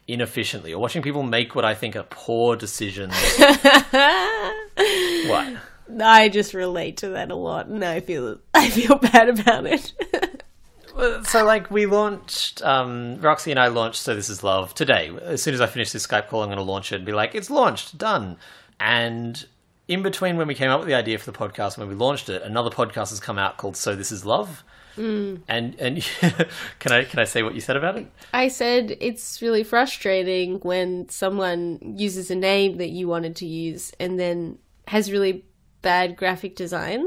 inefficiently 0.09 0.73
or 0.73 0.81
watching 0.81 1.03
people 1.03 1.23
make 1.23 1.55
what 1.55 1.65
I 1.65 1.75
think 1.75 1.97
are 1.97 2.05
poor 2.05 2.57
decisions. 2.57 3.15
what? 3.39 3.63
I 6.01 6.31
just 6.33 6.55
relate 6.55 6.97
to 6.99 7.11
that 7.11 7.31
a 7.31 7.37
lot 7.37 7.67
and 7.67 7.85
I 7.85 8.01
feel 8.01 8.39
I 8.55 8.71
feel 8.71 8.97
bad 8.97 9.29
about 9.29 9.67
it. 9.67 9.93
so 11.25 11.45
like 11.45 11.71
we 11.71 11.87
launched 11.87 12.63
um, 12.63 13.21
roxy 13.21 13.51
and 13.51 13.59
i 13.59 13.67
launched 13.67 14.01
so 14.01 14.15
this 14.15 14.29
is 14.29 14.45
love 14.45 14.73
today 14.75 15.11
as 15.23 15.43
soon 15.43 15.53
as 15.53 15.61
i 15.61 15.67
finish 15.67 15.91
this 15.91 16.07
skype 16.07 16.29
call 16.29 16.43
i'm 16.43 16.49
going 16.49 16.57
to 16.57 16.63
launch 16.63 16.93
it 16.93 16.97
and 16.97 17.05
be 17.05 17.11
like 17.11 17.35
it's 17.35 17.51
launched 17.51 17.99
done 17.99 18.37
and 18.81 19.47
in 19.89 20.03
between 20.03 20.37
when 20.37 20.49
we 20.49 20.55
came 20.55 20.71
up 20.71 20.81
with 20.81 20.89
the 20.89 20.95
idea 20.95 21.19
for 21.19 21.31
the 21.31 21.37
podcast, 21.37 21.79
when 21.79 21.89
we 21.89 21.95
launched 21.95 22.29
it, 22.29 22.43
another 22.43 22.71
podcast 22.71 23.11
has 23.11 23.21
come 23.21 23.39
out 23.39 23.57
called 23.57 23.77
"So 23.77 23.95
This 23.95 24.13
Is 24.13 24.25
Love." 24.25 24.65
Mm. 24.97 25.41
And 25.49 25.75
and 25.79 26.03
can 26.79 26.93
I 26.93 27.05
can 27.05 27.19
I 27.19 27.25
say 27.25 27.43
what 27.43 27.55
you 27.55 27.61
said 27.61 27.77
about 27.77 27.97
it? 27.97 28.07
I 28.33 28.49
said 28.49 28.97
it's 29.01 29.43
really 29.43 29.65
frustrating 29.65 30.61
when 30.61 31.09
someone 31.09 31.95
uses 31.97 32.31
a 32.31 32.37
name 32.37 32.79
that 32.79 32.91
you 32.91 33.09
wanted 33.09 33.37
to 33.37 33.47
use 33.47 33.93
and 33.99 34.19
then 34.19 34.59
has 34.87 35.11
really 35.11 35.45
bad 35.83 36.17
graphic 36.17 36.57
design. 36.57 37.07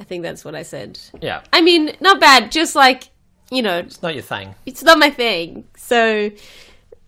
I 0.00 0.04
think 0.04 0.22
that's 0.22 0.44
what 0.44 0.54
I 0.54 0.62
said. 0.62 0.98
Yeah. 1.20 1.42
I 1.52 1.60
mean, 1.60 1.96
not 2.00 2.20
bad, 2.20 2.52
just 2.52 2.76
like, 2.76 3.08
you 3.50 3.62
know, 3.62 3.78
it's 3.78 4.00
not 4.00 4.14
your 4.14 4.22
thing. 4.22 4.54
It's 4.64 4.82
not 4.82 4.98
my 4.98 5.10
thing. 5.10 5.64
So, 5.76 6.30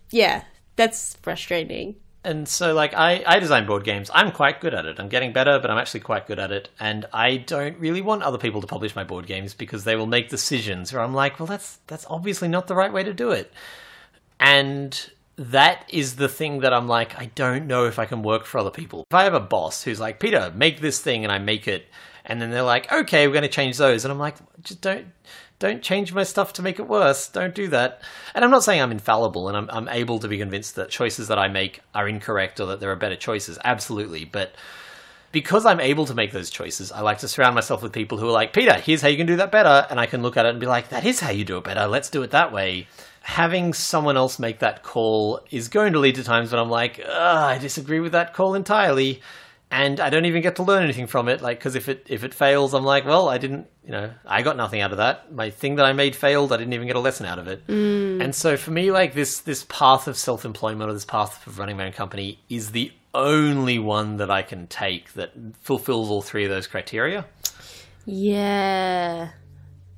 yeah, 0.09 0.43
that's 0.75 1.15
frustrating 1.21 1.95
and 2.23 2.47
so 2.47 2.73
like 2.73 2.93
I, 2.93 3.23
I 3.25 3.39
design 3.39 3.65
board 3.65 3.83
games. 3.83 4.11
I'm 4.13 4.31
quite 4.31 4.61
good 4.61 4.73
at 4.73 4.85
it. 4.85 4.99
I'm 4.99 5.09
getting 5.09 5.33
better 5.33 5.59
but 5.59 5.71
i'm 5.71 5.77
actually 5.77 6.01
quite 6.01 6.27
good 6.27 6.39
at 6.39 6.51
it. 6.51 6.69
And 6.79 7.05
i 7.13 7.37
don't 7.37 7.77
really 7.77 8.01
want 8.01 8.23
other 8.23 8.37
people 8.37 8.61
to 8.61 8.67
publish 8.67 8.95
my 8.95 9.03
board 9.03 9.25
games 9.27 9.53
because 9.53 9.83
they 9.83 9.95
will 9.95 10.07
make 10.07 10.29
decisions 10.29 10.93
where 10.93 11.01
i'm 11.01 11.13
like 11.13 11.39
well 11.39 11.47
that's 11.47 11.79
that's 11.87 12.05
obviously 12.09 12.47
not 12.47 12.67
the 12.67 12.75
right 12.75 12.93
way 12.93 13.03
to 13.03 13.13
do 13.13 13.31
it. 13.31 13.51
And 14.39 15.09
that 15.37 15.85
is 15.89 16.17
the 16.17 16.29
thing 16.29 16.59
that 16.59 16.73
i'm 16.73 16.87
like 16.87 17.17
i 17.17 17.25
don't 17.33 17.65
know 17.65 17.85
if 17.85 17.97
i 17.97 18.05
can 18.05 18.21
work 18.21 18.45
for 18.45 18.59
other 18.59 18.69
people. 18.69 19.05
If 19.09 19.15
i 19.15 19.23
have 19.23 19.33
a 19.33 19.39
boss 19.39 19.83
who's 19.83 19.99
like 19.99 20.19
peter 20.19 20.51
make 20.55 20.81
this 20.81 20.99
thing 20.99 21.23
and 21.23 21.31
i 21.31 21.39
make 21.39 21.67
it 21.67 21.87
and 22.25 22.39
then 22.41 22.51
they're 22.51 22.61
like 22.61 22.91
okay 22.91 23.27
we're 23.27 23.33
going 23.33 23.43
to 23.43 23.49
change 23.49 23.77
those 23.77 24.05
and 24.05 24.11
i'm 24.11 24.19
like 24.19 24.35
just 24.61 24.81
don't 24.81 25.07
don't 25.61 25.83
change 25.83 26.11
my 26.11 26.23
stuff 26.23 26.53
to 26.53 26.63
make 26.63 26.79
it 26.79 26.87
worse. 26.87 27.29
Don't 27.29 27.53
do 27.53 27.67
that. 27.67 28.01
And 28.33 28.43
I'm 28.43 28.49
not 28.49 28.63
saying 28.63 28.81
I'm 28.81 28.91
infallible 28.91 29.47
and 29.47 29.55
I'm, 29.55 29.69
I'm 29.69 29.87
able 29.89 30.17
to 30.19 30.27
be 30.27 30.39
convinced 30.39 30.75
that 30.75 30.89
choices 30.89 31.27
that 31.27 31.37
I 31.37 31.47
make 31.47 31.81
are 31.93 32.09
incorrect 32.09 32.59
or 32.59 32.65
that 32.65 32.79
there 32.79 32.91
are 32.91 32.95
better 32.95 33.15
choices. 33.15 33.59
Absolutely. 33.63 34.25
But 34.25 34.53
because 35.31 35.67
I'm 35.67 35.79
able 35.79 36.07
to 36.07 36.15
make 36.15 36.31
those 36.31 36.49
choices, 36.49 36.91
I 36.91 37.01
like 37.01 37.19
to 37.19 37.27
surround 37.27 37.53
myself 37.53 37.83
with 37.83 37.93
people 37.93 38.17
who 38.17 38.27
are 38.27 38.31
like, 38.31 38.53
Peter, 38.53 38.73
here's 38.73 39.03
how 39.03 39.07
you 39.07 39.17
can 39.17 39.27
do 39.27 39.35
that 39.37 39.51
better. 39.51 39.85
And 39.89 39.99
I 39.99 40.07
can 40.07 40.23
look 40.23 40.35
at 40.35 40.47
it 40.47 40.49
and 40.49 40.59
be 40.59 40.65
like, 40.65 40.89
that 40.89 41.05
is 41.05 41.19
how 41.19 41.29
you 41.29 41.45
do 41.45 41.59
it 41.59 41.63
better. 41.63 41.85
Let's 41.85 42.09
do 42.09 42.23
it 42.23 42.31
that 42.31 42.51
way. 42.51 42.87
Having 43.21 43.75
someone 43.75 44.17
else 44.17 44.39
make 44.39 44.59
that 44.59 44.81
call 44.81 45.41
is 45.51 45.67
going 45.67 45.93
to 45.93 45.99
lead 45.99 46.15
to 46.15 46.23
times 46.23 46.51
when 46.51 46.59
I'm 46.59 46.71
like, 46.71 46.99
I 47.05 47.59
disagree 47.59 47.99
with 47.99 48.13
that 48.13 48.33
call 48.33 48.55
entirely 48.55 49.21
and 49.71 50.01
I 50.01 50.09
don't 50.09 50.25
even 50.25 50.41
get 50.41 50.57
to 50.57 50.63
learn 50.63 50.83
anything 50.83 51.07
from 51.07 51.29
it. 51.29 51.41
Like, 51.41 51.57
because 51.57 51.75
if 51.75 51.87
it 51.87 52.05
if 52.09 52.25
it 52.25 52.33
fails, 52.33 52.73
I'm 52.73 52.83
like, 52.83 53.05
well, 53.05 53.29
I 53.29 53.37
didn't, 53.37 53.67
you 53.85 53.91
know, 53.91 54.11
I 54.25 54.41
got 54.41 54.57
nothing 54.57 54.81
out 54.81 54.91
of 54.91 54.97
that. 54.97 55.33
My 55.33 55.49
thing 55.49 55.75
that 55.75 55.85
I 55.85 55.93
made 55.93 56.13
failed. 56.13 56.51
I 56.51 56.57
didn't 56.57 56.73
even 56.73 56.87
get 56.87 56.97
a 56.97 56.99
lesson 56.99 57.25
out 57.25 57.39
of 57.39 57.47
it. 57.47 57.65
Mm. 57.67 58.21
And 58.21 58.35
so 58.35 58.57
for 58.57 58.71
me, 58.71 58.91
like 58.91 59.13
this 59.13 59.39
this 59.39 59.65
path 59.69 60.09
of 60.09 60.17
self 60.17 60.43
employment 60.43 60.89
or 60.89 60.93
this 60.93 61.05
path 61.05 61.47
of 61.47 61.57
running 61.57 61.77
my 61.77 61.85
own 61.85 61.93
company 61.93 62.39
is 62.49 62.71
the 62.71 62.91
only 63.13 63.79
one 63.79 64.17
that 64.17 64.29
I 64.29 64.41
can 64.41 64.67
take 64.67 65.13
that 65.13 65.31
fulfills 65.61 66.09
all 66.09 66.21
three 66.21 66.43
of 66.43 66.49
those 66.49 66.67
criteria. 66.67 67.25
Yeah. 68.05 69.29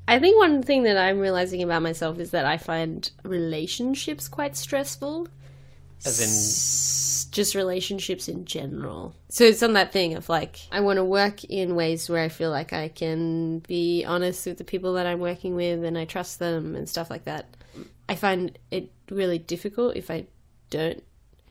I 0.07 0.19
think 0.19 0.37
one 0.37 0.61
thing 0.61 0.83
that 0.83 0.97
I'm 0.97 1.19
realizing 1.19 1.63
about 1.63 1.81
myself 1.81 2.19
is 2.19 2.31
that 2.31 2.45
I 2.45 2.57
find 2.57 3.09
relationships 3.23 4.27
quite 4.27 4.55
stressful. 4.55 5.29
As 6.05 6.19
in 6.19 6.27
just 7.33 7.55
relationships 7.55 8.29
in 8.29 8.45
general. 8.45 9.13
So 9.29 9.43
it's 9.43 9.63
on 9.63 9.73
that 9.73 9.91
thing 9.91 10.13
of 10.13 10.29
like, 10.29 10.59
I 10.71 10.79
want 10.79 10.97
to 10.97 11.03
work 11.03 11.43
in 11.43 11.75
ways 11.75 12.07
where 12.07 12.23
I 12.23 12.29
feel 12.29 12.51
like 12.51 12.71
I 12.71 12.87
can 12.87 13.59
be 13.59 14.05
honest 14.05 14.45
with 14.45 14.59
the 14.59 14.63
people 14.63 14.93
that 14.93 15.07
I'm 15.07 15.19
working 15.19 15.55
with 15.55 15.83
and 15.83 15.97
I 15.97 16.05
trust 16.05 16.39
them 16.39 16.75
and 16.75 16.87
stuff 16.87 17.09
like 17.09 17.25
that. 17.25 17.47
I 18.07 18.15
find 18.15 18.57
it 18.69 18.91
really 19.09 19.39
difficult 19.39 19.95
if 19.97 20.11
I 20.11 20.27
don't 20.69 21.03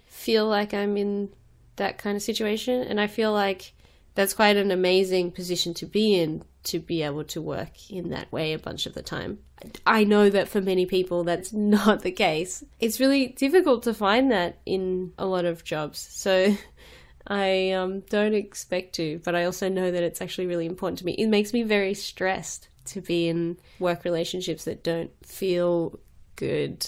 feel 0.07 0.47
like 0.47 0.73
I'm 0.73 0.97
in 0.97 1.31
that 1.77 1.99
kind 1.99 2.17
of 2.17 2.23
situation. 2.23 2.83
And 2.83 3.01
I 3.01 3.09
feel 3.09 3.33
like 3.33 3.73
that's 4.15 4.35
quite 4.35 4.57
an 4.57 4.71
amazing 4.71 5.31
position 5.31 5.75
to 5.75 5.87
be 5.87 6.19
in 6.19 6.45
to 6.65 6.79
be 6.79 7.03
able 7.03 7.25
to 7.25 7.41
work 7.41 7.91
in 7.91 8.11
that 8.11 8.31
way 8.31 8.53
a 8.53 8.59
bunch 8.59 8.87
of 8.87 8.95
the 8.95 9.03
time. 9.03 9.39
I 9.87 10.05
know 10.05 10.31
that 10.31 10.49
for 10.49 10.61
many 10.61 10.87
people 10.87 11.25
that's 11.25 11.53
not 11.53 12.03
the 12.03 12.13
case. 12.13 12.65
It's 12.81 13.01
really 13.01 13.29
difficult 13.29 13.83
to 13.85 13.95
find 13.95 14.31
that 14.31 14.59
in 14.67 15.13
a 15.19 15.27
lot 15.27 15.45
of 15.45 15.65
jobs. 15.65 15.99
So 15.99 16.57
I 17.27 17.71
um, 17.73 18.01
don't 18.01 18.35
expect 18.35 18.95
to, 18.97 19.21
but 19.25 19.35
I 19.35 19.45
also 19.45 19.69
know 19.69 19.91
that 19.91 20.03
it's 20.03 20.21
actually 20.21 20.47
really 20.47 20.67
important 20.67 20.99
to 21.01 21.07
me. 21.07 21.13
It 21.13 21.29
makes 21.29 21.53
me 21.53 21.63
very 21.63 21.95
stressed 21.95 22.69
to 22.87 23.01
be 23.01 23.29
in 23.29 23.59
work 23.79 24.05
relationships 24.05 24.65
that 24.65 24.83
don't 24.83 25.11
feel 25.25 26.01
good, 26.35 26.85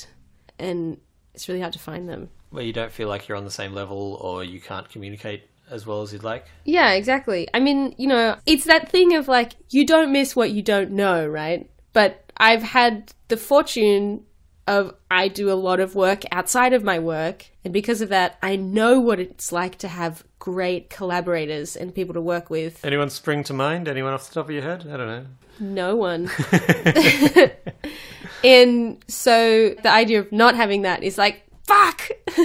and 0.59 0.99
it's 1.35 1.49
really 1.49 1.61
hard 1.61 1.73
to 1.75 1.79
find 1.79 2.09
them. 2.09 2.31
Where 2.51 2.65
you 2.65 2.73
don't 2.73 2.93
feel 2.93 3.09
like 3.09 3.29
you're 3.29 3.37
on 3.37 3.45
the 3.45 3.51
same 3.51 3.75
level 3.75 4.19
or 4.21 4.43
you 4.43 4.61
can't 4.61 4.89
communicate 4.89 5.49
as 5.75 5.87
well 5.87 6.03
as 6.03 6.13
you'd 6.13 6.25
like. 6.25 6.47
Yeah, 6.65 6.93
exactly. 6.93 7.49
I 7.53 7.61
mean, 7.61 7.95
you 7.99 8.07
know, 8.07 8.37
it's 8.47 8.65
that 8.65 8.89
thing 8.89 9.15
of 9.15 9.29
like, 9.29 9.53
you 9.71 9.87
don't 9.87 10.13
miss 10.13 10.35
what 10.35 10.53
you 10.53 10.63
don't 10.63 10.93
know, 10.93 11.27
right? 11.27 11.69
But 11.93 12.31
I've 12.37 12.63
had 12.63 13.13
the 13.29 13.37
fortune 13.37 14.25
of 14.67 14.95
I 15.11 15.29
do 15.29 15.53
a 15.53 15.55
lot 15.55 15.81
of 15.81 15.95
work 15.95 16.23
outside 16.33 16.73
of 16.73 16.83
my 16.83 16.99
work. 16.99 17.47
And 17.65 17.73
because 17.73 18.01
of 18.01 18.09
that, 18.09 18.39
I 18.43 18.57
know 18.57 19.01
what 19.01 19.21
it's 19.21 19.53
like 19.53 19.77
to 19.79 19.89
have 19.89 20.25
great 20.39 20.91
collaborators 20.91 21.77
and 21.77 21.95
people 21.95 22.15
to 22.15 22.21
work 22.21 22.51
with. 22.51 22.85
Anyone 22.85 23.11
spring 23.11 23.45
to 23.45 23.53
mind? 23.53 23.89
Anyone 23.89 24.13
off 24.13 24.29
the 24.29 24.35
top 24.35 24.47
of 24.47 24.51
your 24.53 24.63
head? 24.63 24.87
I 24.91 24.97
don't 24.97 25.07
know. 25.07 25.27
No 25.61 25.97
one. 25.97 26.31
and 28.45 29.05
so 29.09 29.75
the 29.83 29.91
idea 29.91 30.21
of 30.21 30.33
not 30.33 30.55
having 30.55 30.83
that 30.83 31.03
is 31.03 31.19
like, 31.19 31.45
fuck! 31.67 32.11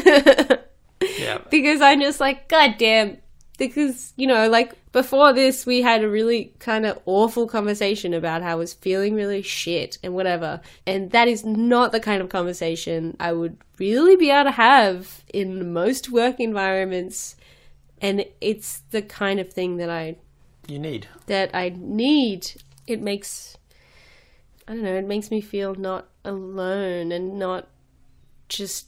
yeah. 1.02 1.40
Because 1.50 1.82
I'm 1.82 2.02
just 2.02 2.20
like, 2.20 2.48
God 2.48 2.76
damn. 2.78 3.18
Because, 3.60 4.14
you 4.16 4.26
know, 4.26 4.50
like 4.50 4.74
before 4.92 5.34
this, 5.34 5.66
we 5.66 5.82
had 5.82 6.04
a 6.04 6.10
really 6.10 6.54
kind 6.60 6.86
of 6.86 6.98
awful 7.06 7.46
conversation 7.46 8.14
about 8.14 8.42
how 8.42 8.54
I 8.54 8.56
was 8.56 8.74
feeling 8.74 9.14
really 9.14 9.42
shit 9.42 10.00
and 10.02 10.16
whatever. 10.16 10.62
And 10.88 11.12
that 11.12 11.28
is 11.28 11.46
not 11.46 11.92
the 11.92 12.00
kind 12.00 12.22
of 12.22 12.30
conversation 12.30 13.16
I 13.20 13.34
would 13.34 13.58
really 13.78 14.16
be 14.16 14.32
able 14.32 14.46
to 14.46 14.52
have 14.52 15.24
in 15.34 15.74
most 15.74 16.10
work 16.10 16.40
environments. 16.40 17.36
And 18.02 18.26
it's 18.40 18.80
the 18.92 19.02
kind 19.02 19.40
of 19.40 19.52
thing 19.52 19.78
that 19.78 19.90
I. 19.90 20.16
You 20.68 20.80
need. 20.80 21.08
That 21.28 21.52
I 21.54 21.74
need. 21.76 22.52
It 22.88 23.02
makes. 23.02 23.58
I 24.68 24.74
don't 24.74 24.84
know, 24.84 24.96
it 24.96 25.06
makes 25.06 25.32
me 25.32 25.42
feel 25.42 25.76
not 25.76 26.08
alone 26.24 27.12
and 27.12 27.38
not 27.38 27.68
just 28.48 28.86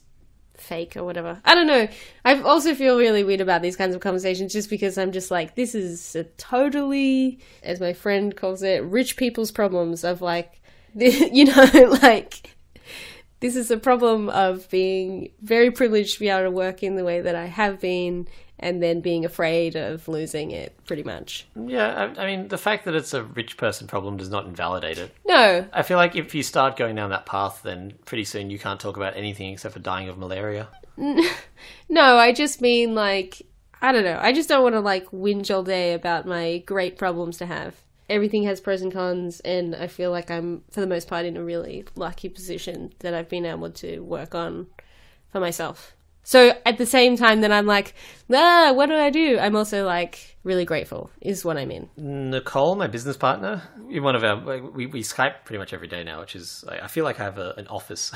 fake 0.54 0.96
or 0.96 1.04
whatever. 1.04 1.40
I 1.44 1.54
don't 1.54 1.66
know. 1.66 1.88
I 2.24 2.40
also 2.42 2.74
feel 2.74 2.98
really 2.98 3.24
weird 3.24 3.40
about 3.40 3.62
these 3.62 3.76
kinds 3.76 3.94
of 3.94 4.00
conversations 4.00 4.52
just 4.52 4.70
because 4.70 4.98
I'm 4.98 5.12
just 5.12 5.30
like, 5.30 5.54
this 5.54 5.74
is 5.74 6.14
a 6.14 6.24
totally, 6.24 7.40
as 7.62 7.80
my 7.80 7.92
friend 7.92 8.36
calls 8.36 8.62
it, 8.62 8.82
rich 8.84 9.16
people's 9.16 9.50
problems 9.50 10.04
of 10.04 10.22
like, 10.22 10.60
you 10.94 11.46
know, 11.46 11.98
like, 12.02 12.54
this 13.40 13.56
is 13.56 13.70
a 13.70 13.76
problem 13.76 14.28
of 14.28 14.68
being 14.70 15.30
very 15.40 15.70
privileged 15.70 16.14
to 16.14 16.20
be 16.20 16.28
able 16.28 16.44
to 16.44 16.50
work 16.50 16.82
in 16.82 16.94
the 16.94 17.04
way 17.04 17.20
that 17.20 17.34
I 17.34 17.46
have 17.46 17.80
been 17.80 18.28
and 18.62 18.82
then 18.82 19.00
being 19.00 19.24
afraid 19.24 19.74
of 19.74 20.06
losing 20.06 20.52
it, 20.52 20.74
pretty 20.86 21.02
much. 21.02 21.46
Yeah, 21.56 22.12
I, 22.16 22.22
I, 22.22 22.26
mean, 22.26 22.48
the 22.48 22.56
fact 22.56 22.84
that 22.84 22.94
it's 22.94 23.12
a 23.12 23.24
rich 23.24 23.56
person 23.56 23.88
problem 23.88 24.16
does 24.16 24.30
not 24.30 24.46
invalidate 24.46 24.98
it. 24.98 25.12
No. 25.26 25.66
I 25.72 25.82
feel 25.82 25.96
like 25.96 26.14
if 26.14 26.34
you 26.34 26.44
start 26.44 26.76
going 26.76 26.94
down 26.94 27.10
that 27.10 27.26
path, 27.26 27.60
then 27.64 27.94
pretty 28.04 28.24
soon 28.24 28.50
you 28.50 28.58
can't 28.58 28.80
talk 28.80 28.96
about 28.96 29.16
anything 29.16 29.52
except 29.52 29.74
for 29.74 29.80
dying 29.80 30.08
of 30.08 30.16
malaria. 30.16 30.68
no, 30.96 32.16
I 32.16 32.32
just 32.32 32.60
mean, 32.60 32.94
like, 32.94 33.42
I 33.82 33.90
don't 33.90 34.04
know. 34.04 34.18
I 34.22 34.32
just 34.32 34.48
don't 34.48 34.62
want 34.62 34.76
to, 34.76 34.80
like, 34.80 35.10
whinge 35.10 35.52
all 35.52 35.64
day 35.64 35.92
about 35.92 36.24
my 36.24 36.58
great 36.58 36.96
problems 36.96 37.38
to 37.38 37.46
have. 37.46 37.74
Everything 38.08 38.44
has 38.44 38.60
pros 38.60 38.80
and 38.80 38.92
cons, 38.92 39.40
and 39.40 39.74
I 39.74 39.88
feel 39.88 40.12
like 40.12 40.30
I'm, 40.30 40.62
for 40.70 40.80
the 40.80 40.86
most 40.86 41.08
part, 41.08 41.26
in 41.26 41.36
a 41.36 41.42
really 41.42 41.84
lucky 41.96 42.28
position 42.28 42.92
that 43.00 43.12
I've 43.12 43.28
been 43.28 43.46
able 43.46 43.70
to 43.70 44.00
work 44.00 44.34
on 44.34 44.68
for 45.32 45.40
myself. 45.40 45.94
So 46.24 46.52
at 46.64 46.78
the 46.78 46.86
same 46.86 47.16
time 47.16 47.40
that 47.40 47.50
I'm 47.50 47.66
like, 47.66 47.94
ah, 48.32 48.72
what 48.74 48.86
do 48.86 48.94
I 48.94 49.10
do? 49.10 49.38
I'm 49.38 49.56
also 49.56 49.84
like 49.84 50.36
really 50.44 50.64
grateful, 50.64 51.10
is 51.20 51.44
what 51.44 51.56
I 51.56 51.64
mean. 51.64 51.88
Nicole, 51.96 52.76
my 52.76 52.86
business 52.86 53.16
partner, 53.16 53.62
one 53.88 54.14
of 54.14 54.22
our, 54.22 54.60
we, 54.70 54.86
we 54.86 55.02
Skype 55.02 55.44
pretty 55.44 55.58
much 55.58 55.72
every 55.72 55.88
day 55.88 56.04
now, 56.04 56.20
which 56.20 56.36
is, 56.36 56.64
I 56.68 56.86
feel 56.86 57.04
like 57.04 57.18
I 57.20 57.24
have 57.24 57.38
a, 57.38 57.54
an 57.56 57.66
office. 57.68 58.12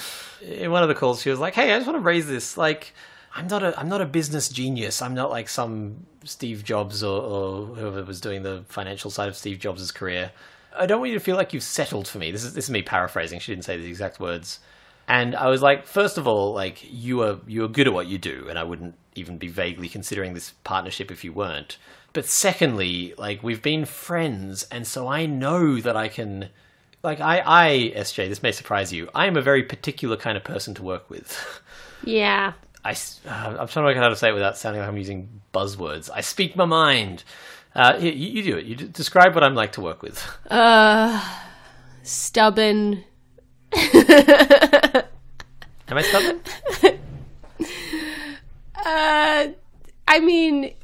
in 0.42 0.70
one 0.70 0.82
of 0.82 0.88
the 0.88 0.94
calls, 0.94 1.22
she 1.22 1.30
was 1.30 1.40
like, 1.40 1.54
hey, 1.54 1.72
I 1.72 1.78
just 1.78 1.86
want 1.86 1.96
to 1.96 2.04
raise 2.04 2.26
this. 2.26 2.56
Like, 2.56 2.92
I'm 3.34 3.48
not 3.48 3.62
a, 3.62 3.78
I'm 3.78 3.88
not 3.88 4.00
a 4.00 4.06
business 4.06 4.48
genius. 4.48 5.02
I'm 5.02 5.14
not 5.14 5.30
like 5.30 5.48
some 5.48 6.06
Steve 6.24 6.64
Jobs 6.64 7.02
or, 7.02 7.20
or 7.22 7.66
whoever 7.66 8.04
was 8.04 8.20
doing 8.20 8.42
the 8.42 8.64
financial 8.68 9.10
side 9.10 9.28
of 9.28 9.36
Steve 9.36 9.58
Jobs' 9.58 9.90
career. 9.90 10.32
I 10.76 10.86
don't 10.86 11.00
want 11.00 11.10
you 11.10 11.18
to 11.18 11.24
feel 11.24 11.36
like 11.36 11.52
you've 11.52 11.64
settled 11.64 12.06
for 12.06 12.18
me. 12.18 12.30
This 12.30 12.44
is, 12.44 12.54
this 12.54 12.64
is 12.66 12.70
me 12.70 12.82
paraphrasing. 12.82 13.40
She 13.40 13.52
didn't 13.52 13.64
say 13.64 13.76
the 13.76 13.88
exact 13.88 14.20
words 14.20 14.60
and 15.10 15.34
I 15.34 15.48
was 15.48 15.60
like, 15.60 15.86
first 15.86 16.18
of 16.18 16.28
all, 16.28 16.54
like 16.54 16.86
you 16.88 17.22
are 17.22 17.40
you 17.48 17.64
are 17.64 17.68
good 17.68 17.88
at 17.88 17.92
what 17.92 18.06
you 18.06 18.16
do, 18.16 18.46
and 18.48 18.56
I 18.56 18.62
wouldn't 18.62 18.94
even 19.16 19.38
be 19.38 19.48
vaguely 19.48 19.88
considering 19.88 20.34
this 20.34 20.52
partnership 20.62 21.10
if 21.10 21.24
you 21.24 21.32
weren't. 21.32 21.78
But 22.12 22.26
secondly, 22.26 23.14
like 23.18 23.42
we've 23.42 23.60
been 23.60 23.86
friends, 23.86 24.68
and 24.70 24.86
so 24.86 25.08
I 25.08 25.26
know 25.26 25.80
that 25.80 25.96
I 25.96 26.06
can. 26.06 26.50
Like 27.02 27.18
I, 27.20 27.42
I, 27.44 27.92
SJ, 27.96 28.28
this 28.28 28.42
may 28.42 28.52
surprise 28.52 28.92
you. 28.92 29.08
I 29.12 29.26
am 29.26 29.36
a 29.36 29.42
very 29.42 29.64
particular 29.64 30.16
kind 30.16 30.36
of 30.36 30.44
person 30.44 30.74
to 30.74 30.82
work 30.82 31.10
with. 31.10 31.60
Yeah. 32.04 32.52
I, 32.84 32.92
uh, 32.92 33.56
I'm 33.58 33.68
trying 33.68 33.68
to 33.68 33.82
work 33.82 33.96
out 33.96 34.04
how 34.04 34.08
to 34.10 34.16
say 34.16 34.28
it 34.28 34.32
without 34.32 34.56
sounding 34.56 34.80
like 34.80 34.88
I'm 34.88 34.96
using 34.96 35.28
buzzwords. 35.52 36.08
I 36.14 36.20
speak 36.20 36.56
my 36.56 36.66
mind. 36.66 37.24
Uh, 37.74 37.96
you, 37.98 38.10
you 38.10 38.42
do 38.42 38.56
it. 38.58 38.66
You 38.66 38.76
describe 38.76 39.34
what 39.34 39.44
I'm 39.44 39.54
like 39.54 39.72
to 39.72 39.80
work 39.80 40.02
with. 40.02 40.24
Uh, 40.50 41.22
stubborn, 42.02 43.04
Am 45.90 45.98
I 45.98 46.02
stubborn? 46.02 46.40
uh, 48.76 49.48
I 50.06 50.20
mean, 50.20 50.74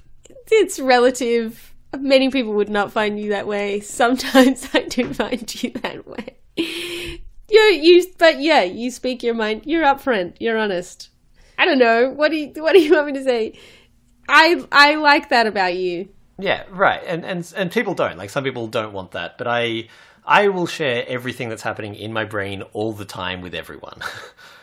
it's 0.51 0.81
relative. 0.81 1.75
Many 1.97 2.31
people 2.31 2.55
would 2.55 2.69
not 2.69 2.93
find 2.93 3.19
you 3.21 3.31
that 3.31 3.47
way. 3.47 3.81
Sometimes 3.81 4.69
I 4.75 4.81
do 4.81 5.15
find 5.15 5.63
you 5.63 5.71
that 5.71 6.07
way. 6.07 6.37
You, 6.57 7.61
you, 7.61 8.07
but 8.19 8.41
yeah, 8.41 8.63
you 8.63 8.91
speak 8.91 9.23
your 9.23 9.35
mind. 9.35 9.63
You're 9.65 9.85
upfront. 9.85 10.35
You're 10.41 10.59
honest. 10.59 11.11
I 11.57 11.65
don't 11.65 11.79
know. 11.79 12.11
What 12.11 12.31
do 12.31 12.37
you, 12.37 12.53
what 12.57 12.73
do 12.73 12.81
you 12.81 12.93
want 12.93 13.07
me 13.07 13.13
to 13.15 13.25
say? 13.25 13.59
I, 14.29 14.65
I 14.73 14.97
like 14.97 15.29
that 15.29 15.47
about 15.47 15.77
you. 15.77 16.09
Yeah, 16.39 16.65
right. 16.71 17.03
And 17.07 17.25
and 17.25 17.51
and 17.57 17.71
people 17.71 17.95
don't. 17.95 18.19
Like 18.19 18.31
some 18.31 18.45
people 18.45 18.67
don't 18.67 18.93
want 18.93 19.13
that, 19.13 19.39
but 19.39 19.47
I 19.47 19.89
I 20.25 20.49
will 20.49 20.67
share 20.67 21.05
everything 21.09 21.49
that's 21.49 21.63
happening 21.63 21.95
in 21.95 22.13
my 22.13 22.25
brain 22.25 22.63
all 22.73 22.93
the 22.93 23.05
time 23.05 23.41
with 23.41 23.55
everyone. 23.55 24.01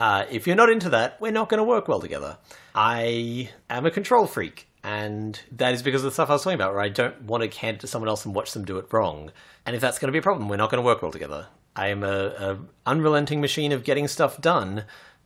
uh, 0.00 0.24
if 0.30 0.46
you're 0.46 0.56
not 0.56 0.70
into 0.70 0.90
that, 0.90 1.20
we're 1.20 1.32
not 1.32 1.48
going 1.48 1.58
to 1.58 1.64
work 1.64 1.88
well 1.88 2.00
together. 2.00 2.38
I 2.74 3.50
am 3.68 3.86
a 3.86 3.90
control 3.90 4.26
freak, 4.26 4.68
and 4.84 5.40
that 5.52 5.74
is 5.74 5.82
because 5.82 6.02
of 6.02 6.06
the 6.06 6.12
stuff 6.12 6.30
I 6.30 6.34
was 6.34 6.44
talking 6.44 6.54
about, 6.54 6.72
where 6.72 6.82
I 6.82 6.88
don't 6.88 7.22
want 7.22 7.50
to 7.50 7.58
hand 7.58 7.76
it 7.76 7.80
to 7.80 7.86
someone 7.86 8.08
else 8.08 8.24
and 8.24 8.34
watch 8.34 8.52
them 8.52 8.64
do 8.64 8.78
it 8.78 8.92
wrong. 8.92 9.32
And 9.66 9.74
if 9.74 9.82
that's 9.82 9.98
going 9.98 10.08
to 10.08 10.12
be 10.12 10.18
a 10.18 10.22
problem, 10.22 10.48
we're 10.48 10.56
not 10.56 10.70
going 10.70 10.82
to 10.82 10.86
work 10.86 11.02
well 11.02 11.10
together. 11.10 11.48
I 11.74 11.88
am 11.88 12.02
a, 12.02 12.08
a 12.08 12.58
unrelenting 12.86 13.40
machine 13.40 13.72
of 13.72 13.84
getting 13.84 14.08
stuff 14.08 14.40
done, 14.40 14.84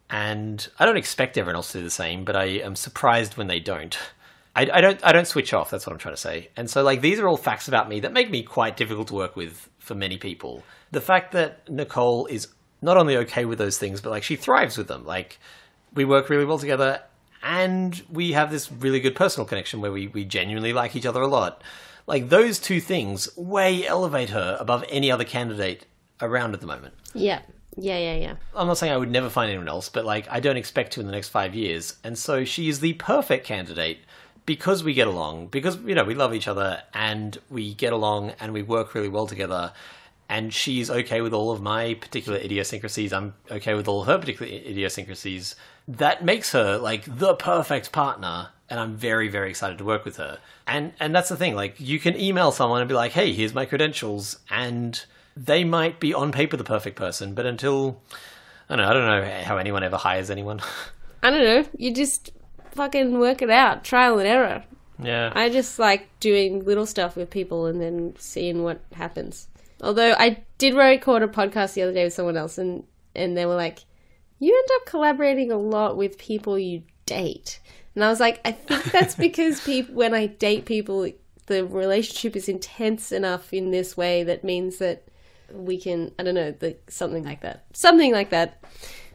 and 0.09 0.66
I 0.79 0.87
don't 0.87 0.97
expect 0.97 1.39
everyone 1.39 1.57
else 1.57 1.73
to 1.73 1.79
do 1.79 1.85
the 1.85 1.91
same, 1.91 2.25
but 2.25 2.37
I 2.37 2.45
am 2.45 2.77
surprised 2.77 3.37
when 3.37 3.47
they 3.47 3.61
don't. 3.61 3.97
I, 4.55 4.68
I, 4.70 4.81
don't 4.83 5.03
I 5.03 5.12
don't 5.12 5.27
switch 5.27 5.55
off. 5.55 5.70
That's 5.70 5.87
what 5.87 5.93
I'm 5.93 5.99
trying 5.99 6.14
to 6.14 6.20
say. 6.20 6.51
And 6.57 6.68
so 6.68 6.83
like 6.83 7.01
these 7.01 7.18
are 7.18 7.27
all 7.27 7.39
facts 7.39 7.68
about 7.68 7.89
me 7.89 8.01
that 8.01 8.12
make 8.12 8.31
me 8.31 8.43
quite 8.43 8.77
difficult 8.77 9.09
to 9.09 9.14
work 9.14 9.35
with 9.35 9.70
for 9.79 9.95
many 9.95 10.18
people. 10.18 10.62
The 10.91 11.01
fact 11.01 11.33
that 11.33 11.68
Nicole 11.70 12.27
is 12.27 12.49
not 12.83 12.97
only 12.97 13.16
okay 13.18 13.45
with 13.45 13.59
those 13.59 13.78
things, 13.78 14.01
but 14.01 14.11
like 14.11 14.24
she 14.24 14.37
thrives 14.37 14.76
with 14.76 14.89
them. 14.89 15.07
Like 15.07 15.39
we 15.95 16.05
work 16.05 16.28
really 16.28 16.45
well 16.45 16.59
together 16.59 17.01
and 17.43 18.03
we 18.11 18.33
have 18.33 18.51
this 18.51 18.70
really 18.70 19.01
good 19.01 19.14
personal 19.14 19.47
connection 19.47 19.80
where 19.80 19.93
we, 19.93 20.09
we 20.09 20.24
genuinely 20.24 20.72
like 20.72 20.95
each 20.95 21.07
other 21.07 21.22
a 21.22 21.28
lot. 21.28 21.62
Like 22.07 22.28
those 22.28 22.59
two 22.59 22.80
things 22.80 23.35
way 23.37 23.87
elevate 23.87 24.30
her 24.30 24.57
above 24.61 24.85
any 24.91 25.11
other 25.11 25.24
candidate 25.24 25.87
around 26.20 26.55
at 26.55 26.61
the 26.61 26.66
moment. 26.66 26.95
Yeah. 27.14 27.41
Yeah, 27.76 27.97
yeah, 27.97 28.16
yeah. 28.16 28.35
I'm 28.55 28.66
not 28.66 28.76
saying 28.76 28.93
I 28.93 28.99
would 28.99 29.11
never 29.11 29.30
find 29.30 29.49
anyone 29.49 29.68
else, 29.68 29.89
but 29.89 30.05
like 30.05 30.26
I 30.30 30.41
don't 30.41 30.59
expect 30.59 30.93
to 30.93 31.01
in 31.01 31.07
the 31.07 31.12
next 31.12 31.30
five 31.30 31.55
years. 31.55 31.97
And 32.05 32.18
so 32.18 32.45
she 32.45 32.68
is 32.68 32.80
the 32.80 32.93
perfect 32.95 33.47
candidate 33.47 33.99
because 34.45 34.85
we 34.85 34.93
get 34.93 35.07
along, 35.07 35.47
because 35.47 35.76
you 35.78 35.95
know 35.95 36.05
we 36.05 36.14
love 36.14 36.35
each 36.35 36.49
other 36.49 36.83
and 36.93 37.39
we 37.49 37.74
get 37.74 37.93
along 37.93 38.33
and 38.41 38.53
we 38.53 38.62
work 38.62 38.95
really 38.95 39.09
well 39.09 39.26
together, 39.26 39.72
and 40.29 40.53
she's 40.53 40.91
okay 40.91 41.20
with 41.20 41.33
all 41.33 41.51
of 41.51 41.61
my 41.61 41.95
particular 41.95 42.39
idiosyncrasies. 42.39 43.12
I'm 43.12 43.35
okay 43.51 43.75
with 43.75 43.89
all 43.89 44.05
her 44.05 44.18
particular 44.18 44.51
idiosyncrasies. 44.51 45.55
That 45.89 46.25
makes 46.25 46.53
her 46.53 46.79
like 46.79 47.05
the 47.07 47.35
perfect 47.35 47.93
partner, 47.93 48.51
and 48.70 48.81
I'm 48.81 48.97
very 48.97 49.29
very 49.29 49.51
excited 49.51 49.79
to 49.79 49.85
work 49.85 50.05
with 50.05 50.16
her. 50.16 50.39
And 50.66 50.93
and 51.01 51.14
that's 51.14 51.29
the 51.29 51.37
thing. 51.37 51.55
Like 51.55 51.79
you 51.79 51.99
can 51.99 52.18
email 52.18 52.53
someone 52.53 52.81
and 52.81 52.89
be 52.89 52.95
like, 52.95 53.12
"Hey, 53.12 53.33
here's 53.33 53.55
my 53.55 53.66
credentials," 53.66 54.39
and 54.51 55.05
they 55.37 55.64
might 55.64 56.01
be 56.01 56.14
on 56.14 56.33
paper 56.33 56.57
the 56.57 56.64
perfect 56.64 56.97
person, 56.97 57.35
but 57.35 57.47
until 57.47 58.01
I 58.68 58.77
don't 58.77 58.85
know, 58.85 58.91
I 58.91 58.95
don't 58.95 59.07
know 59.07 59.43
how 59.45 59.59
anyone 59.59 59.83
ever 59.83 59.97
hires 59.97 60.31
anyone. 60.31 60.61
I 61.23 61.31
don't 61.31 61.45
know. 61.45 61.64
You 61.77 61.95
just 61.95 62.31
fucking 62.73 63.18
work 63.18 63.43
it 63.43 63.51
out, 63.51 63.85
trial 63.85 64.18
and 64.18 64.27
error. 64.29 64.64
Yeah. 65.03 65.33
I 65.35 65.49
just 65.49 65.79
like 65.79 66.09
doing 66.20 66.64
little 66.64 66.87
stuff 66.87 67.16
with 67.16 67.31
people 67.31 67.66
and 67.66 67.81
then 67.81 68.14
seeing 68.18 68.62
what 68.62 68.81
happens. 68.93 69.49
Although 69.83 70.14
I 70.18 70.45
did 70.59 70.74
record 70.74 71.22
a 71.22 71.28
podcast 71.28 71.74
the 71.74 71.83
other 71.83 71.93
day 71.93 72.05
with 72.05 72.14
someone 72.14 72.37
else 72.37 72.59
and 72.59 72.85
and 73.14 73.37
they 73.37 73.45
were 73.45 73.57
like, 73.57 73.80
"You 74.39 74.57
end 74.57 74.68
up 74.80 74.87
collaborating 74.87 75.51
a 75.51 75.59
lot 75.59 75.97
with 75.97 76.18
people 76.18 76.59
you 76.59 76.83
date." 77.05 77.61
And 77.95 78.05
I 78.05 78.09
was 78.09 78.20
like, 78.20 78.41
"I 78.45 78.53
think 78.53 78.85
that's 78.85 79.14
because 79.26 79.61
people 79.61 79.95
when 79.95 80.14
I 80.14 80.26
date 80.26 80.64
people, 80.64 81.11
the 81.47 81.66
relationship 81.66 82.37
is 82.37 82.49
intense 82.49 83.12
enough 83.12 83.53
in 83.53 83.70
this 83.70 83.97
way 83.97 84.22
that 84.24 84.45
means 84.45 84.78
that 84.78 85.05
we 85.53 85.78
can 85.78 86.12
I 86.18 86.22
don't 86.22 86.35
know, 86.35 86.53
the, 86.53 86.76
something 86.89 87.24
like 87.24 87.41
that. 87.41 87.64
Something 87.72 88.12
like 88.12 88.30
that." 88.30 88.62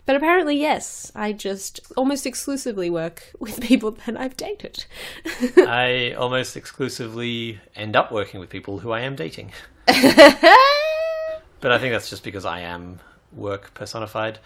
But 0.08 0.16
apparently, 0.16 0.58
yes, 0.58 1.12
I 1.16 1.34
just 1.34 1.82
almost 1.98 2.26
exclusively 2.26 2.90
work 2.90 3.30
with 3.40 3.60
people 3.60 3.92
that 3.92 4.18
I've 4.18 4.38
dated. 4.38 4.86
I 5.58 6.14
almost 6.18 6.56
exclusively 6.56 7.60
end 7.76 7.98
up 7.98 8.10
working 8.10 8.40
with 8.40 8.50
people 8.50 8.80
who 8.80 8.92
I 8.92 9.02
am 9.02 9.18
dating. 9.18 9.52
but 9.86 9.98
I 9.98 11.78
think 11.78 11.92
that's 11.92 12.10
just 12.10 12.24
because 12.24 12.46
I 12.46 12.62
am 12.62 13.00
work 13.34 13.74
personified. 13.74 14.40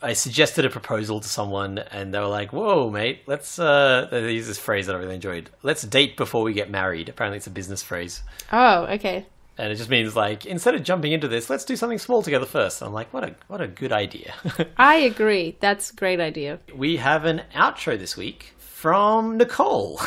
I 0.00 0.14
suggested 0.14 0.64
a 0.64 0.70
proposal 0.70 1.20
to 1.20 1.28
someone, 1.28 1.78
and 1.78 2.14
they 2.14 2.18
were 2.18 2.26
like, 2.26 2.50
"Whoa, 2.54 2.88
mate, 2.90 3.20
let's." 3.26 3.58
Uh, 3.58 4.08
they 4.10 4.32
use 4.32 4.46
this 4.46 4.58
phrase 4.58 4.86
that 4.86 4.96
I 4.96 4.98
really 4.98 5.14
enjoyed. 5.14 5.50
Let's 5.62 5.82
date 5.82 6.16
before 6.16 6.42
we 6.42 6.54
get 6.54 6.70
married. 6.70 7.10
Apparently, 7.10 7.36
it's 7.36 7.46
a 7.46 7.50
business 7.50 7.82
phrase. 7.82 8.22
Oh, 8.50 8.86
okay 8.86 9.26
and 9.62 9.70
it 9.70 9.76
just 9.76 9.88
means 9.88 10.16
like 10.16 10.44
instead 10.44 10.74
of 10.74 10.82
jumping 10.82 11.12
into 11.12 11.28
this, 11.28 11.48
let's 11.48 11.64
do 11.64 11.76
something 11.76 11.98
small 11.98 12.20
together 12.20 12.46
first. 12.46 12.82
I'm 12.82 12.92
like, 12.92 13.14
what 13.14 13.22
a 13.22 13.36
what 13.46 13.60
a 13.60 13.68
good 13.68 13.92
idea. 13.92 14.34
I 14.76 14.96
agree. 14.96 15.56
That's 15.60 15.92
a 15.92 15.94
great 15.94 16.18
idea. 16.18 16.58
We 16.74 16.96
have 16.96 17.24
an 17.24 17.42
outro 17.54 17.96
this 17.96 18.16
week 18.16 18.54
from 18.58 19.36
Nicole, 19.36 20.00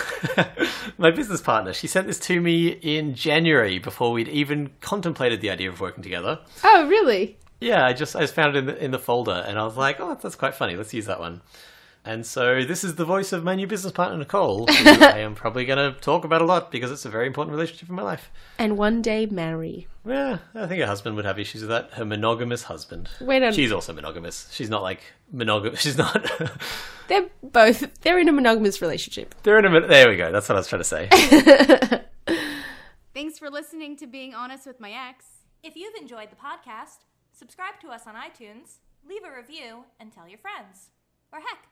my 0.97 1.10
business 1.10 1.39
partner. 1.39 1.72
She 1.72 1.88
sent 1.88 2.06
this 2.08 2.20
to 2.20 2.41
me 2.41 2.68
in 2.68 3.16
January 3.16 3.80
before 3.80 4.12
we'd 4.12 4.28
even 4.28 4.72
contemplated 4.82 5.39
the 5.39 5.51
idea 5.51 5.70
of 5.70 5.80
working 5.80 6.03
together. 6.03 6.41
Oh, 6.62 6.86
really? 6.89 7.38
Yeah, 7.62 7.86
I 7.86 7.93
just 7.93 8.14
I 8.14 8.20
just 8.20 8.34
found 8.34 8.58
it 8.58 8.60
in 8.60 8.66
the 8.66 8.84
in 8.84 8.91
the 8.91 8.99
folder, 8.99 9.45
and 9.47 9.58
I 9.58 9.64
was 9.64 9.78
like, 9.78 10.01
oh, 10.01 10.20
that's 10.22 10.36
quite 10.36 10.56
funny. 10.56 10.76
Let's 10.76 10.93
use 10.93 11.06
that 11.06 11.22
one. 11.22 11.41
And 12.06 12.24
so 12.24 12.64
this 12.64 12.84
is 12.84 12.95
the 12.95 13.03
voice 13.03 13.34
of 13.34 13.43
my 13.43 13.56
new 13.56 13.66
business 13.66 13.91
partner, 13.91 14.18
Nicole, 14.18 14.68
who 14.68 14.89
I 15.03 15.20
am 15.20 15.34
probably 15.34 15.66
going 15.66 15.93
to 15.93 15.99
talk 15.99 16.24
about 16.24 16.41
a 16.41 16.45
lot 16.45 16.72
because 16.72 16.91
it's 16.91 17.03
a 17.03 17.10
very 17.10 17.26
important 17.26 17.56
relationship 17.56 17.89
in 17.89 17.95
my 17.95 18.03
life. 18.03 18.30
And 18.60 18.78
one 18.78 19.01
day 19.01 19.26
marry. 19.26 19.88
Yeah, 20.06 20.38
I 20.53 20.68
think 20.68 20.82
her 20.82 20.86
husband 20.86 21.16
would 21.16 21.26
have 21.26 21.39
issues 21.39 21.62
with 21.62 21.72
that. 21.72 21.91
Her 21.93 22.06
monogamous 22.06 22.64
husband. 22.64 23.10
Wait 23.20 23.41
on. 23.41 23.53
She's 23.53 23.72
also 23.72 23.91
monogamous. 23.91 24.47
She's 24.51 24.70
not 24.70 24.84
like 24.84 25.01
monogamous. 25.32 25.82
She's 25.82 25.97
not. 25.97 26.32
they're 27.08 27.26
both. 27.41 28.01
They're 28.01 28.20
in 28.20 28.30
a 28.30 28.34
monogamous 28.34 28.84
relationship. 28.84 29.34
They're 29.41 29.58
in 29.58 29.66
a. 29.66 29.88
There 29.88 30.08
we 30.08 30.16
go. 30.16 30.32
That's 30.32 30.47
what 30.47 30.56
I 30.56 30.60
was 30.60 30.68
trying 30.68 30.82
to 30.82 30.84
say. 30.84 32.03
Thanks 33.16 33.39
for 33.39 33.49
listening 33.49 33.97
to 33.97 34.06
Being 34.06 34.36
Honest 34.36 34.68
with 34.68 34.80
My 34.80 34.91
Ex. 34.91 35.26
If 35.64 35.76
you've 35.76 35.95
enjoyed 35.95 36.30
the 36.30 36.36
podcast, 36.36 36.99
subscribe 37.32 37.80
to 37.82 37.88
us 37.88 38.03
on 38.06 38.14
iTunes, 38.14 38.80
leave 39.08 39.24
a 39.24 39.36
review, 39.36 39.86
and 39.99 40.12
tell 40.12 40.28
your 40.28 40.38
friends. 40.38 40.89
Or 41.34 41.39
heck, 41.39 41.68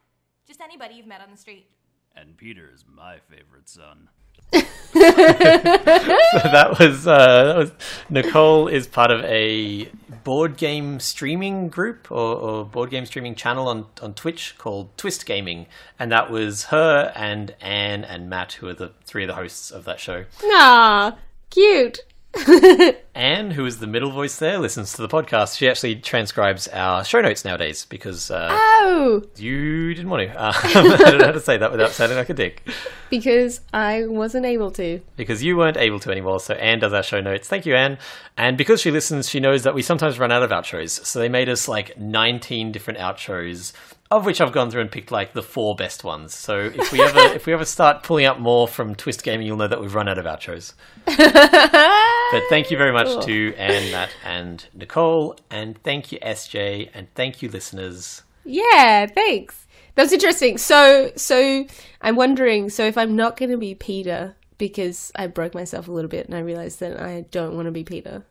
just 0.45 0.61
anybody 0.61 0.95
you've 0.95 1.07
met 1.07 1.21
on 1.21 1.31
the 1.31 1.37
street. 1.37 1.67
And 2.15 2.37
Peter 2.37 2.69
is 2.73 2.85
my 2.87 3.17
favorite 3.29 3.67
son. 3.67 4.09
so 4.93 4.99
that 4.99 6.77
was 6.79 7.07
uh, 7.07 7.43
that 7.45 7.57
was 7.57 7.71
Nicole 8.11 8.67
is 8.67 8.85
part 8.85 9.09
of 9.09 9.23
a 9.23 9.89
board 10.23 10.55
game 10.55 10.99
streaming 10.99 11.67
group 11.67 12.11
or, 12.11 12.35
or, 12.35 12.65
board 12.65 12.91
game 12.91 13.07
streaming 13.07 13.33
channel 13.33 13.67
on 13.67 13.87
on 14.03 14.13
Twitch 14.13 14.55
called 14.59 14.95
Twist 14.95 15.25
Gaming, 15.25 15.65
and 15.97 16.11
that 16.11 16.29
was 16.29 16.65
her 16.65 17.11
and 17.15 17.55
Anne 17.59 18.03
and 18.03 18.29
Matt 18.29 18.53
who 18.53 18.67
are 18.67 18.73
the 18.73 18.91
three 19.03 19.23
of 19.23 19.29
the 19.29 19.35
hosts 19.35 19.71
of 19.71 19.85
that 19.85 19.99
show. 19.99 20.25
Ah, 20.43 21.17
cute. 21.49 22.01
Anne, 23.15 23.51
who 23.51 23.65
is 23.65 23.79
the 23.79 23.85
middle 23.85 24.11
voice 24.11 24.37
there, 24.37 24.57
listens 24.57 24.93
to 24.93 25.01
the 25.01 25.07
podcast. 25.07 25.55
She 25.57 25.69
actually 25.69 25.97
transcribes 25.97 26.67
our 26.69 27.03
show 27.03 27.21
notes 27.21 27.45
nowadays 27.45 27.85
because 27.85 28.31
uh, 28.31 28.49
oh, 28.51 29.21
you 29.37 29.93
didn't 29.93 30.09
want 30.09 30.31
to. 30.31 30.41
Uh, 30.41 30.51
I 30.63 30.73
don't 31.11 31.19
know 31.19 31.25
how 31.27 31.31
to 31.31 31.39
say 31.39 31.57
that 31.57 31.71
without 31.71 31.91
sounding 31.91 32.17
like 32.17 32.29
a 32.29 32.33
dick. 32.33 32.67
Because 33.11 33.61
I 33.71 34.07
wasn't 34.07 34.47
able 34.47 34.71
to. 34.71 34.99
Because 35.15 35.43
you 35.43 35.57
weren't 35.57 35.77
able 35.77 35.99
to 35.99 36.11
anymore. 36.11 36.39
So 36.39 36.55
Anne 36.55 36.79
does 36.79 36.93
our 36.93 37.03
show 37.03 37.21
notes. 37.21 37.47
Thank 37.47 37.67
you, 37.67 37.75
Anne. 37.75 37.99
And 38.35 38.57
because 38.57 38.81
she 38.81 38.89
listens, 38.89 39.29
she 39.29 39.39
knows 39.39 39.61
that 39.63 39.75
we 39.75 39.83
sometimes 39.83 40.17
run 40.17 40.31
out 40.31 40.41
of 40.41 40.49
outros. 40.49 41.05
So 41.05 41.19
they 41.19 41.29
made 41.29 41.49
us 41.49 41.67
like 41.67 41.97
19 41.99 42.71
different 42.71 42.99
outros 42.99 43.73
of 44.17 44.25
which 44.25 44.41
I've 44.41 44.51
gone 44.51 44.71
through 44.71 44.81
and 44.81 44.91
picked 44.91 45.11
like 45.11 45.33
the 45.33 45.43
four 45.43 45.75
best 45.75 46.03
ones. 46.03 46.33
So 46.33 46.59
if 46.59 46.91
we 46.91 47.01
ever 47.01 47.19
if 47.35 47.45
we 47.45 47.53
ever 47.53 47.65
start 47.65 48.03
pulling 48.03 48.25
out 48.25 48.39
more 48.39 48.67
from 48.67 48.95
Twist 48.95 49.23
Gaming, 49.23 49.47
you'll 49.47 49.57
know 49.57 49.67
that 49.67 49.81
we've 49.81 49.93
run 49.93 50.07
out 50.07 50.17
of 50.17 50.25
outros. 50.25 50.73
but 51.05 52.43
thank 52.49 52.71
you 52.71 52.77
very 52.77 52.91
much 52.91 53.07
cool. 53.07 53.21
to 53.23 53.55
Anne, 53.55 53.91
Matt, 53.91 54.09
and 54.23 54.65
Nicole, 54.73 55.37
and 55.49 55.81
thank 55.83 56.11
you 56.11 56.19
SJ, 56.19 56.89
and 56.93 57.07
thank 57.15 57.41
you 57.41 57.49
listeners. 57.49 58.23
Yeah, 58.45 59.07
thanks. 59.07 59.67
That's 59.95 60.11
interesting. 60.11 60.57
So 60.57 61.11
so 61.15 61.65
I'm 62.01 62.15
wondering. 62.15 62.69
So 62.69 62.85
if 62.85 62.97
I'm 62.97 63.15
not 63.15 63.37
going 63.37 63.51
to 63.51 63.57
be 63.57 63.75
Peter 63.75 64.35
because 64.57 65.11
I 65.15 65.27
broke 65.27 65.53
myself 65.53 65.87
a 65.87 65.91
little 65.91 66.09
bit 66.09 66.25
and 66.25 66.35
I 66.35 66.39
realized 66.39 66.79
that 66.79 66.99
I 66.99 67.25
don't 67.31 67.55
want 67.55 67.65
to 67.65 67.71
be 67.71 67.83
Peter, 67.83 68.25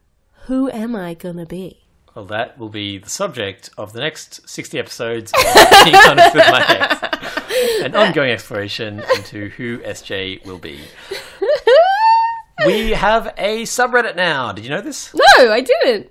who 0.47 0.71
am 0.71 0.97
I 0.97 1.15
going 1.15 1.37
to 1.37 1.47
be? 1.47 1.83
Well, 2.15 2.27
that 2.27 2.59
will 2.59 2.69
be 2.69 2.99
the 2.99 3.09
subject 3.09 3.71
of 3.79 3.95
the 3.95 4.01
next 4.01 4.47
60 4.49 4.79
episodes 4.79 5.33
of 5.33 5.85
Being 5.85 5.97
Honest 5.97 6.35
with 6.35 6.45
My 6.51 6.65
Ex. 6.69 7.85
An 7.85 7.95
ongoing 7.97 8.31
exploration 8.31 9.03
into 9.17 9.49
who 9.51 9.79
SJ 9.79 10.45
will 10.45 10.59
be. 10.59 10.81
we 12.67 12.91
have 12.91 13.33
a 13.39 13.63
subreddit 13.63 14.15
now. 14.15 14.53
Did 14.53 14.65
you 14.65 14.71
know 14.71 14.83
this? 14.83 15.15
No, 15.15 15.53
I 15.53 15.63
didn't. 15.63 16.11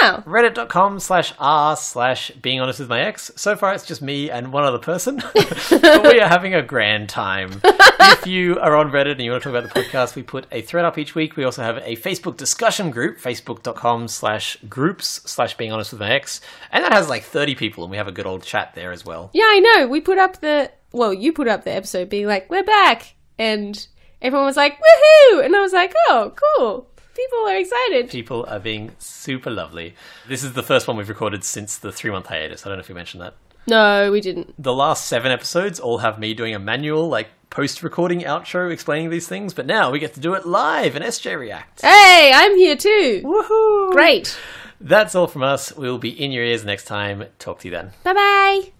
Wow. 0.00 0.22
Reddit.com 0.26 1.00
slash 1.00 1.32
r 1.38 1.76
slash 1.76 2.30
being 2.32 2.60
honest 2.60 2.80
with 2.80 2.88
my 2.88 3.00
ex. 3.00 3.30
So 3.36 3.56
far, 3.56 3.74
it's 3.74 3.86
just 3.86 4.02
me 4.02 4.30
and 4.30 4.52
one 4.52 4.64
other 4.64 4.78
person. 4.78 5.16
but 5.34 6.02
we 6.12 6.20
are 6.20 6.28
having 6.28 6.54
a 6.54 6.62
grand 6.62 7.08
time. 7.08 7.60
if 7.64 8.26
you 8.26 8.58
are 8.58 8.76
on 8.76 8.90
Reddit 8.90 9.12
and 9.12 9.22
you 9.22 9.30
want 9.30 9.42
to 9.42 9.50
talk 9.50 9.58
about 9.58 9.72
the 9.74 9.80
podcast, 9.80 10.14
we 10.14 10.22
put 10.22 10.46
a 10.52 10.62
thread 10.62 10.84
up 10.84 10.98
each 10.98 11.14
week. 11.14 11.36
We 11.36 11.44
also 11.44 11.62
have 11.62 11.78
a 11.78 11.96
Facebook 11.96 12.36
discussion 12.36 12.90
group, 12.90 13.18
facebook.com 13.18 14.08
slash 14.08 14.56
groups 14.68 15.20
slash 15.24 15.56
being 15.56 15.72
honest 15.72 15.92
with 15.92 16.00
my 16.00 16.10
ex. 16.12 16.40
And 16.70 16.84
that 16.84 16.92
has 16.92 17.08
like 17.08 17.24
30 17.24 17.54
people, 17.54 17.84
and 17.84 17.90
we 17.90 17.96
have 17.96 18.08
a 18.08 18.12
good 18.12 18.26
old 18.26 18.42
chat 18.42 18.74
there 18.74 18.92
as 18.92 19.04
well. 19.04 19.30
Yeah, 19.32 19.44
I 19.46 19.60
know. 19.60 19.88
We 19.88 20.00
put 20.00 20.18
up 20.18 20.40
the, 20.40 20.70
well, 20.92 21.12
you 21.12 21.32
put 21.32 21.48
up 21.48 21.64
the 21.64 21.72
episode 21.72 22.08
being 22.08 22.26
like, 22.26 22.48
we're 22.50 22.64
back. 22.64 23.14
And 23.38 23.86
everyone 24.20 24.46
was 24.46 24.56
like, 24.56 24.74
woohoo! 24.78 25.44
And 25.44 25.54
I 25.56 25.60
was 25.60 25.72
like, 25.72 25.94
oh, 26.08 26.32
cool. 26.56 26.88
People 27.14 27.38
are 27.46 27.56
excited. 27.56 28.10
People 28.10 28.44
are 28.48 28.58
being 28.58 28.92
super 28.98 29.50
lovely. 29.50 29.94
This 30.28 30.42
is 30.42 30.54
the 30.54 30.62
first 30.62 30.88
one 30.88 30.96
we've 30.96 31.08
recorded 31.08 31.44
since 31.44 31.76
the 31.78 31.92
three 31.92 32.10
month 32.10 32.26
hiatus. 32.26 32.64
I 32.64 32.68
don't 32.68 32.78
know 32.78 32.82
if 32.82 32.88
you 32.88 32.94
mentioned 32.94 33.22
that. 33.22 33.34
No, 33.66 34.10
we 34.10 34.20
didn't. 34.20 34.54
The 34.60 34.72
last 34.72 35.06
seven 35.06 35.30
episodes 35.30 35.78
all 35.78 35.98
have 35.98 36.18
me 36.18 36.34
doing 36.34 36.54
a 36.54 36.58
manual, 36.58 37.08
like 37.08 37.28
post 37.50 37.82
recording 37.82 38.22
outro 38.22 38.72
explaining 38.72 39.10
these 39.10 39.28
things, 39.28 39.54
but 39.54 39.66
now 39.66 39.90
we 39.90 39.98
get 39.98 40.14
to 40.14 40.20
do 40.20 40.34
it 40.34 40.46
live 40.46 40.96
and 40.96 41.04
SJ 41.04 41.38
React. 41.38 41.82
Hey, 41.82 42.32
I'm 42.34 42.56
here 42.56 42.76
too. 42.76 43.22
Woohoo! 43.24 43.92
Great. 43.92 44.36
That's 44.80 45.14
all 45.14 45.28
from 45.28 45.44
us. 45.44 45.72
We'll 45.76 45.98
be 45.98 46.10
in 46.10 46.32
your 46.32 46.44
ears 46.44 46.64
next 46.64 46.86
time. 46.86 47.24
Talk 47.38 47.60
to 47.60 47.68
you 47.68 47.72
then. 47.72 47.92
Bye 48.02 48.14
bye. 48.14 48.72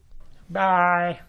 Bye. 0.50 1.20